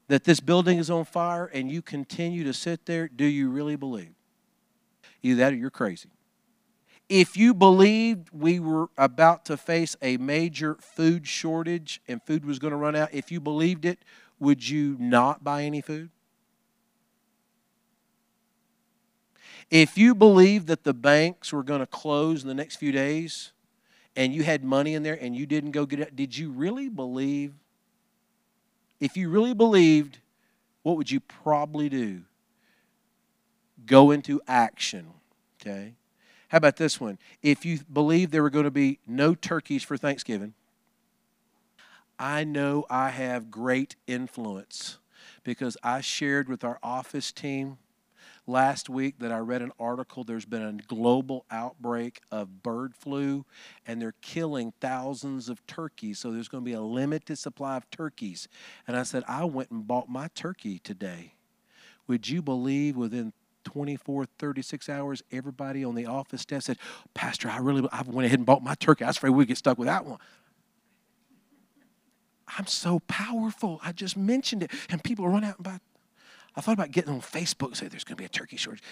that 0.08 0.24
this 0.24 0.40
building 0.40 0.78
is 0.78 0.90
on 0.90 1.04
fire 1.04 1.46
and 1.46 1.70
you 1.70 1.82
continue 1.82 2.44
to 2.44 2.52
sit 2.52 2.86
there, 2.86 3.08
do 3.08 3.24
you 3.24 3.50
really 3.50 3.76
believe? 3.76 4.14
Either 5.22 5.36
that 5.36 5.52
or 5.52 5.56
you're 5.56 5.70
crazy. 5.70 6.08
If 7.08 7.36
you 7.36 7.54
believed 7.54 8.28
we 8.32 8.60
were 8.60 8.88
about 8.98 9.46
to 9.46 9.56
face 9.56 9.96
a 10.02 10.16
major 10.18 10.76
food 10.80 11.26
shortage 11.26 12.02
and 12.06 12.22
food 12.22 12.44
was 12.44 12.58
going 12.58 12.72
to 12.72 12.76
run 12.76 12.94
out, 12.96 13.14
if 13.14 13.32
you 13.32 13.40
believed 13.40 13.84
it, 13.84 13.98
would 14.38 14.68
you 14.68 14.96
not 14.98 15.42
buy 15.42 15.64
any 15.64 15.80
food? 15.80 16.10
If 19.70 19.98
you 19.98 20.14
believed 20.14 20.66
that 20.68 20.84
the 20.84 20.94
banks 20.94 21.52
were 21.52 21.62
going 21.62 21.80
to 21.80 21.86
close 21.86 22.42
in 22.42 22.48
the 22.48 22.54
next 22.54 22.76
few 22.76 22.92
days 22.92 23.52
and 24.16 24.32
you 24.32 24.42
had 24.42 24.64
money 24.64 24.94
in 24.94 25.02
there 25.02 25.18
and 25.20 25.36
you 25.36 25.46
didn't 25.46 25.72
go 25.72 25.84
get 25.86 26.00
it, 26.00 26.16
did 26.16 26.36
you 26.36 26.50
really 26.50 26.88
believe 26.88 27.52
if 29.00 29.16
you 29.16 29.28
really 29.28 29.54
believed, 29.54 30.18
what 30.82 30.96
would 30.96 31.10
you 31.10 31.20
probably 31.20 31.88
do? 31.88 32.22
Go 33.86 34.10
into 34.10 34.40
action. 34.46 35.08
Okay? 35.60 35.94
How 36.48 36.58
about 36.58 36.76
this 36.76 37.00
one? 37.00 37.18
If 37.42 37.64
you 37.64 37.80
believed 37.92 38.32
there 38.32 38.42
were 38.42 38.50
going 38.50 38.64
to 38.64 38.70
be 38.70 38.98
no 39.06 39.34
turkeys 39.34 39.82
for 39.82 39.96
Thanksgiving, 39.96 40.54
I 42.18 42.44
know 42.44 42.84
I 42.90 43.10
have 43.10 43.50
great 43.50 43.96
influence 44.06 44.98
because 45.44 45.76
I 45.82 46.00
shared 46.00 46.48
with 46.48 46.64
our 46.64 46.78
office 46.82 47.30
team 47.32 47.78
last 48.48 48.88
week 48.88 49.18
that 49.18 49.30
I 49.30 49.38
read 49.38 49.62
an 49.62 49.72
article. 49.78 50.24
There's 50.24 50.44
been 50.44 50.62
a 50.62 50.72
global 50.72 51.44
outbreak 51.50 52.20
of 52.32 52.62
bird 52.62 52.94
flu, 52.94 53.44
and 53.86 54.00
they're 54.00 54.14
killing 54.22 54.72
thousands 54.80 55.48
of 55.48 55.64
turkeys. 55.66 56.18
So 56.18 56.32
there's 56.32 56.48
going 56.48 56.64
to 56.64 56.68
be 56.68 56.74
a 56.74 56.80
limited 56.80 57.38
supply 57.38 57.76
of 57.76 57.88
turkeys. 57.90 58.48
And 58.86 58.96
I 58.96 59.02
said, 59.02 59.22
I 59.28 59.44
went 59.44 59.70
and 59.70 59.86
bought 59.86 60.08
my 60.08 60.28
turkey 60.34 60.78
today. 60.78 61.34
Would 62.06 62.28
you 62.28 62.40
believe 62.40 62.96
within 62.96 63.32
24, 63.64 64.24
36 64.38 64.88
hours, 64.88 65.22
everybody 65.30 65.84
on 65.84 65.94
the 65.94 66.06
office 66.06 66.40
staff 66.42 66.62
said, 66.62 66.78
Pastor, 67.12 67.48
I 67.48 67.58
really 67.58 67.86
I 67.92 68.02
went 68.02 68.26
ahead 68.26 68.38
and 68.38 68.46
bought 68.46 68.62
my 68.62 68.74
turkey. 68.74 69.04
I 69.04 69.08
was 69.08 69.18
afraid 69.18 69.30
we'd 69.30 69.48
get 69.48 69.58
stuck 69.58 69.78
with 69.78 69.86
that 69.86 70.06
one. 70.06 70.18
I'm 72.56 72.66
so 72.66 73.00
powerful. 73.00 73.78
I 73.84 73.92
just 73.92 74.16
mentioned 74.16 74.62
it, 74.62 74.70
and 74.88 75.04
people 75.04 75.28
run 75.28 75.44
out 75.44 75.56
and 75.56 75.64
buy 75.64 75.80
I 76.56 76.60
thought 76.60 76.74
about 76.74 76.90
getting 76.90 77.12
on 77.12 77.20
Facebook 77.20 77.68
and 77.68 77.76
say 77.76 77.88
there's 77.88 78.04
going 78.04 78.16
to 78.16 78.20
be 78.20 78.24
a 78.24 78.28
turkey 78.28 78.56
shortage. 78.56 78.82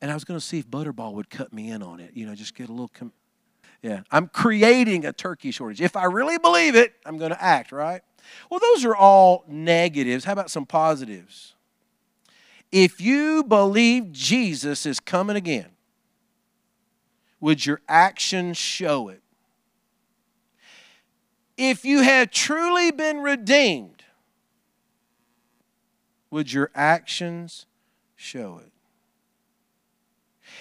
And 0.00 0.10
I 0.10 0.14
was 0.14 0.24
going 0.24 0.38
to 0.38 0.44
see 0.44 0.58
if 0.58 0.68
Butterball 0.68 1.12
would 1.14 1.28
cut 1.28 1.52
me 1.52 1.70
in 1.70 1.82
on 1.82 2.00
it. 2.00 2.12
You 2.14 2.26
know, 2.26 2.34
just 2.34 2.54
get 2.54 2.68
a 2.68 2.72
little. 2.72 2.88
Com- 2.88 3.12
yeah, 3.82 4.02
I'm 4.10 4.28
creating 4.28 5.04
a 5.04 5.12
turkey 5.12 5.50
shortage. 5.50 5.80
If 5.80 5.96
I 5.96 6.04
really 6.04 6.38
believe 6.38 6.74
it, 6.74 6.94
I'm 7.04 7.18
going 7.18 7.30
to 7.30 7.42
act, 7.42 7.72
right? 7.72 8.02
Well, 8.50 8.60
those 8.60 8.84
are 8.84 8.94
all 8.94 9.44
negatives. 9.48 10.24
How 10.24 10.32
about 10.32 10.50
some 10.50 10.66
positives? 10.66 11.54
If 12.72 13.00
you 13.00 13.42
believe 13.42 14.12
Jesus 14.12 14.86
is 14.86 15.00
coming 15.00 15.36
again, 15.36 15.70
would 17.40 17.64
your 17.64 17.80
actions 17.88 18.56
show 18.56 19.08
it? 19.08 19.22
If 21.56 21.84
you 21.84 22.02
have 22.02 22.30
truly 22.30 22.90
been 22.90 23.18
redeemed, 23.18 23.99
would 26.30 26.52
your 26.52 26.70
actions 26.74 27.66
show 28.16 28.60
it? 28.64 28.72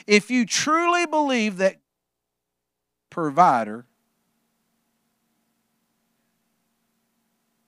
If 0.08 0.30
you 0.32 0.46
truly 0.46 1.06
believe 1.06 1.58
that 1.58 1.78
provider, 3.10 3.86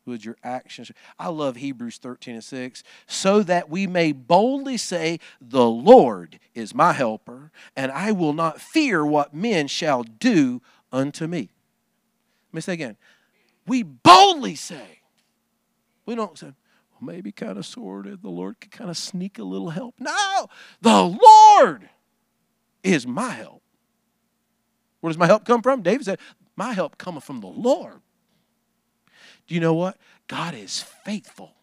would 0.05 0.25
your 0.25 0.37
actions 0.43 0.91
I 1.19 1.29
love 1.29 1.55
Hebrews 1.55 1.97
13 1.97 2.35
and 2.35 2.43
6 2.43 2.83
so 3.07 3.43
that 3.43 3.69
we 3.69 3.87
may 3.87 4.11
boldly 4.11 4.77
say 4.77 5.19
the 5.39 5.65
Lord 5.65 6.39
is 6.53 6.75
my 6.75 6.93
helper 6.93 7.51
and 7.75 7.91
I 7.91 8.11
will 8.11 8.33
not 8.33 8.59
fear 8.59 9.05
what 9.05 9.33
men 9.33 9.67
shall 9.67 10.03
do 10.03 10.61
unto 10.91 11.27
me. 11.27 11.49
Let 12.49 12.53
me 12.53 12.61
say 12.61 12.73
again. 12.73 12.97
We 13.67 13.83
boldly 13.83 14.55
say. 14.55 15.01
We 16.05 16.15
don't 16.15 16.37
say 16.37 16.53
maybe 17.01 17.31
kind 17.31 17.57
of 17.57 17.65
sort 17.65 18.07
of 18.07 18.21
the 18.21 18.29
Lord 18.29 18.59
could 18.59 18.71
kind 18.71 18.89
of 18.89 18.97
sneak 18.97 19.39
a 19.39 19.43
little 19.43 19.69
help. 19.69 19.95
No, 19.99 20.47
the 20.81 21.03
Lord 21.03 21.89
is 22.83 23.05
my 23.07 23.31
help. 23.31 23.61
Where 24.99 25.09
does 25.09 25.17
my 25.17 25.25
help 25.25 25.45
come 25.45 25.61
from? 25.61 25.81
David 25.81 26.05
said, 26.05 26.19
My 26.55 26.73
help 26.73 26.97
cometh 26.97 27.23
from 27.23 27.41
the 27.41 27.47
Lord. 27.47 28.01
Do 29.47 29.55
you 29.55 29.61
know 29.61 29.73
what? 29.73 29.97
God 30.27 30.53
is 30.53 30.81
faithful. 30.81 31.55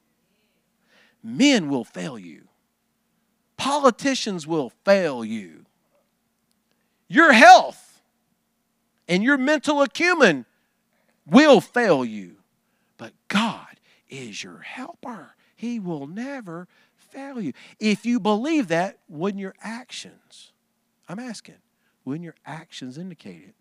Men 1.22 1.68
will 1.68 1.84
fail 1.84 2.18
you. 2.18 2.48
Politicians 3.56 4.46
will 4.46 4.70
fail 4.84 5.24
you. 5.24 5.64
Your 7.08 7.32
health 7.32 8.02
and 9.08 9.22
your 9.22 9.38
mental 9.38 9.82
acumen 9.82 10.44
will 11.26 11.60
fail 11.60 12.04
you. 12.04 12.36
But 12.98 13.12
God 13.28 13.77
is 14.08 14.42
your 14.42 14.58
helper. 14.58 15.34
He 15.54 15.78
will 15.78 16.06
never 16.06 16.68
fail 16.96 17.40
you. 17.40 17.52
If 17.80 18.06
you 18.06 18.20
believe 18.20 18.68
that, 18.68 18.98
wouldn't 19.08 19.40
your 19.40 19.54
actions, 19.62 20.52
I'm 21.08 21.18
asking, 21.18 21.56
wouldn't 22.04 22.24
your 22.24 22.36
actions 22.46 22.96
indicate 22.98 23.42
it? 23.48 23.54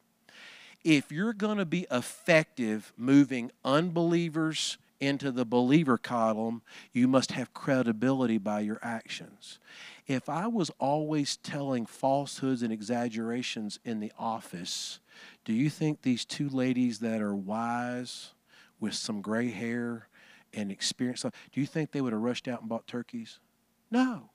If 0.83 1.11
you're 1.11 1.33
going 1.33 1.57
to 1.57 1.65
be 1.65 1.87
effective 1.91 2.93
moving 2.95 3.51
unbelievers 3.65 4.77
into 4.99 5.31
the 5.31 5.45
believer 5.45 5.97
column, 5.97 6.61
you 6.91 7.07
must 7.07 7.31
have 7.33 7.53
credibility 7.53 8.37
by 8.37 8.61
your 8.61 8.79
actions. 8.81 9.59
If 10.07 10.29
I 10.29 10.47
was 10.47 10.71
always 10.79 11.37
telling 11.37 11.85
falsehoods 11.85 12.61
and 12.63 12.71
exaggerations 12.71 13.79
in 13.83 13.99
the 13.99 14.11
office, 14.17 14.99
do 15.45 15.53
you 15.53 15.69
think 15.69 16.01
these 16.01 16.25
two 16.25 16.49
ladies 16.49 16.99
that 16.99 17.21
are 17.21 17.35
wise 17.35 18.31
with 18.79 18.93
some 18.93 19.21
gray 19.21 19.49
hair 19.49 20.07
and 20.57 20.71
experience, 20.71 21.21
do 21.21 21.61
you 21.61 21.67
think 21.67 21.91
they 21.91 22.01
would 22.01 22.13
have 22.13 22.21
rushed 22.21 22.47
out 22.47 22.61
and 22.61 22.69
bought 22.69 22.87
turkeys? 22.87 23.39
No. 23.91 24.29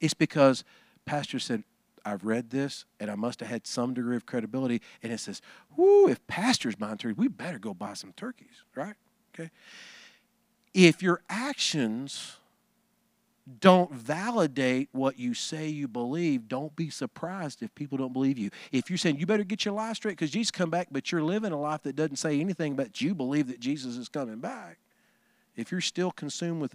It's 0.00 0.14
because 0.14 0.64
pastor 1.04 1.38
said, 1.38 1.62
I've 2.04 2.24
read 2.24 2.50
this 2.50 2.84
and 2.98 3.10
I 3.10 3.16
must 3.16 3.40
have 3.40 3.48
had 3.48 3.66
some 3.66 3.92
degree 3.92 4.16
of 4.16 4.26
credibility. 4.26 4.80
And 5.02 5.12
it 5.12 5.18
says, 5.18 5.42
whoo, 5.76 6.08
if 6.08 6.24
pastor's 6.26 6.76
buying 6.76 6.96
turkeys, 6.98 7.18
we 7.18 7.28
better 7.28 7.58
go 7.58 7.74
buy 7.74 7.94
some 7.94 8.12
turkeys, 8.12 8.64
right? 8.74 8.94
Okay. 9.34 9.50
If 10.72 11.02
your 11.02 11.20
actions 11.28 12.36
don't 13.60 13.92
validate 13.92 14.88
what 14.92 15.18
you 15.18 15.34
say 15.34 15.68
you 15.68 15.86
believe, 15.86 16.48
don't 16.48 16.74
be 16.74 16.90
surprised 16.90 17.62
if 17.62 17.74
people 17.74 17.98
don't 17.98 18.12
believe 18.12 18.38
you. 18.38 18.50
If 18.72 18.90
you're 18.90 18.96
saying 18.96 19.18
you 19.18 19.26
better 19.26 19.44
get 19.44 19.64
your 19.64 19.74
life 19.74 19.96
straight 19.96 20.12
because 20.12 20.30
Jesus 20.30 20.50
come 20.50 20.70
back, 20.70 20.88
but 20.90 21.12
you're 21.12 21.22
living 21.22 21.52
a 21.52 21.60
life 21.60 21.82
that 21.82 21.94
doesn't 21.94 22.16
say 22.16 22.40
anything 22.40 22.74
but 22.74 23.00
you 23.00 23.14
believe 23.14 23.48
that 23.48 23.60
Jesus 23.60 23.96
is 23.96 24.08
coming 24.08 24.38
back, 24.38 24.78
if 25.56 25.70
you're 25.72 25.80
still 25.80 26.10
consumed 26.10 26.60
with 26.60 26.74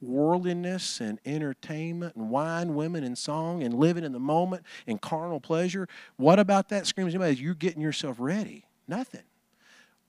worldliness 0.00 1.00
and 1.00 1.18
entertainment 1.24 2.16
and 2.16 2.30
wine, 2.30 2.74
women, 2.74 3.04
and 3.04 3.16
song 3.16 3.62
and 3.62 3.74
living 3.74 4.04
in 4.04 4.12
the 4.12 4.18
moment 4.18 4.64
and 4.86 5.00
carnal 5.00 5.40
pleasure, 5.40 5.88
what 6.16 6.38
about 6.38 6.68
that 6.70 6.86
screams 6.86 7.14
anybody? 7.14 7.36
You're 7.36 7.54
getting 7.54 7.80
yourself 7.80 8.16
ready. 8.18 8.66
Nothing. 8.88 9.22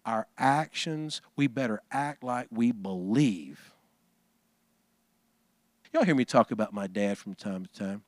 Our 0.05 0.27
actions, 0.37 1.21
we 1.35 1.47
better 1.47 1.81
act 1.91 2.23
like 2.23 2.47
we 2.51 2.71
believe 2.71 3.71
Y'all 5.95 6.03
hear 6.03 6.13
me 6.13 6.25
talk 6.25 6.51
about 6.51 6.73
my 6.73 6.87
dad 6.87 7.17
from 7.17 7.33
time 7.35 7.65
to 7.65 7.71
time. 7.71 8.03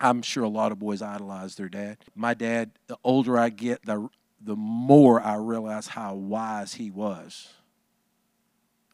I'm 0.00 0.20
sure 0.20 0.42
a 0.42 0.48
lot 0.48 0.72
of 0.72 0.80
boys 0.80 1.00
idolize 1.00 1.54
their 1.54 1.68
dad. 1.68 1.98
My 2.16 2.34
dad, 2.34 2.72
the 2.88 2.96
older 3.04 3.38
I 3.38 3.50
get, 3.50 3.86
the, 3.86 4.08
the 4.40 4.56
more 4.56 5.22
I 5.22 5.36
realize 5.36 5.86
how 5.86 6.16
wise 6.16 6.74
he 6.74 6.90
was. 6.90 7.50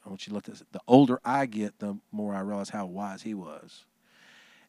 I 0.07 0.09
want 0.09 0.27
you 0.27 0.31
to 0.31 0.35
look 0.35 0.49
at 0.49 0.55
this. 0.55 0.63
The 0.71 0.81
older 0.87 1.21
I 1.25 1.47
get, 1.47 1.81
the 1.81 1.99
more 2.13 2.33
I 2.33 2.41
realize 2.41 2.71
how 2.71 2.87
wise 2.87 3.23
he 3.23 3.35
was. 3.35 3.85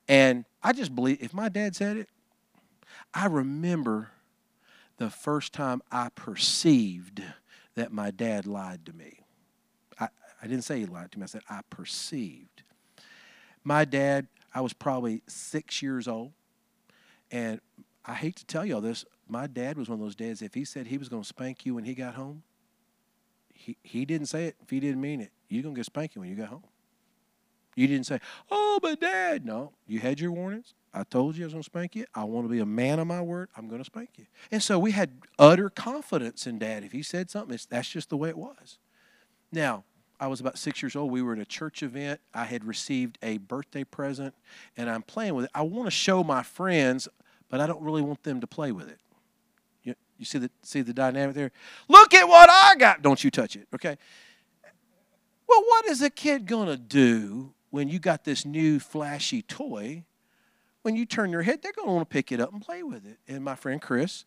And 0.08 0.46
I 0.64 0.74
just 0.74 0.96
believe, 0.96 1.22
if 1.22 1.34
my 1.34 1.48
dad 1.48 1.76
said 1.76 1.98
it, 1.98 2.10
I 3.14 3.28
remember 3.28 4.10
the 4.98 5.12
first 5.12 5.54
time 5.54 5.84
I 5.92 6.10
perceived 6.10 7.22
that 7.76 7.92
my 7.92 8.10
dad 8.10 8.48
lied 8.48 8.86
to 8.88 8.94
me. 8.94 9.20
I, 10.00 10.08
I 10.42 10.48
didn't 10.48 10.64
say 10.64 10.80
he 10.80 10.86
lied 10.88 11.12
to 11.12 11.20
me, 11.20 11.24
I 11.24 11.28
said 11.28 11.44
I 11.50 11.62
perceived. 11.70 12.64
My 13.64 13.86
dad, 13.86 14.28
I 14.56 14.62
was 14.62 14.74
probably 14.74 15.22
six 15.28 15.84
years 15.84 16.08
old. 16.08 16.32
And 17.30 17.60
I 18.06 18.16
hate 18.16 18.38
to 18.38 18.46
tell 18.46 18.66
y'all 18.66 18.82
this, 18.82 19.06
my 19.28 19.46
dad 19.46 19.78
was 19.78 19.90
one 19.90 20.00
of 20.00 20.06
those 20.06 20.16
dads, 20.16 20.42
if 20.42 20.54
he 20.54 20.66
said 20.66 20.88
he 20.88 20.98
was 20.98 21.10
going 21.10 21.22
to 21.22 21.28
spank 21.28 21.66
you 21.66 21.76
when 21.76 21.84
he 21.84 21.94
got 21.94 22.16
home, 22.16 22.44
he, 23.68 23.76
he 23.84 24.05
didn't 24.05 24.28
say 24.28 24.45
it 24.45 24.55
if 24.61 24.70
he 24.70 24.80
didn't 24.80 25.01
mean 25.01 25.20
it. 25.20 25.30
You're 25.49 25.61
going 25.61 25.76
to 25.76 25.80
get 25.80 25.86
spanking 25.86 26.22
when 26.22 26.30
you 26.30 26.38
got 26.38 26.47
home. 26.47 26.63
You 27.76 27.86
didn't 27.86 28.05
say, 28.05 28.22
oh, 28.49 28.80
but 28.82 29.01
dad. 29.01 29.45
No, 29.45 29.74
you 29.86 29.99
had 29.99 30.22
your 30.22 30.32
warnings. 30.32 30.74
I 30.93 31.03
told 31.03 31.36
you 31.36 31.43
I 31.43 31.47
was 31.47 31.53
going 31.53 31.63
to 31.63 31.70
spank 31.70 31.95
you. 31.95 32.05
I 32.15 32.24
want 32.24 32.45
to 32.45 32.49
be 32.49 32.59
a 32.59 32.65
man 32.65 32.97
of 32.99 33.07
my 33.07 33.22
word. 33.22 33.49
I'm 33.57 33.68
going 33.68 33.82
to 33.82 33.86
spank 33.86 34.11
you. 34.15 34.26
And 34.51 34.63
so 34.63 34.80
we 34.80 34.91
had 34.91 35.11
utter 35.38 35.70
confidence 35.70 36.47
in 36.47 36.59
dad. 36.59 36.86
If 36.86 36.93
he 36.93 37.03
said 37.03 37.30
something, 37.30 37.59
that's 37.70 37.89
just 37.89 38.09
the 38.09 38.15
way 38.15 38.30
it 38.30 38.38
was. 38.38 38.80
Now, 39.51 39.84
I 40.18 40.28
was 40.28 40.39
about 40.39 40.57
six 40.57 40.82
years 40.82 40.95
old. 40.95 41.11
We 41.11 41.22
were 41.22 41.34
at 41.34 41.39
a 41.39 41.45
church 41.45 41.84
event. 41.84 42.22
I 42.34 42.45
had 42.45 42.63
received 42.63 43.18
a 43.22 43.38
birthday 43.38 43.84
present, 43.84 44.34
and 44.78 44.89
I'm 44.89 45.03
playing 45.03 45.36
with 45.36 45.45
it. 45.45 45.51
I 45.53 45.61
want 45.61 45.88
to 45.88 45.91
show 45.91 46.24
my 46.24 46.41
friends, 46.41 47.09
but 47.49 47.59
I 47.59 47.68
don't 47.68 47.82
really 47.84 48.01
want 48.01 48.24
them 48.24 48.39
to 48.39 48.47
play 48.47 48.72
with 48.72 48.89
it. 48.89 48.99
You, 50.18 50.26
see 50.26 50.39
the 50.39 50.51
see 50.63 50.82
the 50.82 50.93
dynamic 50.93 51.36
there? 51.36 51.51
Look 51.88 52.13
at 52.13 52.28
what 52.28 52.49
I 52.49 52.76
got. 52.76 53.01
Don't 53.01 53.24
you 53.24 53.32
touch 53.32 53.55
it, 53.55 53.68
okay? 53.74 53.97
Well, 55.47 55.63
what 55.63 55.86
is 55.86 56.01
a 56.01 56.09
kid 56.09 56.45
gonna 56.45 56.78
do 56.78 57.53
when 57.70 57.88
you 57.88 57.99
got 57.99 58.24
this 58.24 58.45
new 58.45 58.80
flashy 58.80 59.41
toy? 59.41 60.03
When 60.82 60.95
you 60.95 61.05
turn 61.05 61.32
your 61.32 61.41
head, 61.41 61.61
they're 61.61 61.74
gonna 61.74 61.91
want 61.91 62.09
to 62.09 62.13
pick 62.13 62.32
it 62.32 62.39
up 62.39 62.51
and 62.51 62.61
play 62.61 62.84
with 62.84 63.05
it. 63.05 63.20
And 63.28 63.43
my 63.43 63.55
friend 63.55 63.82
Chris 63.82 64.26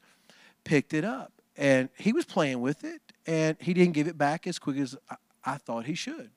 picked 0.64 0.94
it 0.94 1.04
up, 1.04 1.32
and 1.56 1.88
he 1.96 2.12
was 2.12 2.24
playing 2.24 2.60
with 2.60 2.84
it, 2.84 3.00
and 3.26 3.56
he 3.60 3.74
didn't 3.74 3.94
give 3.94 4.06
it 4.06 4.18
back 4.18 4.46
as 4.46 4.58
quick 4.58 4.76
as 4.76 4.96
I 5.44 5.56
thought 5.56 5.86
he 5.86 5.94
should. 5.94 6.30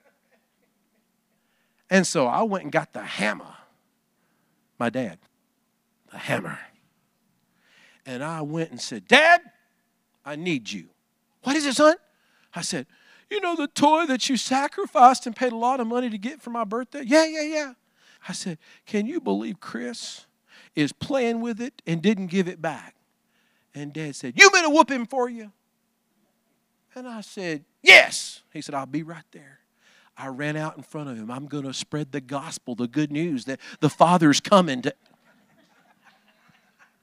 And 1.90 2.08
so 2.08 2.26
I 2.28 2.44
went 2.44 2.64
and 2.64 2.72
got 2.72 2.94
the 2.94 3.04
hammer. 3.04 3.56
My 4.80 4.90
dad, 4.90 5.20
the 6.12 6.18
hammer. 6.18 6.58
And 8.06 8.24
I 8.24 8.42
went 8.42 8.72
and 8.72 8.82
said, 8.82 9.08
Dad, 9.08 9.42
I 10.26 10.36
need 10.36 10.72
you. 10.72 10.90
What 11.44 11.56
is 11.56 11.66
it, 11.66 11.76
son? 11.76 11.96
I 12.54 12.62
said, 12.62 12.86
You 13.30 13.42
know 13.42 13.56
the 13.56 13.68
toy 13.68 14.06
that 14.08 14.30
you 14.30 14.38
sacrificed 14.38 15.26
and 15.26 15.36
paid 15.36 15.52
a 15.52 15.58
lot 15.58 15.80
of 15.80 15.88
money 15.88 16.10
to 16.10 16.18
get 16.18 16.42
for 16.42 16.50
my 16.50 16.64
birthday? 16.64 17.04
Yeah, 17.06 17.26
yeah, 17.26 17.44
yeah. 17.44 17.74
I 18.28 18.34
said, 18.34 18.58
Can 18.86 19.06
you 19.06 19.20
believe 19.20 19.60
Chris 19.60 20.26
is 20.76 20.92
playing 20.92 21.42
with 21.42 21.62
it 21.62 21.82
and 21.86 22.02
didn't 22.02 22.28
give 22.28 22.48
it 22.48 22.62
back? 22.62 22.96
And 23.76 23.92
dad 23.92 24.16
said, 24.16 24.34
You 24.38 24.50
better 24.50 24.70
whoop 24.70 24.90
him 24.90 25.06
for 25.06 25.30
you. 25.30 25.52
And 26.96 27.08
I 27.08 27.22
said, 27.22 27.66
Yes. 27.82 28.42
He 28.52 28.62
said, 28.62 28.76
I'll 28.76 28.86
be 28.86 29.04
right 29.04 29.24
there. 29.32 29.60
I 30.16 30.28
ran 30.28 30.56
out 30.56 30.78
in 30.78 30.84
front 30.84 31.10
of 31.10 31.18
him. 31.18 31.32
I'm 31.32 31.48
going 31.48 31.64
to 31.64 31.74
spread 31.74 32.12
the 32.12 32.22
gospel, 32.22 32.76
the 32.76 32.88
good 32.88 33.12
news 33.12 33.46
that 33.46 33.60
the 33.80 33.90
Father's 33.90 34.40
coming 34.40 34.84
to. 34.84 34.94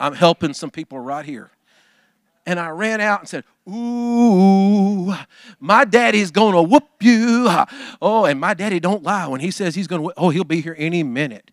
I'm 0.00 0.14
helping 0.14 0.54
some 0.54 0.70
people 0.70 0.98
right 0.98 1.24
here. 1.24 1.50
And 2.46 2.58
I 2.58 2.70
ran 2.70 3.00
out 3.00 3.20
and 3.20 3.28
said, 3.28 3.44
Ooh, 3.68 5.14
my 5.60 5.84
daddy's 5.84 6.30
to 6.54 6.62
whoop 6.62 6.88
you. 7.00 7.46
Oh, 8.02 8.24
and 8.24 8.40
my 8.40 8.54
daddy 8.54 8.80
don't 8.80 9.02
lie 9.02 9.26
when 9.28 9.40
he 9.40 9.50
says 9.50 9.74
he's 9.74 9.86
to, 10.02 10.12
oh, 10.16 10.30
he'll 10.30 10.42
be 10.42 10.62
here 10.62 10.74
any 10.78 11.02
minute. 11.02 11.50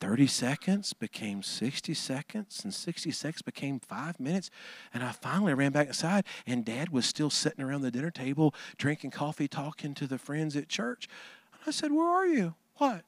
30 0.00 0.26
seconds 0.26 0.92
became 0.92 1.42
60 1.42 1.94
seconds, 1.94 2.60
and 2.62 2.74
60 2.74 3.10
seconds 3.10 3.42
became 3.42 3.80
five 3.80 4.20
minutes. 4.20 4.50
And 4.92 5.02
I 5.02 5.12
finally 5.12 5.54
ran 5.54 5.72
back 5.72 5.86
inside, 5.88 6.24
and 6.46 6.64
dad 6.64 6.90
was 6.90 7.06
still 7.06 7.30
sitting 7.30 7.64
around 7.64 7.80
the 7.80 7.90
dinner 7.90 8.10
table 8.10 8.54
drinking 8.76 9.12
coffee, 9.12 9.48
talking 9.48 9.94
to 9.94 10.06
the 10.06 10.18
friends 10.18 10.56
at 10.56 10.68
church. 10.68 11.08
And 11.52 11.62
I 11.66 11.70
said, 11.70 11.90
Where 11.90 12.06
are 12.06 12.26
you? 12.26 12.54
What? 12.76 13.02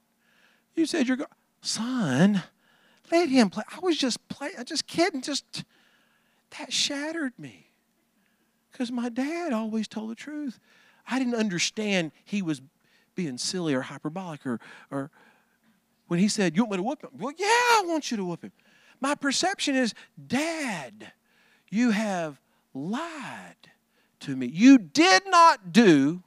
You 0.75 0.87
said 0.87 1.09
you're 1.09 1.17
going, 1.17 1.29
son, 1.61 2.43
let 3.11 3.29
him 3.29 3.51
play. 3.51 3.65
I 3.75 3.81
was 3.81 3.97
just 3.97 4.27
playing, 4.29 4.55
I 4.59 4.65
just 4.65 4.87
kidding, 4.87 5.23
just 5.23 5.65
that 6.59 6.73
shattered 6.73 7.33
me. 7.39 7.71
Because 8.71 8.93
my 8.93 9.09
dad 9.09 9.53
always 9.53 9.89
told 9.89 10.11
the 10.11 10.15
truth. 10.15 10.61
I 11.09 11.19
didn't 11.19 11.35
understand 11.35 12.13
he 12.25 12.43
was 12.43 12.61
being 13.15 13.39
silly 13.39 13.75
or 13.75 13.83
hyperbolic 13.83 14.45
or, 14.47 14.61
or 14.91 15.11
when 16.09 16.21
he 16.21 16.29
said, 16.29 16.57
You 16.57 16.65
want 16.65 16.73
me 16.73 16.77
to 16.79 16.83
whoop 16.83 17.03
him? 17.03 17.11
Well, 17.19 17.33
yeah, 17.37 17.47
I 17.47 17.85
want 17.87 18.11
you 18.11 18.17
to 18.17 18.25
whoop 18.25 18.43
him. 18.43 18.53
My 19.01 19.15
perception 19.15 19.75
is, 19.75 19.95
Dad, 20.27 21.13
you 21.71 21.91
have 21.91 22.41
lied 22.75 23.71
to 24.21 24.37
me. 24.37 24.47
You 24.47 24.79
did 24.79 25.23
not 25.27 25.73
do 25.73 26.23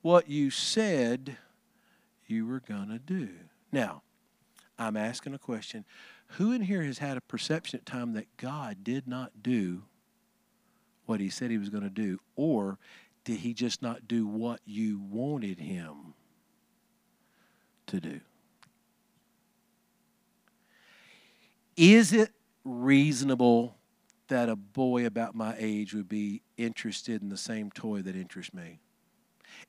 what 0.00 0.28
you 0.28 0.50
said 0.50 1.36
you 2.26 2.46
were 2.46 2.60
going 2.60 2.88
to 2.88 2.98
do. 2.98 3.28
Now, 3.70 4.02
I'm 4.78 4.96
asking 4.96 5.34
a 5.34 5.38
question. 5.38 5.84
Who 6.38 6.52
in 6.52 6.62
here 6.62 6.82
has 6.82 6.98
had 6.98 7.16
a 7.16 7.20
perception 7.20 7.78
at 7.78 7.86
time 7.86 8.14
that 8.14 8.36
God 8.36 8.82
did 8.82 9.06
not 9.06 9.42
do 9.42 9.82
what 11.06 11.20
he 11.20 11.28
said 11.28 11.50
he 11.50 11.58
was 11.58 11.68
going 11.68 11.82
to 11.82 11.90
do? 11.90 12.18
Or 12.36 12.78
did 13.24 13.40
he 13.40 13.54
just 13.54 13.82
not 13.82 14.08
do 14.08 14.26
what 14.26 14.60
you 14.64 14.98
wanted 14.98 15.58
him 15.58 16.14
to 17.86 18.00
do? 18.00 18.20
Is 21.76 22.12
it 22.12 22.30
reasonable 22.64 23.76
that 24.28 24.48
a 24.48 24.56
boy 24.56 25.06
about 25.06 25.34
my 25.34 25.54
age 25.58 25.94
would 25.94 26.08
be 26.08 26.42
interested 26.56 27.22
in 27.22 27.28
the 27.28 27.36
same 27.36 27.70
toy 27.70 28.02
that 28.02 28.16
interests 28.16 28.54
me? 28.54 28.80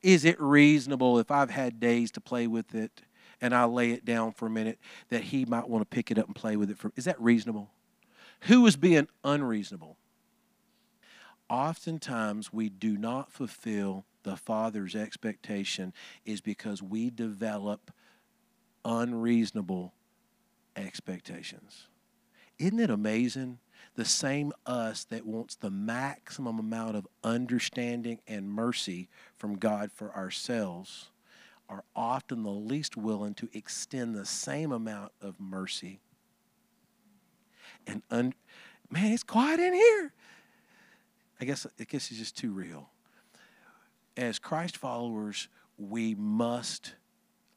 Is 0.02 0.26
it 0.26 0.40
reasonable 0.40 1.20
if 1.20 1.32
I've 1.32 1.50
had 1.50 1.80
days 1.80 2.12
to 2.12 2.22
play 2.22 2.48
with 2.48 2.74
it 2.74 3.02
and 3.44 3.54
I 3.54 3.66
lay 3.66 3.92
it 3.92 4.06
down 4.06 4.32
for 4.32 4.48
a 4.48 4.50
minute 4.50 4.80
that 5.10 5.26
he 5.26 5.44
might 5.44 5.68
want 5.68 5.82
to 5.82 5.96
pick 5.96 6.10
it 6.10 6.18
up 6.18 6.28
and 6.28 6.36
play 6.36 6.56
with 6.56 6.72
it? 6.72 6.78
For, 6.78 6.94
is 6.96 7.04
that 7.06 7.22
reasonable? 7.22 7.70
Who 8.44 8.66
is 8.66 8.78
being 8.78 9.10
unreasonable? 9.24 9.98
Oftentimes, 11.50 12.54
we 12.54 12.70
do 12.70 12.98
not 12.98 13.34
fulfill 13.34 14.06
the 14.24 14.38
Father's 14.38 14.96
expectation 14.96 15.94
is 16.26 16.40
because 16.40 16.82
we 16.82 17.10
develop 17.10 17.92
unreasonable 18.86 19.94
expectations. 20.78 21.88
Isn't 22.58 22.80
it 22.80 22.90
amazing? 22.90 23.60
The 23.96 24.06
same 24.06 24.54
us 24.66 25.04
that 25.06 25.26
wants 25.26 25.56
the 25.56 25.70
maximum 25.70 26.60
amount 26.60 26.96
of 26.96 27.08
understanding 27.26 28.20
and 28.26 28.50
mercy 28.50 29.10
from 29.36 29.58
God 29.58 29.92
for 29.92 30.16
ourselves 30.16 31.10
are 31.74 31.84
often 31.96 32.44
the 32.44 32.52
least 32.52 32.96
willing 32.96 33.34
to 33.34 33.50
extend 33.54 34.16
the 34.16 34.26
same 34.26 34.72
amount 34.72 35.12
of 35.22 35.40
mercy. 35.40 36.00
And 37.88 38.04
un- 38.12 38.36
man, 38.92 39.12
it's 39.12 39.24
quiet 39.24 39.60
in 39.60 39.74
here. 39.74 40.14
I 41.42 41.46
guess 41.46 41.66
I 41.80 41.84
guess 41.84 42.10
it's 42.12 42.20
just 42.20 42.38
too 42.38 42.52
real. 42.52 42.90
as 44.16 44.38
Christ 44.38 44.78
followers, 44.78 45.48
we 45.78 46.14
must 46.14 46.94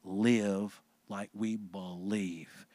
live 0.02 0.80
like 1.08 1.28
we 1.34 1.56
believe 1.56 2.66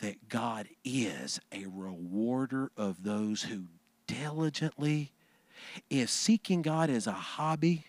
that 0.00 0.28
God 0.28 0.68
is 0.84 1.40
a 1.52 1.66
rewarder 1.66 2.72
of 2.76 3.04
those 3.04 3.44
who 3.44 3.66
diligently, 4.08 5.12
if 5.88 6.10
seeking 6.10 6.62
God 6.62 6.90
is 6.90 7.06
a 7.06 7.12
hobby 7.12 7.84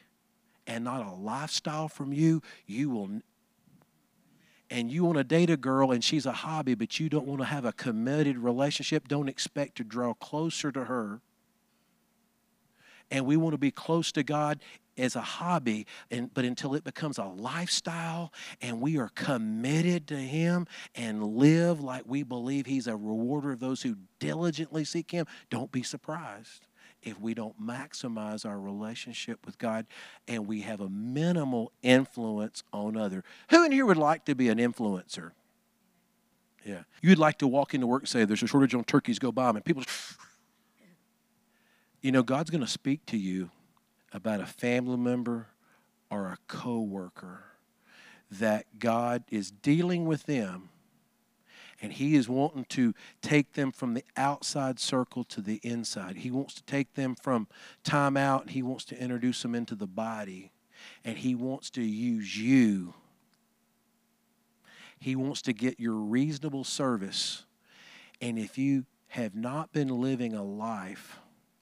and 0.68 0.84
not 0.84 1.06
a 1.06 1.12
lifestyle 1.12 1.88
from 1.88 2.14
you, 2.14 2.42
you 2.66 2.90
will. 2.90 3.10
And 4.70 4.90
you 4.90 5.04
want 5.04 5.18
to 5.18 5.24
date 5.24 5.50
a 5.50 5.58
girl 5.58 5.92
and 5.92 6.04
she's 6.04 6.26
a 6.26 6.32
hobby, 6.32 6.76
but 6.76 7.00
you 7.00 7.10
don't 7.10 7.26
want 7.26 7.42
to 7.42 7.46
have 7.46 7.66
a 7.66 7.74
committed 7.74 8.38
relationship, 8.38 9.08
don't 9.08 9.28
expect 9.28 9.76
to 9.78 9.84
draw 9.84 10.14
closer 10.14 10.72
to 10.72 10.86
her 10.86 11.22
and 13.12 13.26
we 13.26 13.38
want 13.38 13.54
to 13.54 13.58
be 13.58 13.72
close 13.72 14.12
to 14.14 14.24
God 14.24 14.60
as 14.98 15.16
a 15.16 15.22
hobby 15.22 15.86
and 16.10 16.34
but 16.34 16.46
until 16.46 16.74
it 16.74 16.84
becomes 16.84 17.18
a 17.18 17.24
lifestyle 17.24 18.32
and 18.62 18.82
we 18.82 18.98
are 18.98 19.10
committed 19.10 20.08
to 20.08 20.18
him 20.18 20.68
and 20.96 21.24
live 21.24 21.82
like 21.82 22.04
we 22.06 22.24
believe 22.24 22.66
he's 22.66 22.88
a 22.88 22.96
rewarder 22.96 23.52
of 23.52 23.60
those 23.60 23.82
who 23.82 23.96
diligently 24.20 24.84
seek 24.84 25.12
him 25.12 25.26
don't 25.50 25.72
be 25.72 25.82
surprised 25.82 26.68
if 27.04 27.20
we 27.20 27.34
don't 27.34 27.62
maximize 27.62 28.46
our 28.46 28.60
relationship 28.60 29.46
with 29.46 29.58
God 29.58 29.86
and 30.28 30.48
we 30.48 30.62
have 30.62 30.82
a 30.82 30.90
minimal 30.90 31.72
influence 31.82 32.64
on 32.72 32.98
other. 32.98 33.24
Who 33.50 33.66
in 33.66 33.72
here 33.72 33.86
would 33.86 33.98
like 33.98 34.26
to 34.26 34.36
be 34.36 34.50
an 34.50 34.58
influencer? 34.58 35.32
Yeah. 36.66 36.84
You'd 37.02 37.18
like 37.18 37.40
to 37.40 37.48
walk 37.48 37.74
into 37.74 37.88
work 37.88 38.04
and 38.04 38.10
say 38.10 38.26
there's 38.26 38.44
a 38.44 38.48
shortage 38.48 38.76
on 38.76 38.84
turkeys 38.84 39.20
go 39.20 39.32
buy 39.32 39.48
them 39.48 39.58
and 39.58 39.66
people 39.66 39.84
you 42.02 42.12
know 42.12 42.22
god's 42.22 42.52
going 42.52 42.62
to 42.62 42.68
speak 42.68 43.04
to 43.08 43.18
you 43.18 43.50
about 44.14 44.42
a 44.42 44.46
family 44.46 44.98
member 44.98 45.48
or 46.12 46.28
a 46.28 46.38
coworker 46.48 47.46
that 48.32 48.80
God 48.80 49.26
is 49.30 49.52
dealing 49.52 50.06
with 50.06 50.24
them 50.24 50.70
and 51.82 51.94
he 51.94 52.16
is 52.16 52.30
wanting 52.30 52.66
to 52.66 52.94
take 53.22 53.54
them 53.54 53.72
from 53.72 53.94
the 53.94 54.04
outside 54.16 54.80
circle 54.80 55.24
to 55.26 55.42
the 55.42 55.60
inside. 55.64 56.18
He 56.18 56.32
wants 56.32 56.54
to 56.56 56.64
take 56.64 56.94
them 56.94 57.16
from 57.16 57.48
time 57.84 58.16
out 58.16 58.52
he 58.52 58.62
wants 58.62 58.86
to 58.86 59.02
introduce 59.02 59.42
them 59.42 59.56
into 59.56 59.76
the 59.76 59.88
body 59.88 60.52
and 61.04 61.18
he 61.18 61.36
wants 61.36 61.70
to 61.72 61.82
use 61.82 62.38
you. 62.38 62.94
He 65.00 65.16
wants 65.16 65.42
to 65.44 65.54
get 65.54 65.80
your 65.80 65.96
reasonable 65.96 66.64
service. 66.64 67.46
And 68.22 68.38
if 68.38 68.58
you 68.58 68.86
have 69.08 69.36
not 69.36 69.74
been 69.74 69.90
living 69.90 70.34
a 70.34 70.44
life 70.44 71.20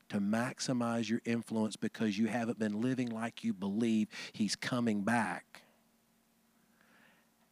to 0.10 0.20
maximize 0.20 1.10
your 1.10 1.22
influence 1.24 1.76
because 1.76 2.18
you 2.18 2.28
haven't 2.28 2.60
been 2.60 2.82
living 2.82 3.10
like 3.10 3.44
you 3.44 3.54
believe 3.54 4.08
He's 4.34 4.56
coming 4.56 5.02
back. 5.02 5.62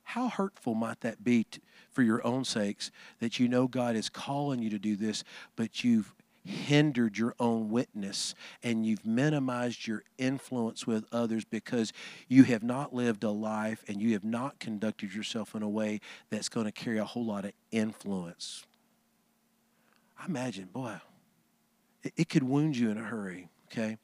How 0.07 0.29
hurtful 0.29 0.73
might 0.73 1.01
that 1.01 1.21
be 1.21 1.45
for 1.91 2.01
your 2.01 2.25
own 2.25 2.45
sakes 2.45 2.91
that 3.19 3.39
you 3.41 3.49
know 3.49 3.67
God 3.67 3.97
is 3.97 4.07
calling 4.07 4.61
you 4.61 4.69
to 4.69 4.79
do 4.79 4.95
this, 4.95 5.25
but 5.57 5.83
you've 5.83 6.15
hindered 6.45 7.17
your 7.17 7.35
own 7.41 7.69
witness 7.69 8.33
and 8.63 8.85
you've 8.85 9.05
minimized 9.05 9.85
your 9.85 10.03
influence 10.17 10.87
with 10.87 11.03
others 11.11 11.43
because 11.43 11.91
you 12.29 12.45
have 12.45 12.63
not 12.63 12.95
lived 12.95 13.25
a 13.25 13.29
life 13.29 13.83
and 13.89 14.01
you 14.01 14.13
have 14.13 14.23
not 14.23 14.57
conducted 14.61 15.13
yourself 15.13 15.53
in 15.55 15.61
a 15.61 15.67
way 15.67 15.99
that's 16.29 16.47
going 16.47 16.65
to 16.65 16.71
carry 16.71 16.99
a 16.99 17.03
whole 17.03 17.25
lot 17.25 17.43
of 17.43 17.51
influence. 17.71 18.65
I 20.17 20.25
imagine, 20.27 20.69
boy, 20.71 20.95
it 22.15 22.29
could 22.29 22.43
wound 22.43 22.77
you 22.77 22.91
in 22.91 22.97
a 22.97 23.03
hurry, 23.03 23.49
okay? 23.69 23.97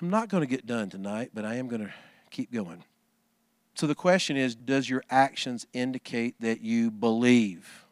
I'm 0.00 0.10
not 0.10 0.28
going 0.28 0.42
to 0.42 0.46
get 0.48 0.64
done 0.64 0.90
tonight, 0.90 1.32
but 1.34 1.44
I 1.44 1.56
am 1.56 1.66
going 1.66 1.82
to 1.82 1.92
keep 2.30 2.52
going. 2.52 2.84
So 3.74 3.86
the 3.86 3.94
question 3.94 4.36
is 4.36 4.54
Does 4.54 4.88
your 4.88 5.02
actions 5.10 5.66
indicate 5.72 6.36
that 6.40 6.60
you 6.60 6.90
believe? 6.90 7.84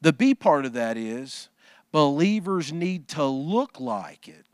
The 0.00 0.12
B 0.12 0.34
part 0.34 0.66
of 0.66 0.72
that 0.74 0.96
is 0.96 1.48
believers 1.92 2.72
need 2.72 3.08
to 3.08 3.24
look 3.24 3.80
like 3.80 4.28
it. 4.28 4.44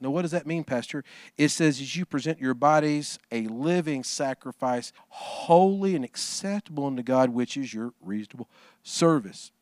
Now, 0.00 0.10
what 0.10 0.22
does 0.22 0.30
that 0.30 0.46
mean, 0.46 0.64
Pastor? 0.64 1.04
It 1.36 1.50
says, 1.50 1.78
as 1.78 1.94
you 1.94 2.06
present 2.06 2.40
your 2.40 2.54
bodies 2.54 3.18
a 3.30 3.46
living 3.48 4.02
sacrifice, 4.02 4.92
holy 5.08 5.94
and 5.94 6.04
acceptable 6.04 6.86
unto 6.86 7.02
God, 7.02 7.30
which 7.30 7.56
is 7.56 7.74
your 7.74 7.92
reasonable 8.00 8.48
service. 8.82 9.52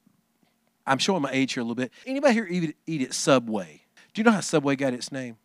I'm 0.86 0.98
showing 0.98 1.22
my 1.22 1.30
age 1.32 1.54
here 1.54 1.60
a 1.60 1.64
little 1.64 1.74
bit. 1.74 1.92
Anybody 2.06 2.34
here 2.34 2.74
eat, 2.86 3.02
at 3.02 3.14
Subway? 3.14 3.82
Do 4.14 4.20
you 4.20 4.24
know 4.24 4.30
how 4.30 4.40
Subway 4.40 4.76
got 4.76 4.94
its 4.94 5.10
name? 5.10 5.36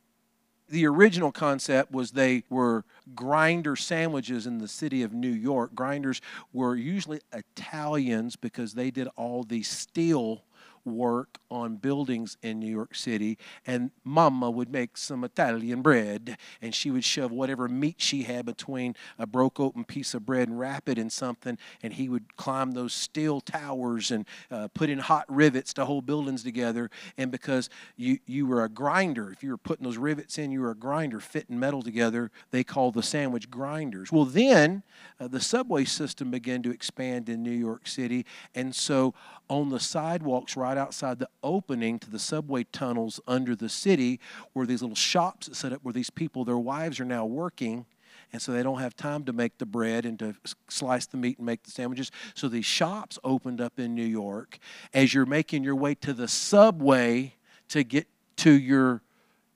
The 0.70 0.88
original 0.88 1.32
concept 1.32 1.92
was 1.92 2.12
they 2.12 2.44
were 2.50 2.86
grinder 3.14 3.76
sandwiches 3.76 4.48
in 4.48 4.60
the 4.60 4.68
city 4.68 5.04
of 5.04 5.14
New 5.14 5.32
York. 5.32 5.76
Grinders 5.76 6.22
were 6.52 6.76
usually 6.76 7.22
Italians 7.32 8.36
because 8.36 8.74
they 8.74 8.90
did 8.90 9.08
all 9.16 9.44
the 9.44 9.64
steel 9.64 10.44
work 10.86 11.38
on 11.50 11.76
buildings 11.78 12.38
in 12.42 12.60
New 12.60 12.70
York 12.70 12.96
City, 12.96 13.38
and 13.66 13.92
Mama 14.04 14.50
would 14.50 14.72
make 14.72 14.98
some 14.98 15.24
Italian 15.24 15.82
bread, 15.82 16.38
and 16.62 16.74
she 16.74 16.92
would 16.92 17.04
shove 17.04 17.32
whatever 17.32 17.68
meat 17.68 17.96
she 18.00 18.24
had 18.24 18.46
between 18.46 18.96
a 19.18 19.26
broke 19.26 19.60
open 19.60 19.84
piece 19.84 20.14
of 20.14 20.26
bread 20.26 20.48
and 20.48 20.60
wrap 20.60 20.90
it 20.90 20.98
in 20.98 21.10
something, 21.10 21.58
and 21.82 21.94
he 21.94 22.10
would 22.10 22.36
climb 22.36 22.72
those 22.72 22.94
steel 22.94 23.40
towers 23.42 24.12
and 24.12 24.26
uh, 24.52 24.68
put 24.74 24.90
in 24.90 25.00
hot 25.00 25.26
rivets 25.28 25.74
to 25.74 25.86
hold 25.86 26.06
buildings 26.06 26.44
together. 26.44 26.90
And 27.18 27.32
because 27.32 27.70
you 27.96 28.20
you 28.26 28.46
were 28.46 28.64
a 28.64 28.70
grinder, 28.70 29.32
if 29.32 29.44
you 29.44 29.52
were 29.52 29.58
putting 29.58 29.84
those 29.84 29.98
rivets 29.98 30.38
in, 30.38 30.52
you 30.52 30.62
were 30.62 30.72
a 30.72 30.76
grinder 30.76 31.20
fitting 31.20 31.60
metal 31.60 31.82
together. 31.82 32.32
They 32.52 32.64
called 32.64 32.96
the 32.96 33.04
sandwich 33.04 33.50
grinders. 33.50 34.12
Well, 34.12 34.26
then 34.26 34.84
uh, 35.20 35.28
the 35.28 35.40
subway 35.40 35.86
system 35.86 36.32
began 36.32 36.64
to 36.64 36.72
expand 36.72 37.30
in 37.30 37.44
New 37.44 37.52
York 37.52 37.88
City, 37.88 38.26
and 38.56 38.74
so 38.74 39.14
on 39.54 39.70
the 39.70 39.80
sidewalks 39.80 40.58
right 40.58 40.78
outside 40.78 41.20
the 41.20 41.30
opening 41.44 42.00
to 42.00 42.10
the 42.10 42.20
subway 42.20 42.66
tunnels 42.72 43.20
under 43.28 43.56
the 43.56 43.70
city 43.70 44.20
were 44.54 44.66
these 44.66 44.82
little 44.82 44.96
shops 44.96 45.56
set 45.58 45.72
up 45.72 45.80
where 45.84 45.94
these 45.94 46.10
people, 46.10 46.44
their 46.44 46.58
wives 46.58 47.00
are 47.00 47.06
now 47.06 47.26
working. 47.26 47.86
And 48.32 48.42
so 48.42 48.52
they 48.52 48.64
don't 48.64 48.80
have 48.80 48.96
time 48.96 49.26
to 49.26 49.34
make 49.34 49.60
the 49.60 49.66
bread 49.68 50.06
and 50.06 50.18
to 50.18 50.36
slice 50.68 51.06
the 51.06 51.18
meat 51.18 51.38
and 51.38 51.46
make 51.46 51.62
the 51.64 51.72
sandwiches. 51.72 52.10
So 52.34 52.48
these 52.48 52.66
shops 52.66 53.20
opened 53.24 53.62
up 53.62 53.80
in 53.80 53.94
New 53.94 54.06
York. 54.06 54.58
As 54.92 55.14
you're 55.14 55.28
making 55.28 55.64
your 55.64 55.76
way 55.76 55.94
to 55.96 56.14
the 56.14 56.28
subway 56.28 57.36
to 57.70 57.84
get 57.84 58.08
to 58.38 58.52
your 58.52 59.04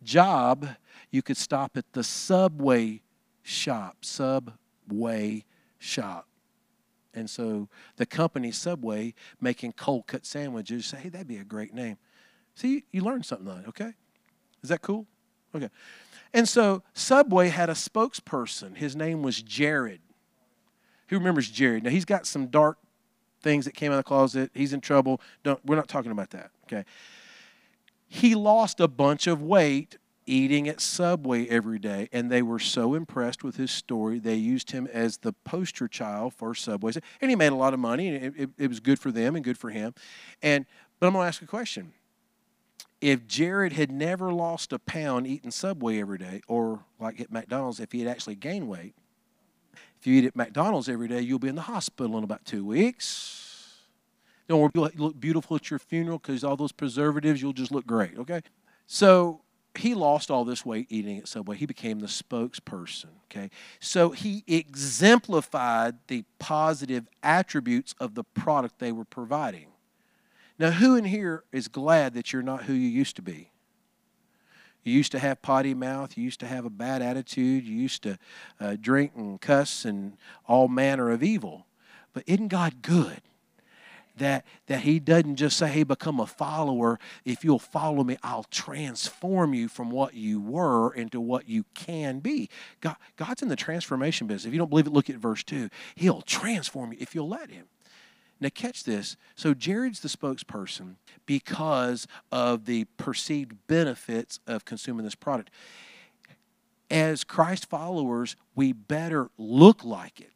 job, 0.03 0.67
you 1.09 1.23
could 1.23 1.37
stop 1.37 1.75
at 1.75 1.91
the 1.93 2.03
subway 2.03 3.01
shop, 3.41 4.05
subway 4.05 5.43
shop. 5.79 6.27
And 7.17 7.27
so 7.27 7.67
the 7.95 8.05
company 8.05 8.51
Subway 8.51 9.15
making 9.41 9.71
cold 9.71 10.05
cut 10.05 10.23
sandwiches 10.23 10.85
say, 10.85 10.97
hey, 10.97 11.09
that'd 11.09 11.27
be 11.27 11.37
a 11.37 11.43
great 11.43 11.73
name. 11.73 11.97
See, 12.53 12.83
you 12.91 13.01
learned 13.01 13.25
something 13.25 13.47
on 13.47 13.61
it, 13.61 13.67
okay? 13.69 13.93
Is 14.61 14.69
that 14.69 14.83
cool? 14.83 15.07
Okay. 15.55 15.69
And 16.31 16.47
so 16.47 16.83
Subway 16.93 17.49
had 17.49 17.71
a 17.71 17.73
spokesperson. 17.73 18.77
His 18.77 18.95
name 18.95 19.23
was 19.23 19.41
Jared. 19.41 20.01
Who 21.07 21.17
remembers 21.17 21.49
Jared? 21.49 21.83
Now 21.83 21.89
he's 21.89 22.05
got 22.05 22.27
some 22.27 22.47
dark 22.47 22.77
things 23.41 23.65
that 23.65 23.73
came 23.73 23.91
out 23.91 23.95
of 23.95 23.99
the 23.99 24.07
closet. 24.07 24.51
He's 24.53 24.73
in 24.73 24.81
trouble. 24.81 25.19
Don't, 25.43 25.59
we're 25.65 25.75
not 25.75 25.87
talking 25.87 26.11
about 26.11 26.29
that. 26.31 26.51
Okay. 26.65 26.85
He 28.07 28.35
lost 28.35 28.79
a 28.79 28.87
bunch 28.87 29.25
of 29.25 29.41
weight 29.41 29.97
eating 30.27 30.67
at 30.67 30.79
Subway 30.79 31.47
every 31.47 31.79
day. 31.79 32.09
And 32.11 32.29
they 32.29 32.41
were 32.41 32.59
so 32.59 32.93
impressed 32.93 33.43
with 33.43 33.55
his 33.55 33.71
story, 33.71 34.19
they 34.19 34.35
used 34.35 34.71
him 34.71 34.87
as 34.93 35.17
the 35.17 35.33
poster 35.33 35.87
child 35.87 36.33
for 36.33 36.53
Subway. 36.53 36.93
And 37.21 37.31
he 37.31 37.35
made 37.35 37.51
a 37.51 37.55
lot 37.55 37.73
of 37.73 37.79
money, 37.79 38.09
and 38.09 38.25
it, 38.25 38.33
it, 38.37 38.49
it 38.57 38.67
was 38.67 38.79
good 38.79 38.99
for 38.99 39.11
them 39.11 39.35
and 39.35 39.43
good 39.43 39.57
for 39.57 39.69
him. 39.69 39.95
And 40.43 40.65
But 40.99 41.07
I'm 41.07 41.13
going 41.13 41.23
to 41.23 41.27
ask 41.27 41.41
a 41.41 41.47
question. 41.47 41.93
If 42.99 43.27
Jared 43.27 43.73
had 43.73 43.91
never 43.91 44.33
lost 44.33 44.73
a 44.73 44.79
pound 44.79 45.27
eating 45.27 45.51
Subway 45.51 45.99
every 45.99 46.17
day, 46.17 46.41
or 46.47 46.83
like 46.99 47.19
at 47.19 47.31
McDonald's, 47.31 47.79
if 47.79 47.91
he 47.91 47.99
had 47.99 48.09
actually 48.09 48.35
gained 48.35 48.67
weight, 48.67 48.95
if 49.99 50.05
you 50.05 50.15
eat 50.15 50.25
at 50.25 50.35
McDonald's 50.35 50.89
every 50.89 51.07
day, 51.07 51.21
you'll 51.21 51.39
be 51.39 51.47
in 51.47 51.55
the 51.55 51.61
hospital 51.61 52.17
in 52.17 52.23
about 52.23 52.45
two 52.45 52.65
weeks. 52.65 53.43
Don't 54.47 54.61
worry, 54.61 54.71
you'll 54.73 54.89
look 54.95 55.19
beautiful 55.19 55.57
at 55.57 55.69
your 55.69 55.79
funeral 55.79 56.19
because 56.19 56.43
all 56.43 56.55
those 56.55 56.71
preservatives, 56.71 57.41
you'll 57.41 57.53
just 57.53 57.71
look 57.71 57.85
great, 57.85 58.17
okay? 58.17 58.41
So 58.85 59.41
he 59.79 59.93
lost 59.93 60.31
all 60.31 60.45
this 60.45 60.65
weight 60.65 60.87
eating 60.89 61.17
at 61.19 61.27
Subway. 61.27 61.55
He 61.57 61.65
became 61.65 61.99
the 61.99 62.07
spokesperson. 62.07 63.09
Okay, 63.25 63.49
so 63.79 64.11
he 64.11 64.43
exemplified 64.47 65.95
the 66.07 66.23
positive 66.39 67.07
attributes 67.21 67.93
of 67.99 68.15
the 68.15 68.23
product 68.23 68.79
they 68.79 68.91
were 68.91 69.05
providing. 69.05 69.67
Now, 70.59 70.71
who 70.71 70.95
in 70.95 71.05
here 71.05 71.43
is 71.51 71.67
glad 71.67 72.13
that 72.15 72.33
you're 72.33 72.41
not 72.41 72.63
who 72.63 72.73
you 72.73 72.87
used 72.87 73.15
to 73.17 73.21
be? 73.21 73.51
You 74.83 74.93
used 74.93 75.11
to 75.11 75.19
have 75.19 75.41
potty 75.41 75.73
mouth. 75.73 76.17
You 76.17 76.23
used 76.23 76.39
to 76.39 76.47
have 76.47 76.63
a 76.63 76.69
bad 76.69 77.01
attitude. 77.01 77.65
You 77.65 77.75
used 77.75 78.03
to 78.03 78.17
uh, 78.59 78.77
drink 78.79 79.11
and 79.15 79.39
cuss 79.39 79.83
and 79.83 80.17
all 80.47 80.69
manner 80.69 81.11
of 81.11 81.21
evil. 81.21 81.67
But 82.13 82.23
isn't 82.25 82.47
God 82.47 82.81
good? 82.81 83.21
That, 84.17 84.45
that 84.67 84.81
he 84.81 84.99
doesn't 84.99 85.35
just 85.35 85.57
say, 85.57 85.67
hey, 85.67 85.83
become 85.83 86.19
a 86.19 86.27
follower. 86.27 86.99
If 87.25 87.43
you'll 87.43 87.59
follow 87.59 88.03
me, 88.03 88.17
I'll 88.23 88.45
transform 88.45 89.53
you 89.53 89.67
from 89.67 89.89
what 89.91 90.13
you 90.13 90.39
were 90.39 90.93
into 90.93 91.19
what 91.19 91.47
you 91.47 91.65
can 91.73 92.19
be. 92.19 92.49
God, 92.81 92.97
God's 93.15 93.41
in 93.41 93.49
the 93.49 93.55
transformation 93.55 94.27
business. 94.27 94.45
If 94.45 94.53
you 94.53 94.59
don't 94.59 94.69
believe 94.69 94.87
it, 94.87 94.93
look 94.93 95.09
at 95.09 95.17
verse 95.17 95.43
2. 95.43 95.69
He'll 95.95 96.21
transform 96.21 96.93
you 96.93 96.97
if 97.01 97.15
you'll 97.15 97.29
let 97.29 97.49
him. 97.49 97.65
Now, 98.39 98.49
catch 98.53 98.83
this. 98.83 99.17
So, 99.35 99.55
Jared's 99.55 100.01
the 100.01 100.09
spokesperson 100.09 100.95
because 101.25 102.07
of 102.31 102.65
the 102.65 102.85
perceived 102.97 103.55
benefits 103.65 104.39
of 104.45 104.63
consuming 104.63 105.05
this 105.05 105.15
product. 105.15 105.49
As 106.89 107.23
Christ 107.23 107.67
followers, 107.67 108.35
we 108.55 108.73
better 108.73 109.29
look 109.37 109.83
like 109.83 110.21
it. 110.21 110.31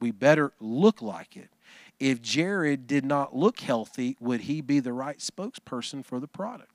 We 0.00 0.10
better 0.10 0.52
look 0.60 1.02
like 1.02 1.36
it. 1.36 1.50
If 1.98 2.22
Jared 2.22 2.86
did 2.86 3.04
not 3.04 3.34
look 3.34 3.60
healthy, 3.60 4.16
would 4.20 4.42
he 4.42 4.60
be 4.60 4.80
the 4.80 4.92
right 4.92 5.18
spokesperson 5.18 6.04
for 6.04 6.20
the 6.20 6.28
product? 6.28 6.70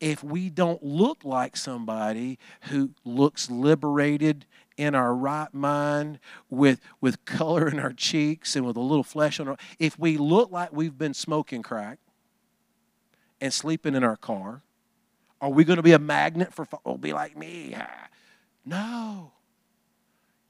If 0.00 0.24
we 0.24 0.50
don't 0.50 0.82
look 0.82 1.24
like 1.24 1.56
somebody 1.56 2.38
who 2.62 2.90
looks 3.04 3.48
liberated 3.48 4.44
in 4.76 4.94
our 4.94 5.14
right 5.14 5.52
mind 5.54 6.18
with, 6.50 6.80
with 7.00 7.24
color 7.24 7.68
in 7.68 7.78
our 7.78 7.92
cheeks 7.92 8.56
and 8.56 8.66
with 8.66 8.76
a 8.76 8.80
little 8.80 9.04
flesh 9.04 9.38
on 9.38 9.48
our 9.48 9.56
if 9.78 9.96
we 9.98 10.16
look 10.16 10.50
like 10.50 10.72
we've 10.72 10.98
been 10.98 11.14
smoking 11.14 11.62
crack 11.62 11.98
and 13.40 13.52
sleeping 13.52 13.94
in 13.94 14.02
our 14.02 14.16
car, 14.16 14.62
are 15.40 15.50
we 15.50 15.64
going 15.64 15.76
to 15.76 15.82
be 15.82 15.92
a 15.92 15.98
magnet 15.98 16.52
for 16.52 16.66
oh 16.84 16.96
be 16.96 17.12
like 17.12 17.36
me? 17.36 17.74
Ah. 17.76 18.08
No. 18.64 19.33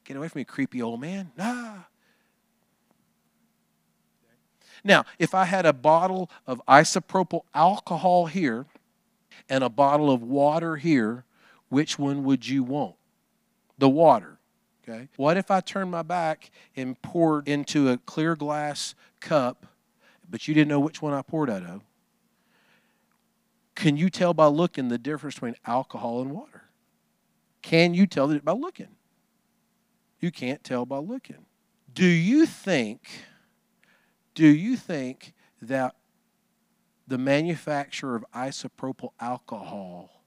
Get 0.05 0.17
away 0.17 0.29
from 0.29 0.41
me, 0.41 0.45
creepy 0.45 0.83
old 0.83 1.01
man. 1.01 1.33
Nah. 1.37 1.79
Now, 4.85 5.05
if 5.19 5.35
I 5.35 5.45
had 5.45 5.65
a 5.65 5.73
bottle 5.73 6.31
of 6.47 6.61
isopropyl 6.69 7.43
alcohol 7.55 8.27
here 8.27 8.67
and 9.49 9.65
a 9.65 9.71
bottle 9.71 10.11
of 10.11 10.23
water 10.23 10.77
here, 10.77 11.25
which 11.71 11.99
one 11.99 12.23
would 12.25 12.47
you 12.47 12.63
want? 12.63 12.97
The 13.79 13.89
water. 13.89 14.39
Okay. 14.87 15.09
What 15.17 15.39
if 15.39 15.51
I 15.51 15.61
turned 15.61 15.91
my 15.91 16.03
back 16.03 16.51
and 16.77 17.01
poured 17.01 17.49
into 17.49 17.89
a 17.89 17.97
clear 17.97 18.37
glass 18.37 18.95
cup, 19.21 19.67
but 20.29 20.47
you 20.47 20.53
didn't 20.53 20.69
know 20.69 20.81
which 20.81 21.01
one 21.01 21.15
I 21.15 21.23
poured 21.23 21.49
out 21.49 21.65
of? 21.65 21.83
Can 23.75 23.97
you 23.97 24.11
tell 24.11 24.35
by 24.35 24.47
looking 24.47 24.89
the 24.89 24.99
difference 24.99 25.37
between 25.37 25.57
alcohol 25.67 26.21
and 26.21 26.31
water? 26.31 26.65
Can 27.63 27.95
you 27.95 28.07
tell 28.07 28.39
by 28.41 28.53
looking? 28.53 28.89
You 30.25 30.31
can't 30.31 30.65
tell 30.65 30.87
by 30.87 30.97
looking. 30.97 31.45
Do 31.93 32.07
you 32.07 32.47
think, 32.47 33.11
do 34.35 34.47
you 34.47 34.75
think 34.75 35.35
that 35.61 35.97
the 37.07 37.19
manufacturer 37.19 38.17
of 38.17 38.25
isopropyl 38.35 39.11
alcohol, 39.21 40.23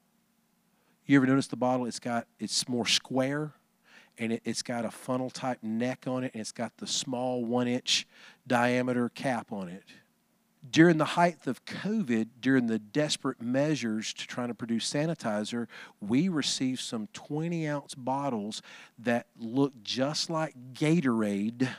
you 1.08 1.18
ever 1.18 1.26
notice 1.26 1.48
the 1.48 1.56
bottle? 1.56 1.88
It's 1.88 1.98
got, 1.98 2.28
it's 2.38 2.70
more 2.70 2.86
square 2.86 3.54
and 4.20 4.34
it, 4.34 4.44
has 4.46 4.62
got 4.62 4.86
a 4.86 4.92
funnel 4.92 5.32
type 5.32 5.64
neck 5.64 6.04
on 6.06 6.24
it 6.24 6.32
and 6.36 6.42
it's 6.42 6.52
got 6.52 6.78
the 6.78 6.86
small 6.86 7.44
one 7.44 7.68
inch 7.68 8.06
diameter 8.46 9.10
cap 9.10 9.52
on 9.52 9.68
it 9.68 9.84
during 10.72 10.98
the 10.98 11.06
height 11.06 11.48
of 11.48 11.64
COVID, 11.66 12.28
during 12.42 12.68
the 12.68 12.80
desperate 12.80 13.42
measures 13.42 14.14
to 14.14 14.28
try 14.28 14.48
to 14.48 14.54
produce 14.54 14.92
sanitizer, 14.92 15.68
we 16.02 16.30
received 16.30 16.80
some 16.80 17.08
20 17.14 17.68
ounce 17.68 17.96
bottles 17.96 18.62
that 19.00 19.28
looked 19.38 19.84
just 19.84 20.30
like 20.30 20.54
Gatorade, 20.74 21.70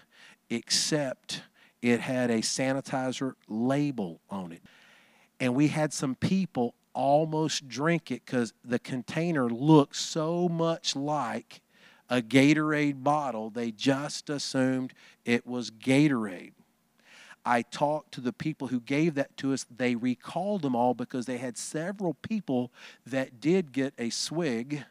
except 0.51 1.43
it 1.82 2.01
had 2.01 2.30
a 2.30 2.39
sanitizer 2.39 3.34
label 3.49 4.20
on 4.30 4.53
it. 4.53 4.62
And 5.41 5.55
we 5.55 5.68
had 5.68 5.93
some 5.93 6.14
people 6.14 6.74
almost 6.93 7.68
drink 7.68 8.11
it 8.11 8.24
because 8.24 8.53
the 8.64 8.78
container 8.78 9.49
looked 9.49 9.97
so 9.97 10.49
much 10.49 10.97
like 10.97 11.62
a 12.11 12.22
Gatorade 12.22 13.03
bottle, 13.03 13.51
they 13.51 13.70
just 13.70 14.30
assumed 14.30 14.95
it 15.24 15.47
was 15.47 15.70
Gatorade. 15.70 16.53
I 17.49 17.62
talked 17.62 18.12
to 18.12 18.20
the 18.20 18.34
people 18.34 18.68
who 18.68 18.78
gave 18.78 19.14
that 19.14 19.34
to 19.38 19.55
us. 19.55 19.64
They 19.74 19.94
recalled 19.94 20.61
them 20.61 20.76
all 20.76 20.92
because 20.92 21.24
they 21.24 21.38
had 21.38 21.57
several 21.57 22.12
people 22.12 22.70
that 23.07 23.40
did 23.40 23.72
get 23.72 23.94
a 23.99 24.11
swig. 24.11 24.84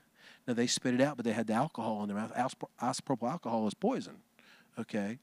Now 0.47 0.55
they 0.55 0.65
spit 0.65 0.95
it 0.95 1.01
out, 1.01 1.17
but 1.17 1.25
they 1.25 1.33
had 1.33 1.45
the 1.45 1.53
alcohol 1.53 2.01
in 2.01 2.09
their 2.09 2.17
mouth. 2.17 2.33
Isopropyl 2.81 3.29
alcohol 3.29 3.67
is 3.67 3.75
poison. 3.75 4.15
Okay. 4.79 5.19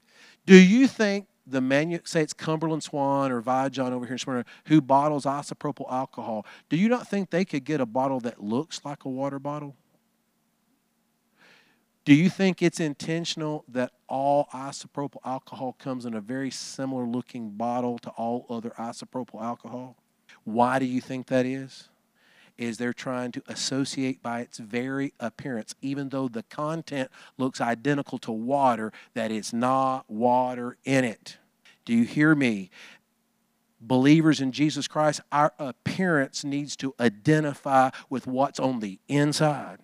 Do 0.47 0.55
you 0.55 0.87
think 0.87 1.27
the 1.45 1.61
manu 1.61 1.99
say 2.05 2.23
it's 2.23 2.33
Cumberland 2.33 2.85
Swan 2.85 3.33
or 3.33 3.43
Vijon 3.43 3.91
over 3.91 4.07
here 4.07 4.15
in 4.15 4.19
Smyrna 4.19 4.45
who 4.67 4.81
bottles 4.81 5.25
isopropyl 5.25 5.91
alcohol? 5.93 6.47
Do 6.69 6.77
you 6.77 6.89
not 6.89 7.09
think 7.09 7.31
they 7.31 7.45
could 7.45 7.65
get 7.65 7.81
a 7.81 7.87
bottle 7.87 8.21
that 8.21 8.45
looks 8.45 8.81
like 8.85 9.05
a 9.05 9.09
water 9.09 9.41
bottle? 9.41 9.75
Do 12.05 12.13
you 12.13 12.29
think 12.29 12.61
it's 12.61 12.81
intentional 12.81 13.65
that 13.69 13.93
all 14.09 14.47
isopropyl 14.53 15.21
alcohol 15.25 15.75
comes 15.79 16.05
in 16.05 16.13
a 16.13 16.21
very 16.21 16.51
similar 16.51 17.07
looking 17.07 17.53
bottle 17.53 17.99
to 18.01 18.11
all 18.11 18.45
other 18.51 18.71
isopropyl 18.79 19.41
alcohol? 19.41 19.97
Why 20.45 20.79
do 20.79 20.85
you 20.85 21.01
think 21.01 21.29
that 21.29 21.47
is? 21.47 21.89
Is 22.59 22.77
they're 22.77 22.93
trying 22.93 23.33
to 23.33 23.43
associate 23.49 24.23
by 24.23 24.41
its 24.41 24.59
very 24.59 25.15
appearance, 25.19 25.75
even 25.81 26.11
though 26.11 26.29
the 26.29 26.43
content 26.45 27.11
looks 27.39 27.61
identical 27.61 28.19
to 28.19 28.33
water, 28.33 28.93
that 29.15 29.33
it's 29.33 29.55
not 29.55 30.09
water 30.09 30.77
in 30.85 31.05
it. 31.05 31.39
Do 31.87 31.95
you 31.95 32.05
hear 32.05 32.35
me? 32.35 32.71
Believers 33.81 34.43
in 34.43 34.53
Jesus 34.53 34.87
Christ, 34.87 35.23
our 35.33 35.55
appearance 35.59 36.45
needs 36.45 36.77
to 36.77 36.95
identify 37.01 37.91
with 38.11 38.27
what's 38.27 38.61
on 38.61 38.81
the 38.81 38.99
inside 39.09 39.79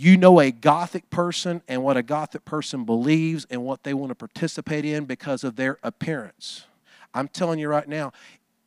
you 0.00 0.16
know 0.16 0.40
a 0.40 0.50
Gothic 0.50 1.10
person 1.10 1.62
and 1.68 1.82
what 1.82 1.96
a 1.96 2.02
Gothic 2.02 2.44
person 2.44 2.84
believes 2.84 3.46
and 3.50 3.62
what 3.62 3.84
they 3.84 3.92
want 3.92 4.10
to 4.10 4.14
participate 4.14 4.84
in 4.84 5.04
because 5.04 5.44
of 5.44 5.56
their 5.56 5.78
appearance. 5.82 6.64
I'm 7.12 7.28
telling 7.28 7.58
you 7.58 7.68
right 7.68 7.88
now, 7.88 8.12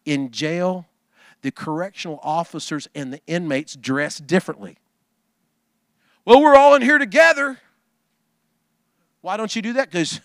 in 0.05 0.29
jail, 0.29 0.85
the 1.41 1.51
correctional 1.51 2.19
officers 2.21 2.87
and 2.93 3.11
the 3.11 3.19
inmates 3.25 3.75
dress 3.75 4.19
differently. 4.19 4.77
Well, 6.23 6.41
we're 6.41 6.55
all 6.55 6.75
in 6.75 6.83
here 6.83 6.99
together. 6.99 7.59
Why 9.21 9.35
don't 9.35 9.55
you 9.55 9.61
do 9.61 9.73
that? 9.73 9.89
Because 9.89 10.21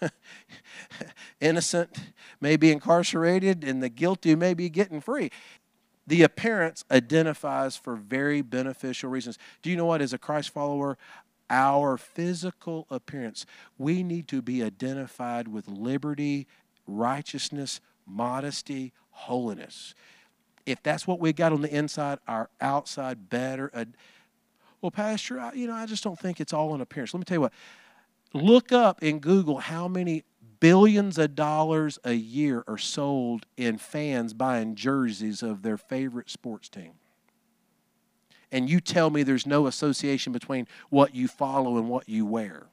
innocent 1.40 1.96
may 2.40 2.56
be 2.56 2.70
incarcerated 2.70 3.64
and 3.64 3.82
the 3.82 3.88
guilty 3.88 4.34
may 4.34 4.52
be 4.52 4.68
getting 4.68 5.00
free 5.00 5.30
the 6.08 6.22
appearance 6.22 6.84
identifies 6.90 7.76
for 7.76 7.94
very 7.94 8.40
beneficial 8.40 9.10
reasons. 9.10 9.38
Do 9.60 9.68
you 9.68 9.76
know 9.76 9.84
what? 9.84 10.00
As 10.00 10.14
a 10.14 10.18
Christ 10.18 10.48
follower, 10.50 10.96
our 11.50 11.98
physical 11.98 12.86
appearance, 12.90 13.44
we 13.76 14.02
need 14.02 14.26
to 14.28 14.40
be 14.40 14.62
identified 14.62 15.48
with 15.48 15.68
liberty, 15.68 16.46
righteousness, 16.86 17.82
modesty, 18.06 18.92
holiness. 19.10 19.94
If 20.64 20.82
that's 20.82 21.06
what 21.06 21.20
we 21.20 21.34
got 21.34 21.52
on 21.52 21.60
the 21.60 21.74
inside, 21.74 22.20
our 22.26 22.48
outside 22.58 23.28
better. 23.28 23.70
Uh, 23.74 23.84
well, 24.80 24.90
Pastor, 24.90 25.38
I, 25.38 25.52
you 25.52 25.66
know, 25.66 25.74
I 25.74 25.84
just 25.84 26.04
don't 26.04 26.18
think 26.18 26.40
it's 26.40 26.54
all 26.54 26.74
in 26.74 26.80
appearance. 26.80 27.12
Let 27.12 27.18
me 27.18 27.24
tell 27.24 27.36
you 27.36 27.42
what. 27.42 27.52
Look 28.32 28.72
up 28.72 29.02
in 29.02 29.18
Google 29.18 29.58
how 29.58 29.88
many 29.88 30.24
billions 30.60 31.18
of 31.18 31.34
dollars 31.34 31.98
a 32.04 32.14
year 32.14 32.64
are 32.66 32.78
sold 32.78 33.46
in 33.56 33.78
fans 33.78 34.32
buying 34.34 34.74
jerseys 34.74 35.42
of 35.42 35.62
their 35.62 35.76
favorite 35.76 36.30
sports 36.30 36.68
team. 36.68 36.92
And 38.50 38.68
you 38.68 38.80
tell 38.80 39.10
me 39.10 39.22
there's 39.22 39.46
no 39.46 39.66
association 39.66 40.32
between 40.32 40.66
what 40.88 41.14
you 41.14 41.28
follow 41.28 41.76
and 41.76 41.88
what 41.88 42.08
you 42.08 42.24
wear. 42.24 42.66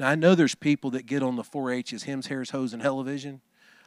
Now, 0.00 0.08
I 0.08 0.14
know 0.14 0.34
there's 0.34 0.54
people 0.54 0.90
that 0.90 1.06
get 1.06 1.22
on 1.22 1.36
the 1.36 1.44
4 1.44 1.72
H's, 1.72 2.04
hymns, 2.04 2.28
hairs, 2.28 2.50
hose, 2.50 2.72
and 2.72 2.82
television. 2.82 3.40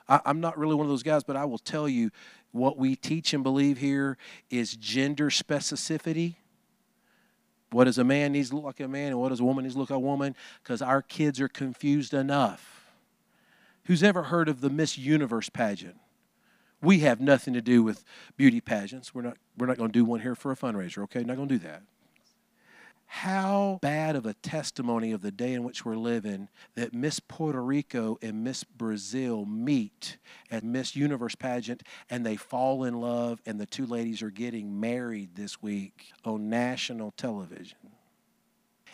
I, 0.08 0.20
I'm 0.26 0.42
not 0.42 0.58
really 0.58 0.76
one 0.76 0.86
of 0.86 0.90
those 0.90 1.04
guys, 1.04 1.24
but 1.24 1.36
I 1.36 1.46
will 1.46 1.58
tell 1.58 1.88
you 1.88 2.12
what 2.52 2.78
we 2.78 2.96
teach 2.96 3.34
and 3.34 3.44
believe 3.44 3.78
here 3.78 4.18
is 4.50 4.76
gender 4.76 5.30
specificity 5.30 6.36
what 7.72 7.86
does 7.86 7.98
a 7.98 8.04
man 8.04 8.34
needs 8.34 8.50
to 8.50 8.56
look 8.56 8.66
like 8.66 8.80
a 8.80 8.88
man 8.88 9.10
and 9.10 9.20
what 9.20 9.30
does 9.30 9.40
a 9.40 9.44
woman 9.44 9.64
needs 9.64 9.76
to 9.76 9.80
look 9.80 9.90
like 9.90 9.98
a 9.98 10.00
woman? 10.00 10.36
Because 10.64 10.82
our 10.82 11.02
kids 11.02 11.40
are 11.40 11.48
confused 11.48 12.14
enough. 12.14 12.86
Who's 13.86 14.04
ever 14.04 14.24
heard 14.24 14.48
of 14.48 14.62
the 14.62 14.70
Miss 14.70 14.98
Universe 14.98 15.50
pageant? 15.50 15.98
We 16.82 17.00
have 17.00 17.22
nothing 17.22 17.54
to 17.54 17.62
do 17.62 17.84
with 17.84 18.04
beauty 18.38 18.62
pageants. 18.62 19.14
We're 19.14 19.22
not, 19.22 19.38
we're 19.58 19.68
not 19.68 19.78
going 19.78 19.90
to 19.90 20.00
do 20.00 20.06
one 20.06 20.20
here 20.20 20.36
for 20.36 20.52
a 20.52 20.56
fundraiser, 20.56 21.04
okay? 21.04 21.24
Not 21.24 21.38
going 21.38 21.48
to 21.48 21.58
do 21.58 21.68
that 21.68 21.84
how 23.14 23.78
bad 23.82 24.16
of 24.16 24.26
a 24.26 24.34
testimony 24.36 25.12
of 25.12 25.22
the 25.22 25.34
day 25.34 25.54
in 25.54 25.66
which 25.66 25.84
we're 25.84 25.98
living 25.98 26.48
that 26.76 26.94
Miss 26.94 27.20
Puerto 27.20 27.62
Rico 27.62 28.18
and 28.22 28.42
Miss 28.42 28.64
Brazil 28.64 29.46
meet 29.46 30.16
at 30.50 30.64
Miss 30.64 30.96
Universe 30.96 31.36
pageant 31.36 31.84
and 32.10 32.26
they 32.26 32.38
fall 32.38 32.86
in 32.86 33.02
love 33.02 33.42
and 33.46 33.60
the 33.60 33.66
two 33.66 33.86
ladies 33.86 34.22
are 34.22 34.30
getting 34.30 34.80
married 34.80 35.36
this 35.36 35.62
week 35.62 36.06
on 36.24 36.50
national 36.50 37.12
television. 37.12 37.78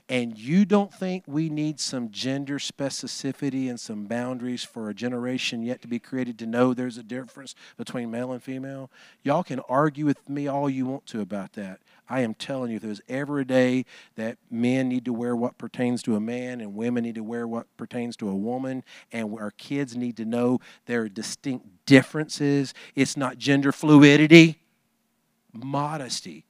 And 0.10 0.38
you 0.38 0.64
don't 0.64 0.94
think 0.94 1.26
we 1.28 1.50
need 1.50 1.82
some 1.82 2.12
gender 2.12 2.60
specificity 2.60 3.70
and 3.70 3.78
some 3.78 4.06
boundaries 4.06 4.64
for 4.64 4.90
a 4.90 4.94
generation 4.94 5.64
yet 5.64 5.82
to 5.82 5.88
be 5.90 6.00
created 6.00 6.40
to 6.40 6.46
know 6.46 6.74
there's 6.74 6.98
a 6.98 7.04
difference 7.04 7.56
between 7.76 8.10
male 8.10 8.32
and 8.32 8.42
female? 8.42 8.90
Y'all 9.24 9.44
can 9.44 9.60
argue 9.68 10.06
with 10.06 10.30
me 10.30 10.48
all 10.48 10.70
you 10.70 10.86
want 10.86 11.06
to 11.08 11.20
about 11.20 11.54
that. 11.54 11.82
I 12.10 12.22
am 12.22 12.36
telling 12.36 12.72
you, 12.72 12.78
if 12.78 12.84
there's 12.84 13.02
ever 13.10 13.40
a 13.40 13.46
day 13.46 13.86
that 14.16 14.38
men 14.50 14.88
need 14.88 15.04
to 15.06 15.14
wear 15.14 15.36
what 15.36 15.58
pertains 15.58 16.02
to 16.04 16.16
a 16.16 16.22
man 16.22 16.62
and 16.62 16.74
women 16.74 17.04
need 17.04 17.16
to 17.16 17.24
wear 17.24 17.46
what 17.46 17.68
pertains 17.76 18.16
to 18.18 18.30
a 18.30 18.36
woman, 18.36 18.86
and 19.12 19.38
our 19.38 19.52
kids 19.52 19.98
need 19.98 20.16
to 20.18 20.26
know 20.26 20.62
there 20.86 21.02
are 21.02 21.10
distinct 21.10 21.68
differences, 21.86 22.74
it's 22.96 23.18
not 23.18 23.38
gender 23.38 23.74
fluidity, 23.74 24.62
modesty. 25.52 26.47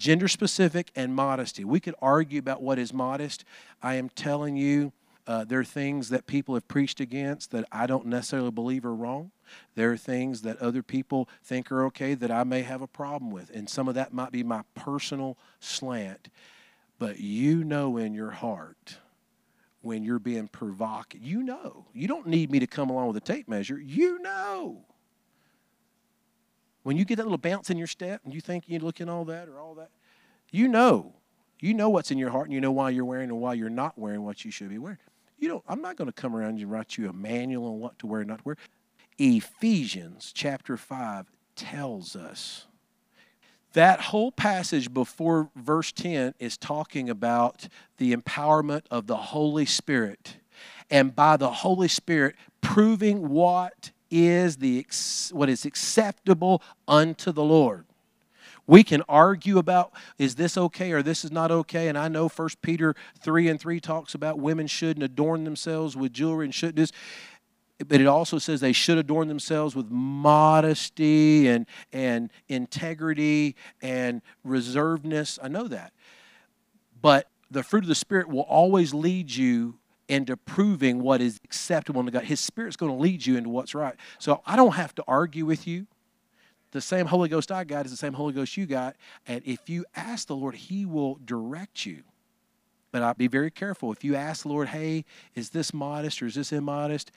Gender 0.00 0.28
specific 0.28 0.90
and 0.96 1.14
modesty. 1.14 1.62
We 1.62 1.78
could 1.78 1.94
argue 2.00 2.38
about 2.38 2.62
what 2.62 2.78
is 2.78 2.94
modest. 2.94 3.44
I 3.82 3.96
am 3.96 4.08
telling 4.08 4.56
you, 4.56 4.94
uh, 5.26 5.44
there 5.44 5.60
are 5.60 5.64
things 5.64 6.08
that 6.08 6.26
people 6.26 6.54
have 6.54 6.66
preached 6.68 7.00
against 7.00 7.50
that 7.50 7.66
I 7.70 7.86
don't 7.86 8.06
necessarily 8.06 8.50
believe 8.50 8.86
are 8.86 8.94
wrong. 8.94 9.30
There 9.74 9.92
are 9.92 9.98
things 9.98 10.40
that 10.40 10.56
other 10.56 10.82
people 10.82 11.28
think 11.44 11.70
are 11.70 11.84
okay 11.84 12.14
that 12.14 12.30
I 12.30 12.44
may 12.44 12.62
have 12.62 12.80
a 12.80 12.86
problem 12.86 13.30
with. 13.30 13.50
And 13.50 13.68
some 13.68 13.88
of 13.88 13.94
that 13.94 14.10
might 14.14 14.32
be 14.32 14.42
my 14.42 14.62
personal 14.74 15.36
slant. 15.60 16.30
But 16.98 17.20
you 17.20 17.62
know 17.62 17.98
in 17.98 18.14
your 18.14 18.30
heart 18.30 18.96
when 19.82 20.02
you're 20.02 20.18
being 20.18 20.48
provocative. 20.48 21.22
You 21.22 21.42
know. 21.42 21.84
You 21.92 22.08
don't 22.08 22.26
need 22.26 22.50
me 22.50 22.58
to 22.58 22.66
come 22.66 22.88
along 22.88 23.08
with 23.08 23.18
a 23.18 23.20
tape 23.20 23.48
measure. 23.48 23.78
You 23.78 24.18
know. 24.20 24.86
When 26.82 26.96
you 26.96 27.04
get 27.04 27.16
that 27.16 27.24
little 27.24 27.38
bounce 27.38 27.70
in 27.70 27.76
your 27.76 27.86
step 27.86 28.22
and 28.24 28.32
you 28.32 28.40
think 28.40 28.64
you're 28.66 28.80
looking 28.80 29.08
all 29.08 29.24
that 29.26 29.48
or 29.48 29.60
all 29.60 29.74
that, 29.74 29.90
you 30.50 30.68
know. 30.68 31.14
You 31.62 31.74
know 31.74 31.90
what's 31.90 32.10
in 32.10 32.16
your 32.16 32.30
heart 32.30 32.46
and 32.46 32.54
you 32.54 32.60
know 32.60 32.72
why 32.72 32.88
you're 32.88 33.04
wearing 33.04 33.28
and 33.28 33.38
why 33.38 33.52
you're 33.52 33.68
not 33.68 33.98
wearing 33.98 34.24
what 34.24 34.44
you 34.46 34.50
should 34.50 34.70
be 34.70 34.78
wearing. 34.78 34.98
You 35.38 35.48
know, 35.48 35.62
I'm 35.68 35.82
not 35.82 35.96
going 35.96 36.06
to 36.06 36.12
come 36.12 36.34
around 36.34 36.58
and 36.58 36.70
write 36.70 36.96
you 36.96 37.08
a 37.08 37.12
manual 37.12 37.66
on 37.66 37.80
what 37.80 37.98
to 37.98 38.06
wear 38.06 38.20
and 38.20 38.28
not 38.28 38.38
to 38.38 38.44
wear. 38.44 38.56
Ephesians 39.18 40.32
chapter 40.34 40.78
5 40.78 41.26
tells 41.54 42.16
us 42.16 42.66
that 43.72 44.00
whole 44.00 44.32
passage 44.32 44.92
before 44.92 45.50
verse 45.54 45.92
10 45.92 46.34
is 46.38 46.56
talking 46.56 47.08
about 47.08 47.68
the 47.98 48.14
empowerment 48.14 48.82
of 48.90 49.06
the 49.06 49.16
Holy 49.16 49.66
Spirit. 49.66 50.36
And 50.90 51.14
by 51.14 51.36
the 51.36 51.50
Holy 51.50 51.88
Spirit, 51.88 52.34
proving 52.62 53.28
what 53.28 53.92
is 54.10 54.56
the 54.56 54.86
what 55.32 55.48
is 55.48 55.64
acceptable 55.64 56.62
unto 56.88 57.32
the 57.32 57.44
Lord. 57.44 57.84
We 58.66 58.84
can 58.84 59.02
argue 59.08 59.58
about 59.58 59.92
is 60.16 60.36
this 60.36 60.56
okay 60.56 60.92
or 60.92 61.02
this 61.02 61.24
is 61.24 61.32
not 61.32 61.50
okay. 61.50 61.88
And 61.88 61.98
I 61.98 62.06
know 62.06 62.28
First 62.28 62.62
Peter 62.62 62.94
3 63.20 63.48
and 63.48 63.58
3 63.60 63.80
talks 63.80 64.14
about 64.14 64.38
women 64.38 64.68
shouldn't 64.68 65.02
adorn 65.02 65.42
themselves 65.42 65.96
with 65.96 66.12
jewelry 66.12 66.44
and 66.46 66.54
shouldn't 66.54 66.76
this. 66.76 66.92
But 67.88 68.00
it 68.00 68.06
also 68.06 68.38
says 68.38 68.60
they 68.60 68.72
should 68.72 68.98
adorn 68.98 69.26
themselves 69.26 69.74
with 69.74 69.90
modesty 69.90 71.48
and, 71.48 71.66
and 71.92 72.30
integrity 72.46 73.56
and 73.82 74.22
reservedness. 74.46 75.40
I 75.42 75.48
know 75.48 75.66
that. 75.66 75.92
But 77.02 77.26
the 77.50 77.64
fruit 77.64 77.82
of 77.82 77.88
the 77.88 77.96
Spirit 77.96 78.28
will 78.28 78.42
always 78.42 78.94
lead 78.94 79.34
you 79.34 79.79
into 80.10 80.36
proving 80.36 81.00
what 81.02 81.20
is 81.20 81.38
acceptable 81.44 82.04
to 82.04 82.10
God. 82.10 82.24
His 82.24 82.40
Spirit's 82.40 82.76
going 82.76 82.92
to 82.92 82.98
lead 82.98 83.24
you 83.24 83.36
into 83.36 83.48
what's 83.48 83.74
right. 83.74 83.94
So 84.18 84.42
I 84.44 84.56
don't 84.56 84.74
have 84.74 84.94
to 84.96 85.04
argue 85.06 85.46
with 85.46 85.66
you 85.66 85.86
the 86.72 86.80
same 86.80 87.06
Holy 87.06 87.28
Ghost 87.28 87.50
I 87.50 87.64
got 87.64 87.84
is 87.84 87.90
the 87.90 87.96
same 87.96 88.12
Holy 88.12 88.32
Ghost 88.32 88.56
you 88.56 88.66
got. 88.66 88.96
And 89.26 89.42
if 89.44 89.68
you 89.68 89.84
ask 89.96 90.28
the 90.28 90.36
Lord, 90.36 90.54
He 90.54 90.86
will 90.86 91.18
direct 91.24 91.84
you. 91.84 92.02
But 92.92 93.02
I'll 93.02 93.14
be 93.14 93.28
very 93.28 93.50
careful. 93.50 93.92
If 93.92 94.04
you 94.04 94.16
ask 94.16 94.42
the 94.42 94.48
Lord, 94.48 94.68
hey, 94.68 95.04
is 95.34 95.50
this 95.50 95.72
modest 95.72 96.22
or 96.22 96.26
is 96.26 96.34
this 96.34 96.52
immodest? 96.52 97.10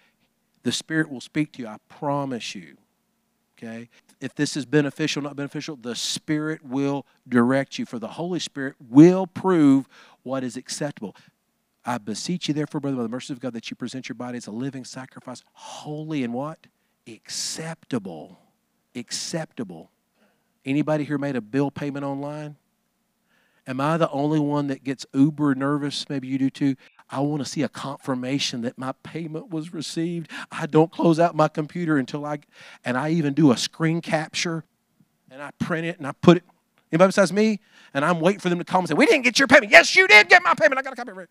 The 0.64 0.72
Spirit 0.72 1.10
will 1.10 1.22
speak 1.22 1.52
to 1.54 1.62
you. 1.62 1.68
I 1.68 1.78
promise 1.90 2.56
you. 2.56 2.78
Okay? 3.58 3.90
If 4.20 4.36
this 4.36 4.56
is 4.58 4.66
beneficial, 4.66 5.22
not 5.22 5.36
beneficial, 5.36 5.76
the 5.76 5.96
Spirit 5.96 6.64
will 6.64 7.06
direct 7.28 7.78
you. 7.78 7.86
For 7.86 8.00
the 8.00 8.08
Holy 8.08 8.40
Spirit 8.40 8.76
will 8.90 9.28
prove 9.28 9.88
what 10.24 10.44
is 10.44 10.58
acceptable. 10.58 11.16
I 11.86 11.98
beseech 11.98 12.48
you, 12.48 12.54
therefore, 12.54 12.80
brother, 12.82 12.98
by 12.98 13.04
the 13.04 13.10
mercy 13.10 13.34
of 13.34 13.40
God, 13.40 13.54
that 13.54 13.70
you 13.70 13.76
present 13.76 14.08
your 14.08 14.16
body 14.16 14.38
as 14.38 14.48
a 14.48 14.52
living 14.52 14.86
sacrifice, 14.86 15.44
holy 15.54 16.24
and 16.24 16.34
what? 16.34 16.60
Acceptable 17.08 18.40
acceptable. 18.96 19.92
Anybody 20.66 21.04
here 21.04 21.18
made 21.18 21.36
a 21.36 21.42
bill 21.42 21.72
payment 21.72 22.06
online? 22.06 22.56
Am 23.66 23.80
I 23.80 23.98
the 23.98 24.10
only 24.12 24.40
one 24.40 24.68
that 24.68 24.84
gets 24.84 25.06
uber 25.14 25.56
nervous? 25.56 26.10
Maybe 26.10 26.28
you 26.28 26.38
do 26.38 26.50
too. 26.50 26.76
I 27.10 27.20
want 27.20 27.44
to 27.44 27.50
see 27.50 27.64
a 27.64 27.70
confirmation 27.70 28.62
that 28.62 28.78
my 28.78 28.94
payment 29.04 29.50
was 29.50 29.74
received. 29.74 30.30
I 30.52 30.66
don't 30.66 30.92
close 30.92 31.20
out 31.20 31.36
my 31.36 31.48
computer 31.48 31.98
until 31.98 32.26
I, 32.26 32.40
and 32.84 32.98
I 32.98 33.10
even 33.12 33.34
do 33.34 33.52
a 33.52 33.58
screen 33.58 34.02
capture 34.02 34.64
and 35.30 35.42
I 35.42 35.52
print 35.60 35.86
it 35.86 35.98
and 35.98 36.08
I 36.08 36.12
put 36.12 36.38
it. 36.38 36.44
Anybody 36.92 37.08
besides 37.10 37.34
me? 37.34 37.60
And 37.94 38.04
I'm 38.06 38.20
waiting 38.20 38.40
for 38.40 38.50
them 38.50 38.60
to 38.60 38.66
come 38.66 38.80
and 38.80 38.90
say, 38.90 38.94
We 38.94 39.06
didn't 39.06 39.24
get 39.24 39.40
your 39.40 39.48
payment. 39.48 39.72
Yes, 39.72 39.96
you 39.96 40.08
did 40.08 40.30
get 40.30 40.44
my 40.44 40.54
payment. 40.54 40.78
I 40.78 40.82
got 40.82 40.94
a 40.94 40.96
copy 40.96 41.12
of 41.12 41.18
it. 41.20 41.30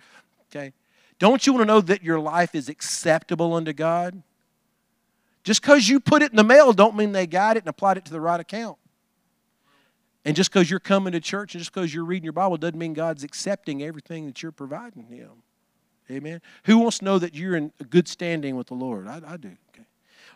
Okay. 0.55 0.73
Don't 1.19 1.47
you 1.47 1.53
want 1.53 1.63
to 1.63 1.67
know 1.67 1.81
that 1.81 2.03
your 2.03 2.19
life 2.19 2.55
is 2.55 2.69
acceptable 2.69 3.55
unto 3.55 3.73
God? 3.73 4.23
Just 5.45 5.63
because 5.63 5.89
you 5.89 6.01
put 6.01 6.23
it 6.23 6.31
in 6.31 6.37
the 6.37 6.45
mail 6.45 6.73
don't 6.73 6.97
mean 6.97 7.13
they 7.13 7.27
got 7.27 7.57
it 7.57 7.61
and 7.61 7.69
applied 7.69 7.97
it 7.97 8.05
to 8.07 8.13
the 8.13 8.21
right 8.21 8.41
account. 8.41 8.77
And 10.25 10.37
just 10.37 10.53
because 10.53 10.71
you're 10.71 10.81
coming 10.81 11.13
to 11.13 11.21
church 11.21 11.55
and 11.55 11.61
just 11.61 11.73
because 11.73 11.93
you're 11.93 12.05
reading 12.05 12.25
your 12.25 12.33
Bible 12.33 12.57
doesn't 12.57 12.79
mean 12.79 12.93
God's 12.93 13.25
accepting 13.25 13.83
everything 13.83 14.27
that 14.27 14.43
you're 14.43 14.53
providing 14.53 15.05
Him. 15.05 15.31
Amen. 16.11 16.41
Who 16.65 16.79
wants 16.79 16.99
to 16.99 17.05
know 17.05 17.19
that 17.19 17.35
you're 17.35 17.57
in 17.57 17.73
good 17.91 18.07
standing 18.07 18.55
with 18.55 18.69
the 18.69 18.75
Lord? 18.75 19.09
I, 19.09 19.21
I 19.27 19.37
do. 19.37 19.57
Okay. 19.75 19.87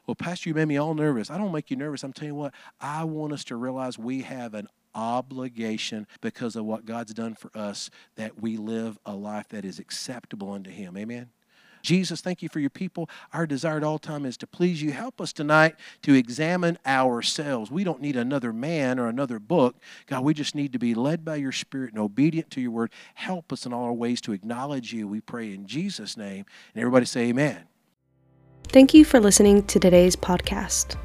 Well, 0.06 0.14
Pastor, 0.14 0.48
you 0.48 0.54
made 0.54 0.66
me 0.66 0.76
all 0.76 0.94
nervous. 0.94 1.30
I 1.30 1.38
don't 1.38 1.52
make 1.52 1.70
you 1.70 1.76
nervous. 1.76 2.02
I'm 2.02 2.12
telling 2.12 2.34
you 2.34 2.36
what, 2.36 2.54
I 2.80 3.04
want 3.04 3.32
us 3.32 3.44
to 3.44 3.56
realize 3.56 3.98
we 3.98 4.22
have 4.22 4.54
an 4.54 4.68
obligation 4.96 6.06
because 6.20 6.56
of 6.56 6.64
what 6.64 6.86
God's 6.86 7.14
done 7.14 7.34
for 7.34 7.56
us 7.56 7.90
that 8.16 8.40
we 8.40 8.56
live 8.56 8.98
a 9.06 9.14
life 9.14 9.48
that 9.50 9.64
is 9.64 9.78
acceptable 9.78 10.50
unto 10.50 10.70
Him. 10.70 10.96
Amen. 10.96 11.30
Jesus, 11.82 12.20
thank 12.20 12.42
you 12.42 12.48
for 12.48 12.58
your 12.58 12.70
people. 12.70 13.08
Our 13.32 13.46
desire 13.46 13.76
at 13.76 13.84
all 13.84 14.00
time 14.00 14.26
is 14.26 14.36
to 14.38 14.46
please 14.48 14.82
you. 14.82 14.90
Help 14.90 15.20
us 15.20 15.32
tonight 15.32 15.76
to 16.02 16.14
examine 16.14 16.78
ourselves. 16.84 17.70
We 17.70 17.84
don't 17.84 18.00
need 18.00 18.16
another 18.16 18.52
man 18.52 18.98
or 18.98 19.06
another 19.06 19.38
book. 19.38 19.76
God, 20.08 20.24
we 20.24 20.34
just 20.34 20.56
need 20.56 20.72
to 20.72 20.80
be 20.80 20.94
led 20.94 21.24
by 21.24 21.36
your 21.36 21.52
Spirit 21.52 21.92
and 21.92 22.00
obedient 22.00 22.50
to 22.52 22.60
your 22.60 22.72
word. 22.72 22.90
Help 23.14 23.52
us 23.52 23.66
in 23.66 23.72
all 23.72 23.84
our 23.84 23.92
ways 23.92 24.20
to 24.22 24.32
acknowledge 24.32 24.92
you. 24.92 25.06
We 25.06 25.20
pray 25.20 25.54
in 25.54 25.66
Jesus' 25.66 26.16
name. 26.16 26.44
And 26.74 26.82
everybody 26.82 27.06
say, 27.06 27.28
Amen. 27.28 27.68
Thank 28.68 28.92
you 28.92 29.04
for 29.04 29.20
listening 29.20 29.62
to 29.66 29.78
today's 29.78 30.16
podcast. 30.16 30.96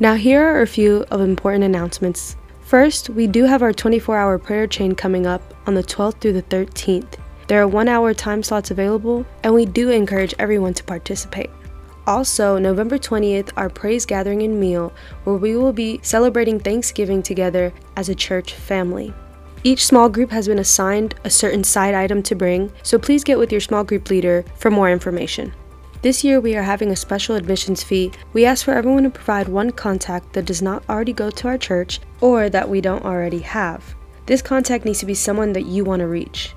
Now, 0.00 0.14
here 0.14 0.42
are 0.42 0.62
a 0.62 0.66
few 0.66 1.04
of 1.10 1.20
important 1.20 1.64
announcements. 1.64 2.36
First, 2.74 3.08
we 3.08 3.28
do 3.28 3.44
have 3.44 3.62
our 3.62 3.72
24 3.72 4.16
hour 4.16 4.36
prayer 4.36 4.66
chain 4.66 4.96
coming 4.96 5.28
up 5.28 5.54
on 5.68 5.74
the 5.74 5.82
12th 5.84 6.20
through 6.20 6.32
the 6.32 6.42
13th. 6.42 7.20
There 7.46 7.62
are 7.62 7.68
one 7.68 7.86
hour 7.86 8.12
time 8.12 8.42
slots 8.42 8.72
available, 8.72 9.24
and 9.44 9.54
we 9.54 9.64
do 9.64 9.90
encourage 9.90 10.34
everyone 10.40 10.74
to 10.74 10.82
participate. 10.82 11.50
Also, 12.08 12.58
November 12.58 12.98
20th, 12.98 13.52
our 13.56 13.70
praise 13.70 14.04
gathering 14.04 14.42
and 14.42 14.58
meal, 14.58 14.92
where 15.22 15.36
we 15.36 15.54
will 15.54 15.72
be 15.72 16.00
celebrating 16.02 16.58
Thanksgiving 16.58 17.22
together 17.22 17.72
as 17.96 18.08
a 18.08 18.14
church 18.16 18.54
family. 18.54 19.14
Each 19.62 19.86
small 19.86 20.08
group 20.08 20.32
has 20.32 20.48
been 20.48 20.58
assigned 20.58 21.14
a 21.22 21.30
certain 21.30 21.62
side 21.62 21.94
item 21.94 22.24
to 22.24 22.34
bring, 22.34 22.72
so 22.82 22.98
please 22.98 23.22
get 23.22 23.38
with 23.38 23.52
your 23.52 23.60
small 23.60 23.84
group 23.84 24.10
leader 24.10 24.44
for 24.56 24.72
more 24.72 24.90
information. 24.90 25.54
This 26.04 26.22
year, 26.22 26.38
we 26.38 26.54
are 26.54 26.62
having 26.62 26.90
a 26.90 26.96
special 26.96 27.34
admissions 27.34 27.82
fee. 27.82 28.12
We 28.34 28.44
ask 28.44 28.62
for 28.62 28.74
everyone 28.74 29.04
to 29.04 29.08
provide 29.08 29.48
one 29.48 29.70
contact 29.70 30.34
that 30.34 30.44
does 30.44 30.60
not 30.60 30.84
already 30.86 31.14
go 31.14 31.30
to 31.30 31.48
our 31.48 31.56
church 31.56 31.98
or 32.20 32.50
that 32.50 32.68
we 32.68 32.82
don't 32.82 33.06
already 33.06 33.38
have. 33.38 33.94
This 34.26 34.42
contact 34.42 34.84
needs 34.84 34.98
to 34.98 35.06
be 35.06 35.14
someone 35.14 35.54
that 35.54 35.64
you 35.64 35.82
want 35.82 36.00
to 36.00 36.06
reach. 36.06 36.54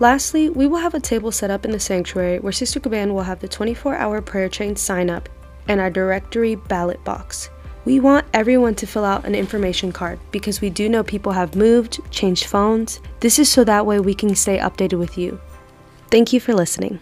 Lastly, 0.00 0.48
we 0.48 0.66
will 0.66 0.78
have 0.78 0.94
a 0.94 0.98
table 0.98 1.30
set 1.30 1.52
up 1.52 1.64
in 1.64 1.70
the 1.70 1.78
sanctuary 1.78 2.40
where 2.40 2.50
Sister 2.50 2.80
Caban 2.80 3.14
will 3.14 3.22
have 3.22 3.38
the 3.38 3.46
24 3.46 3.94
hour 3.94 4.20
prayer 4.20 4.48
chain 4.48 4.74
sign 4.74 5.08
up 5.08 5.28
and 5.68 5.80
our 5.80 5.88
directory 5.88 6.56
ballot 6.56 7.04
box. 7.04 7.50
We 7.84 8.00
want 8.00 8.26
everyone 8.34 8.74
to 8.74 8.88
fill 8.88 9.04
out 9.04 9.24
an 9.24 9.36
information 9.36 9.92
card 9.92 10.18
because 10.32 10.60
we 10.60 10.68
do 10.68 10.88
know 10.88 11.04
people 11.04 11.30
have 11.30 11.54
moved, 11.54 12.00
changed 12.10 12.46
phones. 12.46 12.98
This 13.20 13.38
is 13.38 13.48
so 13.48 13.62
that 13.62 13.86
way 13.86 14.00
we 14.00 14.14
can 14.14 14.34
stay 14.34 14.58
updated 14.58 14.98
with 14.98 15.16
you. 15.16 15.40
Thank 16.10 16.32
you 16.32 16.40
for 16.40 16.54
listening. 16.54 16.98